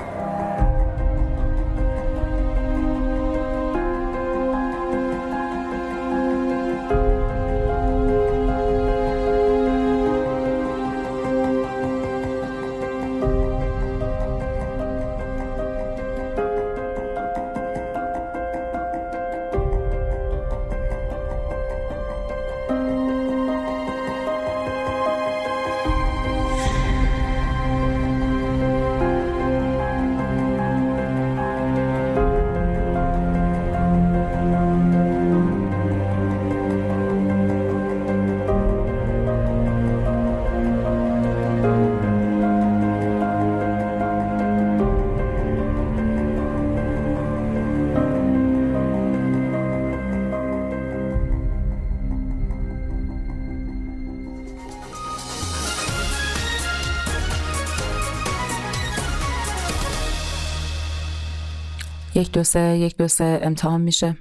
یک 62.18 62.32
دو 62.32 62.43
سه 62.43 62.78
یک 62.78 62.97
دو 62.97 63.07
سه 63.07 63.39
امتحان 63.43 63.82
میشه. 63.82 64.18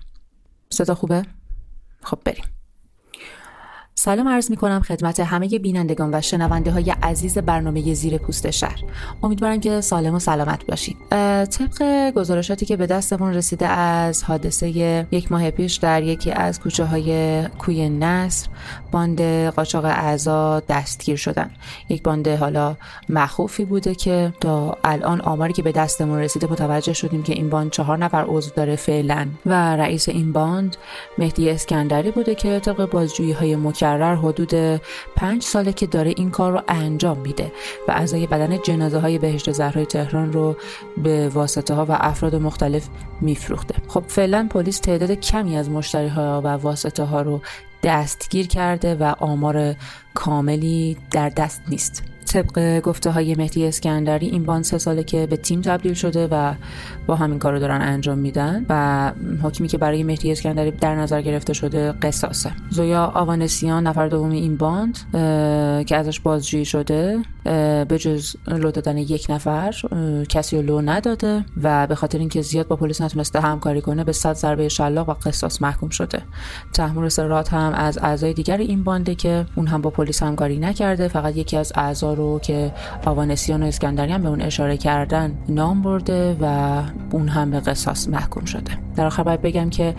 صدا 0.71 0.95
خوبه؟ 0.95 1.23
خب 2.03 2.19
بریم. 2.25 2.45
سلام 3.95 4.29
عرض 4.29 4.51
می 4.51 4.57
کنم 4.57 4.81
خدمت 4.81 5.21
همه 5.21 5.49
بینندگان 5.49 6.15
و 6.15 6.21
شنونده 6.21 6.71
های 6.71 6.91
عزیز 6.91 7.39
برنامه 7.39 7.95
زیر 7.95 8.19
پوست 8.19 8.51
شهر. 8.51 8.83
امیدوارم 9.27 9.61
که 9.61 9.81
سالم 9.81 10.15
و 10.15 10.19
سلامت 10.19 10.67
باشید 10.67 10.97
طبق 11.45 12.11
گزارشاتی 12.11 12.67
که 12.67 12.77
به 12.77 12.87
دستمون 12.87 13.35
رسیده 13.35 13.67
از 13.67 14.25
حادثه 14.25 14.69
یک 15.13 15.33
ماه 15.33 15.51
پیش 15.51 15.77
در 15.77 16.03
یکی 16.03 16.33
از 16.33 16.61
کوچه 16.61 16.85
های 16.85 17.43
کوی 17.49 17.89
نصر 17.89 18.49
باند 18.93 19.21
قاچاق 19.49 19.85
اعضا 19.85 20.61
دستگیر 20.61 21.17
شدن. 21.17 21.51
یک 21.89 22.03
باند 22.03 22.29
حالا 22.29 22.77
مخوفی 23.09 23.65
بوده 23.65 23.95
که 23.95 24.33
تا 24.41 24.79
الان 24.85 25.21
آماری 25.21 25.53
که 25.53 25.63
به 25.63 25.73
دستمون 25.73 26.19
رسیده 26.19 26.47
متوجه 26.53 26.93
شدیم 26.93 27.23
که 27.23 27.33
این 27.33 27.51
باند 27.51 27.71
چهار 27.71 27.99
نفر 27.99 28.25
عضو 28.29 28.51
داره 28.57 28.77
فعلا. 28.77 29.27
و 29.47 29.77
رئیس 29.77 30.09
این 30.09 30.33
باند 30.33 30.77
مهدی 31.19 31.51
اسکندری 31.51 32.11
بوده 32.11 32.35
که 32.35 32.61
طبق 32.61 32.91
بازجویی 32.91 33.33
های 33.33 33.57
مکرر 33.57 34.15
حدود 34.15 34.81
پنج 35.17 35.43
ساله 35.43 35.73
که 35.73 35.87
داره 35.87 36.15
این 36.17 36.31
کار 36.31 36.53
رو 36.53 36.63
انجام 36.69 37.19
میده 37.19 37.53
و 37.89 37.93
اعضای 37.93 38.27
بدن 38.27 38.59
جنازه 38.63 38.99
های 38.99 39.16
بهشت 39.19 39.53
زهرای 39.53 39.87
تهران 39.87 40.33
رو 40.33 40.57
به 41.03 41.29
واسطه 41.29 41.75
ها 41.75 41.87
و 41.87 41.97
افراد 42.01 42.35
مختلف 42.35 42.89
میفروخته. 43.21 43.75
خب 43.89 44.05
فعلا 44.09 44.47
پلیس 44.51 44.79
تعداد 44.79 45.11
کمی 45.13 45.57
از 45.57 45.71
مشتری 45.71 46.09
ها 46.09 46.41
و 46.45 46.49
واسطه 46.49 47.03
ها 47.05 47.23
رو 47.23 47.41
دستگیر 47.83 48.47
کرده 48.47 48.95
و 48.95 49.15
آمار 49.19 49.75
کاملی 50.15 50.97
در 51.11 51.29
دست 51.29 51.63
نیست. 51.69 52.03
طبق 52.27 52.81
گفته 52.81 53.11
های 53.11 53.35
مهدی 53.35 53.67
اسکندری 53.67 54.27
این 54.27 54.45
باند 54.45 54.65
سه 54.65 54.79
ساله 54.79 55.05
که 55.05 55.27
به 55.27 55.37
تیم 55.37 55.61
تبدیل 55.61 55.95
شده 55.95 56.29
و 56.31 56.55
با 57.07 57.17
همین 57.17 57.39
کار 57.39 57.53
رو 57.53 57.59
دارن 57.59 57.83
انجام 57.83 58.19
میدن 58.19 58.67
و 58.69 59.13
حکمی 59.43 59.69
که 59.69 59.79
برای 59.79 60.03
مهدی 60.03 60.33
اسکندری 60.33 60.71
در 60.71 60.95
نظر 60.97 61.23
گرفته 61.23 61.53
شده 61.53 61.93
قصاصه. 61.93 62.53
زویا 62.71 63.13
آوانسیان 63.15 63.87
نفر 63.87 64.09
دوم 64.09 64.31
این 64.31 64.57
باند 64.57 64.99
که 65.87 65.97
ازش 65.97 66.21
بازجویی 66.21 66.65
شده 66.65 67.19
به 67.89 67.99
جز 68.01 68.37
لو 68.49 68.71
دادن 68.71 68.99
یک 68.99 69.27
نفر 69.29 69.75
کسی 70.29 70.57
رو 70.57 70.63
لو 70.63 70.81
نداده 70.81 71.45
و 71.63 71.87
به 71.87 71.95
خاطر 71.95 72.19
اینکه 72.19 72.43
زیاد 72.43 72.69
با 72.69 72.77
پلیس 72.77 73.01
نتونسته 73.01 73.41
همکاری 73.41 73.81
کنه 73.81 74.05
به 74.05 74.13
صد 74.13 74.33
ضربه 74.33 74.69
شلاق 74.69 75.09
و 75.09 75.13
قصاص 75.13 75.63
محکوم 75.63 75.89
شده. 75.89 76.23
تحمور 76.73 77.09
سرات 77.09 77.53
هم 77.53 77.73
از 77.73 77.99
اعضای 78.03 78.33
دیگر 78.33 78.57
این 78.57 78.85
بانده 78.85 79.15
که 79.15 79.47
اون 79.55 79.67
هم 79.67 79.83
با 79.83 79.91
پلیس 79.91 80.23
همکاری 80.23 80.59
نکرده 80.59 81.09
فقط 81.09 81.37
یکی 81.37 81.57
از 81.57 81.73
اعضا 81.75 82.16
رو 82.17 82.39
که 82.39 82.73
آوانسیان 83.07 83.63
و 83.63 83.67
اسکندریان 83.67 84.23
به 84.23 84.29
اون 84.29 84.41
اشاره 84.41 84.77
کردن 84.77 85.33
نام 85.49 85.83
برده 85.83 86.37
و 86.41 86.83
اون 87.11 87.29
هم 87.29 87.51
به 87.51 87.61
قصاص 87.61 88.09
محکوم 88.09 88.45
شده. 88.45 88.79
در 88.97 89.07
آخر 89.07 89.23
باید 89.23 89.43
بگم 89.43 89.71
که 89.71 89.95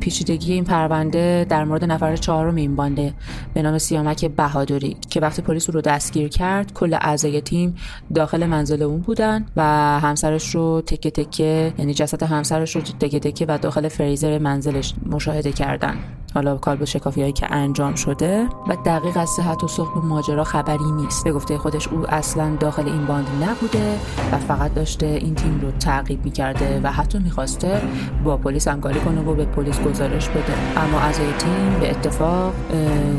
پیچیدگی 0.00 0.52
این 0.52 0.64
پرونده 0.64 1.46
در 1.48 1.64
مورد 1.64 1.84
نفر 1.84 2.16
چهارم 2.16 2.54
این 2.54 2.76
بانده 2.76 3.14
به 3.54 3.62
نام 3.62 3.78
سیامک 3.78 4.24
بهادری 4.24 4.96
که 5.10 5.20
وقتی 5.20 5.42
پلیس 5.42 5.70
رو 5.70 5.80
دستگیر 5.80 6.28
کرد 6.28 6.72
کل 6.72 6.94
اعضای 6.94 7.40
تیم 7.40 7.76
داخل 8.14 8.46
منزل 8.46 8.82
اون 8.82 9.00
بودن 9.00 9.46
و 9.56 9.62
همسرش 10.00 10.54
رو 10.54 10.82
تکه 10.86 11.10
تکه 11.10 11.74
یعنی 11.78 11.94
جسد 11.94 12.22
همسرش 12.22 12.76
رو 12.76 12.82
تکه 12.82 13.20
تکه 13.20 13.46
و 13.48 13.58
داخل 13.58 13.88
فریزر 13.88 14.38
منزلش 14.38 14.94
مشاهده 15.06 15.52
کردن. 15.52 15.94
حالا 16.34 16.56
کالبد 16.56 16.84
شکافی 16.84 17.20
هایی 17.20 17.32
که 17.32 17.52
انجام 17.52 17.94
شده 17.94 18.48
و 18.68 18.76
دقیق 18.86 19.16
از 19.16 19.28
صحت 19.28 19.64
و 19.64 19.68
سقم 19.68 20.04
ماجرا 20.04 20.44
خبری 20.44 20.92
نیست. 20.96 21.24
به 21.24 21.32
گفته 21.32 21.58
خودش 21.62 21.88
او 21.88 22.14
اصلا 22.14 22.56
داخل 22.60 22.86
این 22.86 23.06
باند 23.06 23.26
نبوده 23.42 23.98
و 24.32 24.38
فقط 24.38 24.74
داشته 24.74 25.06
این 25.06 25.34
تیم 25.34 25.60
رو 25.62 25.70
تعقیب 25.70 26.24
می‌کرده 26.24 26.80
و 26.82 26.92
حتی 26.92 27.18
می‌خواسته 27.18 27.80
با 28.24 28.36
پلیس 28.36 28.68
همکاری 28.68 29.00
کنه 29.00 29.20
و 29.20 29.34
به 29.34 29.44
پلیس 29.44 29.80
گزارش 29.80 30.28
بده. 30.28 30.52
اما 30.76 30.98
اعضای 30.98 31.26
تیم 31.38 31.80
به 31.80 31.90
اتفاق 31.90 32.52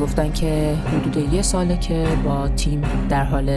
گفتن 0.01 0.31
که 0.31 0.75
حدود 0.87 1.33
یه 1.33 1.41
ساله 1.41 1.77
که 1.77 2.07
با 2.25 2.47
تیم 2.47 2.81
در 3.09 3.23
حال 3.23 3.49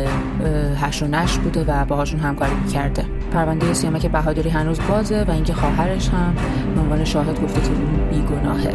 حشر 0.83 1.03
و 1.03 1.07
نشر 1.07 1.39
بوده 1.39 1.65
و 1.69 1.85
باهاشون 1.85 2.21
همکاری 2.21 2.55
می‌کرده. 2.55 3.05
پرونده 3.33 3.73
سیامک 3.73 4.07
بهادری 4.07 4.51
هنوز 4.51 4.79
بازه 4.89 5.25
و 5.29 5.31
اینکه 5.31 5.55
خواهرش 5.55 6.09
هم 6.09 6.35
به 6.75 6.81
عنوان 6.81 7.05
شاهد 7.05 7.43
گفته 7.43 7.61
که 7.61 7.69
اون 7.69 8.09
بیگناهه 8.11 8.73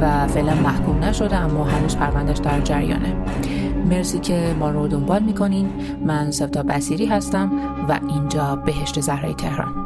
و 0.00 0.26
فعلا 0.26 0.54
محکوم 0.54 1.04
نشده 1.04 1.36
اما 1.36 1.64
هنوز 1.64 1.96
پروندهش 1.96 2.38
در 2.38 2.60
جریانه. 2.60 3.14
مرسی 3.84 4.18
که 4.18 4.56
ما 4.58 4.70
رو 4.70 4.88
دنبال 4.88 5.22
می‌کنین. 5.22 5.70
من 6.04 6.30
سفتا 6.30 6.62
بسیری 6.62 7.06
هستم 7.06 7.52
و 7.88 8.00
اینجا 8.08 8.56
بهشت 8.56 9.00
زهرای 9.00 9.34
تهران. 9.34 9.83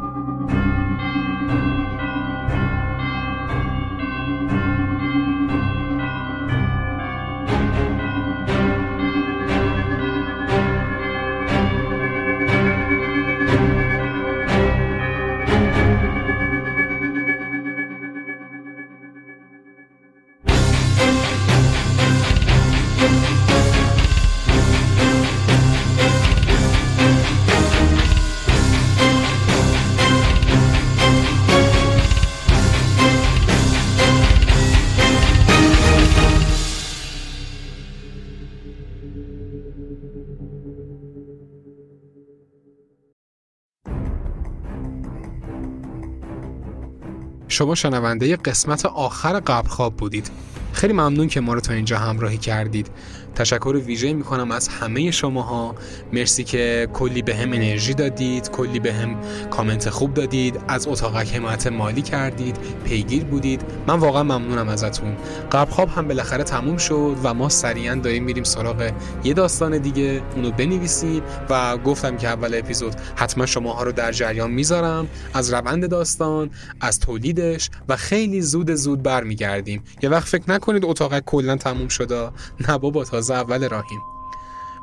شما 47.59 47.75
شنونده 47.75 48.37
قسمت 48.37 48.87
آخر 48.87 49.41
قبل 49.41 49.69
خواب 49.69 49.97
بودید. 49.97 50.31
خیلی 50.73 50.93
ممنون 50.93 51.29
که 51.29 51.41
ما 51.41 51.55
رو 51.55 51.61
تا 51.61 51.73
اینجا 51.73 51.99
همراهی 51.99 52.39
کردید. 52.39 52.91
تشکر 53.39 53.81
ویژه 53.87 54.13
می‌کنم 54.13 54.51
از 54.51 54.69
همه 54.69 55.11
شماها. 55.11 55.75
مرسی 56.13 56.45
که 56.45 56.89
کلی 56.93 57.23
به 57.23 57.37
هم 57.37 57.53
انرژی 57.53 57.95
دادید 57.95 58.51
کلی 58.51 58.81
به 58.81 58.93
هم 58.93 59.17
کامنت 59.51 59.91
خوب 59.91 60.15
دادید. 60.15 60.61
از 60.69 60.89
اتاقک 60.89 61.35
حمایت 61.35 61.67
مالی 61.67 62.03
کردید 62.03 62.57
پیگیر 62.85 63.25
بودید. 63.25 63.63
من 63.87 63.99
واقعا 63.99 64.23
ممنونم 64.23 64.69
ازتون. 64.69 65.17
قبل 65.53 65.71
خواب 65.71 65.89
هم 65.89 66.09
بالاخره 66.09 66.45
تموم 66.45 66.77
شد 66.77 67.17
و 67.23 67.35
ما 67.35 67.49
سریعا 67.49 67.95
داریم 67.95 68.25
میریم 68.25 68.45
سراغ 68.45 68.93
یه 69.25 69.35
داستان 69.35 69.79
دیگه. 69.79 70.23
اونو 70.37 70.51
بنویسیم 70.51 71.23
و 71.51 71.77
گفتم 71.77 72.17
که 72.17 72.29
اول 72.29 72.55
اپیزود 72.55 72.95
حتما 73.17 73.47
شماها 73.47 73.83
رو 73.83 73.93
در 73.93 74.13
جریان 74.13 74.51
می‌ذارم. 74.51 75.09
از 75.35 75.55
روند 75.55 75.89
داستان 75.89 76.51
از 76.81 77.01
تولیدش 77.01 77.71
و 77.89 77.97
خیلی 77.97 78.41
زود 78.41 78.75
زود 78.75 79.03
برمیگردیم. 79.03 79.83
یه 80.03 80.09
وقت 80.09 80.29
فکر 80.29 80.51
نکنید 80.51 80.85
اتاقک 80.85 81.25
کلا 81.25 81.57
تموم 81.57 81.89
شده. 81.89 82.29
نه 82.69 82.79
بابا 82.79 83.05
تازه 83.05 83.28
اول 83.31 83.69
راهیم. 83.69 84.03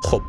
خب 0.00 0.22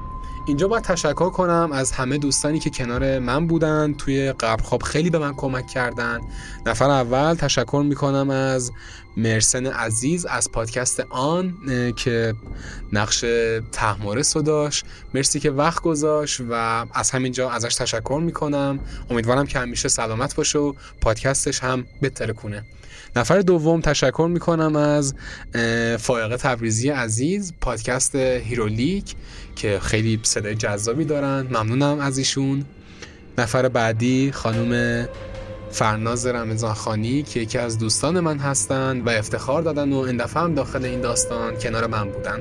اینجا 0.46 0.68
باید 0.68 0.84
تشکر 0.84 1.30
کنم 1.30 1.70
از 1.74 1.92
همه 1.92 2.18
دوستانی 2.18 2.60
که 2.60 2.70
کنار 2.70 3.20
من 3.20 3.48
بودن 3.48 3.94
توی 3.94 4.32
قبل 4.32 4.64
خواب 4.64 4.84
خیلی 4.84 5.10
به 5.10 5.18
من 5.20 5.34
کمک 5.34 5.68
کردن. 5.68 6.22
نفر 6.66 6.90
اول 6.90 7.34
تشکر 7.34 7.84
می‌کنم 7.86 8.30
از 8.30 8.72
مرسن 9.18 9.66
عزیز 9.66 10.26
از 10.26 10.52
پادکست 10.52 11.00
آن 11.10 11.58
که 11.96 12.34
نقش 12.94 13.26
تحمارس 13.72 14.36
رو 14.36 14.42
داشت. 14.42 14.86
مرسی 15.14 15.40
که 15.40 15.52
وقت 15.52 15.82
گذاشت 15.82 16.42
و 16.50 16.86
از 16.94 17.12
همینجا 17.12 17.52
ازش 17.52 17.76
تشکر 17.76 18.20
می‌کنم. 18.24 18.80
امیدوارم 19.10 19.46
که 19.46 19.60
همیشه 19.60 19.90
سلامت 19.90 20.36
باشه 20.36 20.60
و 20.60 20.74
پادکستش 21.02 21.64
هم 21.64 21.86
بهتر 22.02 22.32
کنه 22.32 22.64
نفر 23.16 23.40
دوم 23.40 23.82
تشکر 23.82 24.28
می‌کنم 24.32 24.76
از 24.76 25.14
فائقه 26.00 26.38
تبریزی 26.38 26.90
عزیز 26.90 27.54
پادکست 27.62 28.16
هیرولیک 28.16 29.16
که 29.56 29.80
خیلی 29.82 30.20
صدای 30.24 30.56
جذابی 30.56 31.06
دارن. 31.06 31.48
ممنونم 31.52 32.00
از 32.00 32.18
ایشون. 32.18 32.66
نفر 33.38 33.70
بعدی 33.70 34.32
خانم 34.32 35.06
فرناز 35.72 36.28
رمضان 36.28 36.74
خانی 36.74 37.24
که 37.24 37.40
یکی 37.40 37.58
از 37.58 37.78
دوستان 37.78 38.20
من 38.20 38.38
هستند 38.38 39.08
و 39.08 39.10
افتخار 39.10 39.62
دادن 39.62 39.94
و 39.94 39.98
این 39.98 40.22
هم 40.22 40.54
داخل 40.54 40.86
این 40.86 41.02
داستان 41.02 41.56
کنار 41.56 41.88
من 41.88 42.10
بودن. 42.10 42.40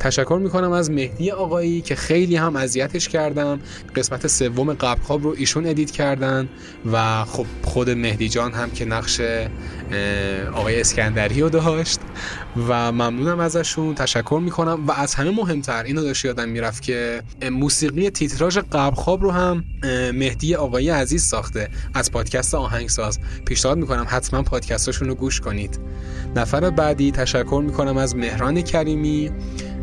تشکر 0.00 0.38
می‌کنم 0.42 0.72
از 0.72 0.90
مهدی 0.90 1.30
آقایی 1.30 1.80
که 1.80 1.94
خیلی 1.94 2.36
هم 2.36 2.56
اذیتش 2.56 3.08
کردم. 3.08 3.60
قسمت 3.96 4.26
سوم 4.26 4.72
قبرخواب 4.72 5.22
رو 5.22 5.34
ایشون 5.38 5.66
edit 5.66 5.90
کردن 5.90 6.48
و 6.92 7.24
خب 7.24 7.46
خود 7.62 7.90
مهدی 7.90 8.28
جان 8.28 8.52
هم 8.52 8.70
که 8.70 8.84
نقش 8.84 9.20
آقای 10.54 10.80
اسکندری 10.80 11.40
رو 11.40 11.48
داشت 11.48 12.00
و 12.68 12.92
ممنونم 12.92 13.40
ازشون 13.40 13.94
تشکر 13.94 14.40
می‌کنم 14.44 14.86
و 14.86 14.92
از 14.92 15.14
همه 15.14 15.30
مهمتر 15.30 15.82
اینو 15.82 16.02
داشت 16.02 16.24
یادم 16.24 16.48
می‌رفت 16.48 16.82
که 16.82 17.22
موسیقی 17.50 18.10
تیتراژ 18.10 18.58
قبرخواب 18.72 19.22
رو 19.22 19.30
هم 19.30 19.64
مهدی 20.14 20.54
آقایی 20.54 20.90
عزیز 20.90 21.22
ساخته 21.22 21.68
از 21.94 22.12
پادکست 22.12 22.54
آهنگساز. 22.54 23.18
پیشنهاد 23.44 23.78
می‌کنم 23.78 24.06
حتما 24.08 24.42
پادکستاشون 24.42 25.08
رو 25.08 25.14
گوش 25.14 25.40
کنید. 25.40 25.78
نفر 26.36 26.70
بعدی 26.70 27.12
تشکر 27.12 27.62
می‌کنم 27.66 27.96
از 27.96 28.16
مهران 28.16 28.62
کریمی. 28.62 29.30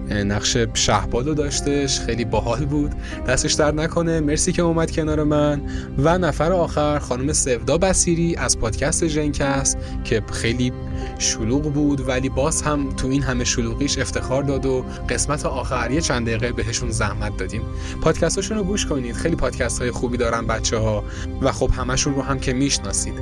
نقش 0.10 0.58
شهباد 0.74 1.28
رو 1.28 1.34
داشتش 1.34 1.99
خیلی 1.99 2.26
باحال 2.26 2.66
بود. 2.66 2.91
دستش 3.28 3.54
در 3.54 3.72
نکنه. 3.72 4.20
مرسی 4.20 4.51
که 4.51 4.62
اومد 4.62 4.91
کنار 4.91 5.24
من. 5.24 5.62
و 5.97 6.18
نفر 6.18 6.51
آخر 6.51 6.99
خانم 6.99 7.34
سودا 7.34 7.78
بسیری 7.78 8.36
از 8.36 8.60
پادکست 8.60 9.04
جنکست 9.04 9.78
که 10.04 10.24
خیلی 10.32 10.74
شلوغ 11.20 11.74
بود 11.74 12.08
ولی 12.08 12.30
باز 12.30 12.62
هم 12.62 12.89
تو 12.89 13.08
این 13.08 13.24
همه 13.24 13.43
شلوغیش 13.43 13.97
افتخار 13.97 14.43
داد 14.43 14.66
و 14.66 14.86
قسمت 15.10 15.45
آخر 15.45 15.91
یه 15.91 16.01
چند 16.01 16.28
دقیقه 16.28 16.51
بهشون 16.51 16.91
زحمت 16.91 17.38
دادیم. 17.38 17.62
پادکستاشون 18.01 18.58
رو 18.58 18.64
گوش 18.64 18.86
کنید. 18.86 19.16
خیلی 19.16 19.36
پادکست 19.36 19.80
های 19.80 19.91
خوبی 19.91 20.18
دارن 20.18 20.47
بچه 20.47 20.78
ها 20.78 21.04
و 21.41 21.51
خب 21.51 21.70
همشون 21.78 22.16
رو 22.16 22.22
هم 22.22 22.39
که 22.39 22.54
می‌شناسید. 22.54 23.14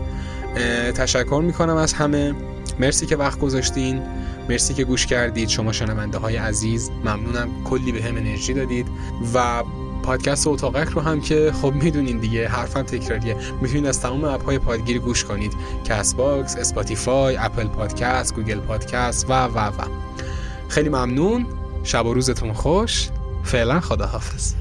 تشکر 0.96 1.42
می‌کنم 1.46 1.76
از 1.76 1.94
همه. 1.94 2.36
مرسی 2.82 3.06
که 3.06 3.16
وقت 3.16 3.40
گذاشتین. 3.40 4.02
مرسی 4.50 4.74
که 4.74 4.84
گوش 4.84 5.06
کردید. 5.06 5.50
شما 5.50 5.72
شنونده 5.72 6.18
های 6.18 6.36
عزیز 6.36 6.92
ممنونم. 7.06 7.64
کلی 7.64 7.92
به 7.92 8.04
هم 8.04 8.18
انرژی 8.18 8.54
دادید. 8.54 8.88
و 9.34 9.64
پادکست 10.04 10.48
اتاقک 10.48 10.88
رو 10.90 11.02
هم 11.02 11.22
که 11.22 11.52
خب 11.62 11.74
می‌دونین 11.74 12.18
دیگه 12.18 12.48
حرفم 12.48 12.82
تکراریه. 12.82 13.36
می‌تونید 13.62 13.86
از 13.86 14.02
تمام 14.02 14.24
اپ 14.24 14.46
های 14.46 14.60
پادگیر 14.60 15.00
گوش 15.00 15.24
کنید. 15.24 15.54
Castbox 15.86 16.56
Spotify 16.56 17.38
Apple 17.38 17.68
Podcast 17.68 18.36
Google 18.36 18.60
Podcast 18.60 19.30
و 19.30 19.34
و 19.34 19.60
و. 19.60 19.72
خیلی 20.70 20.90
ممنون. 20.90 21.46
شب 21.84 22.06
و 22.06 22.14
روزتون 22.14 22.54
خوش. 22.54 23.10
فعلا 23.44 23.80
خداحافظ. 23.80 24.54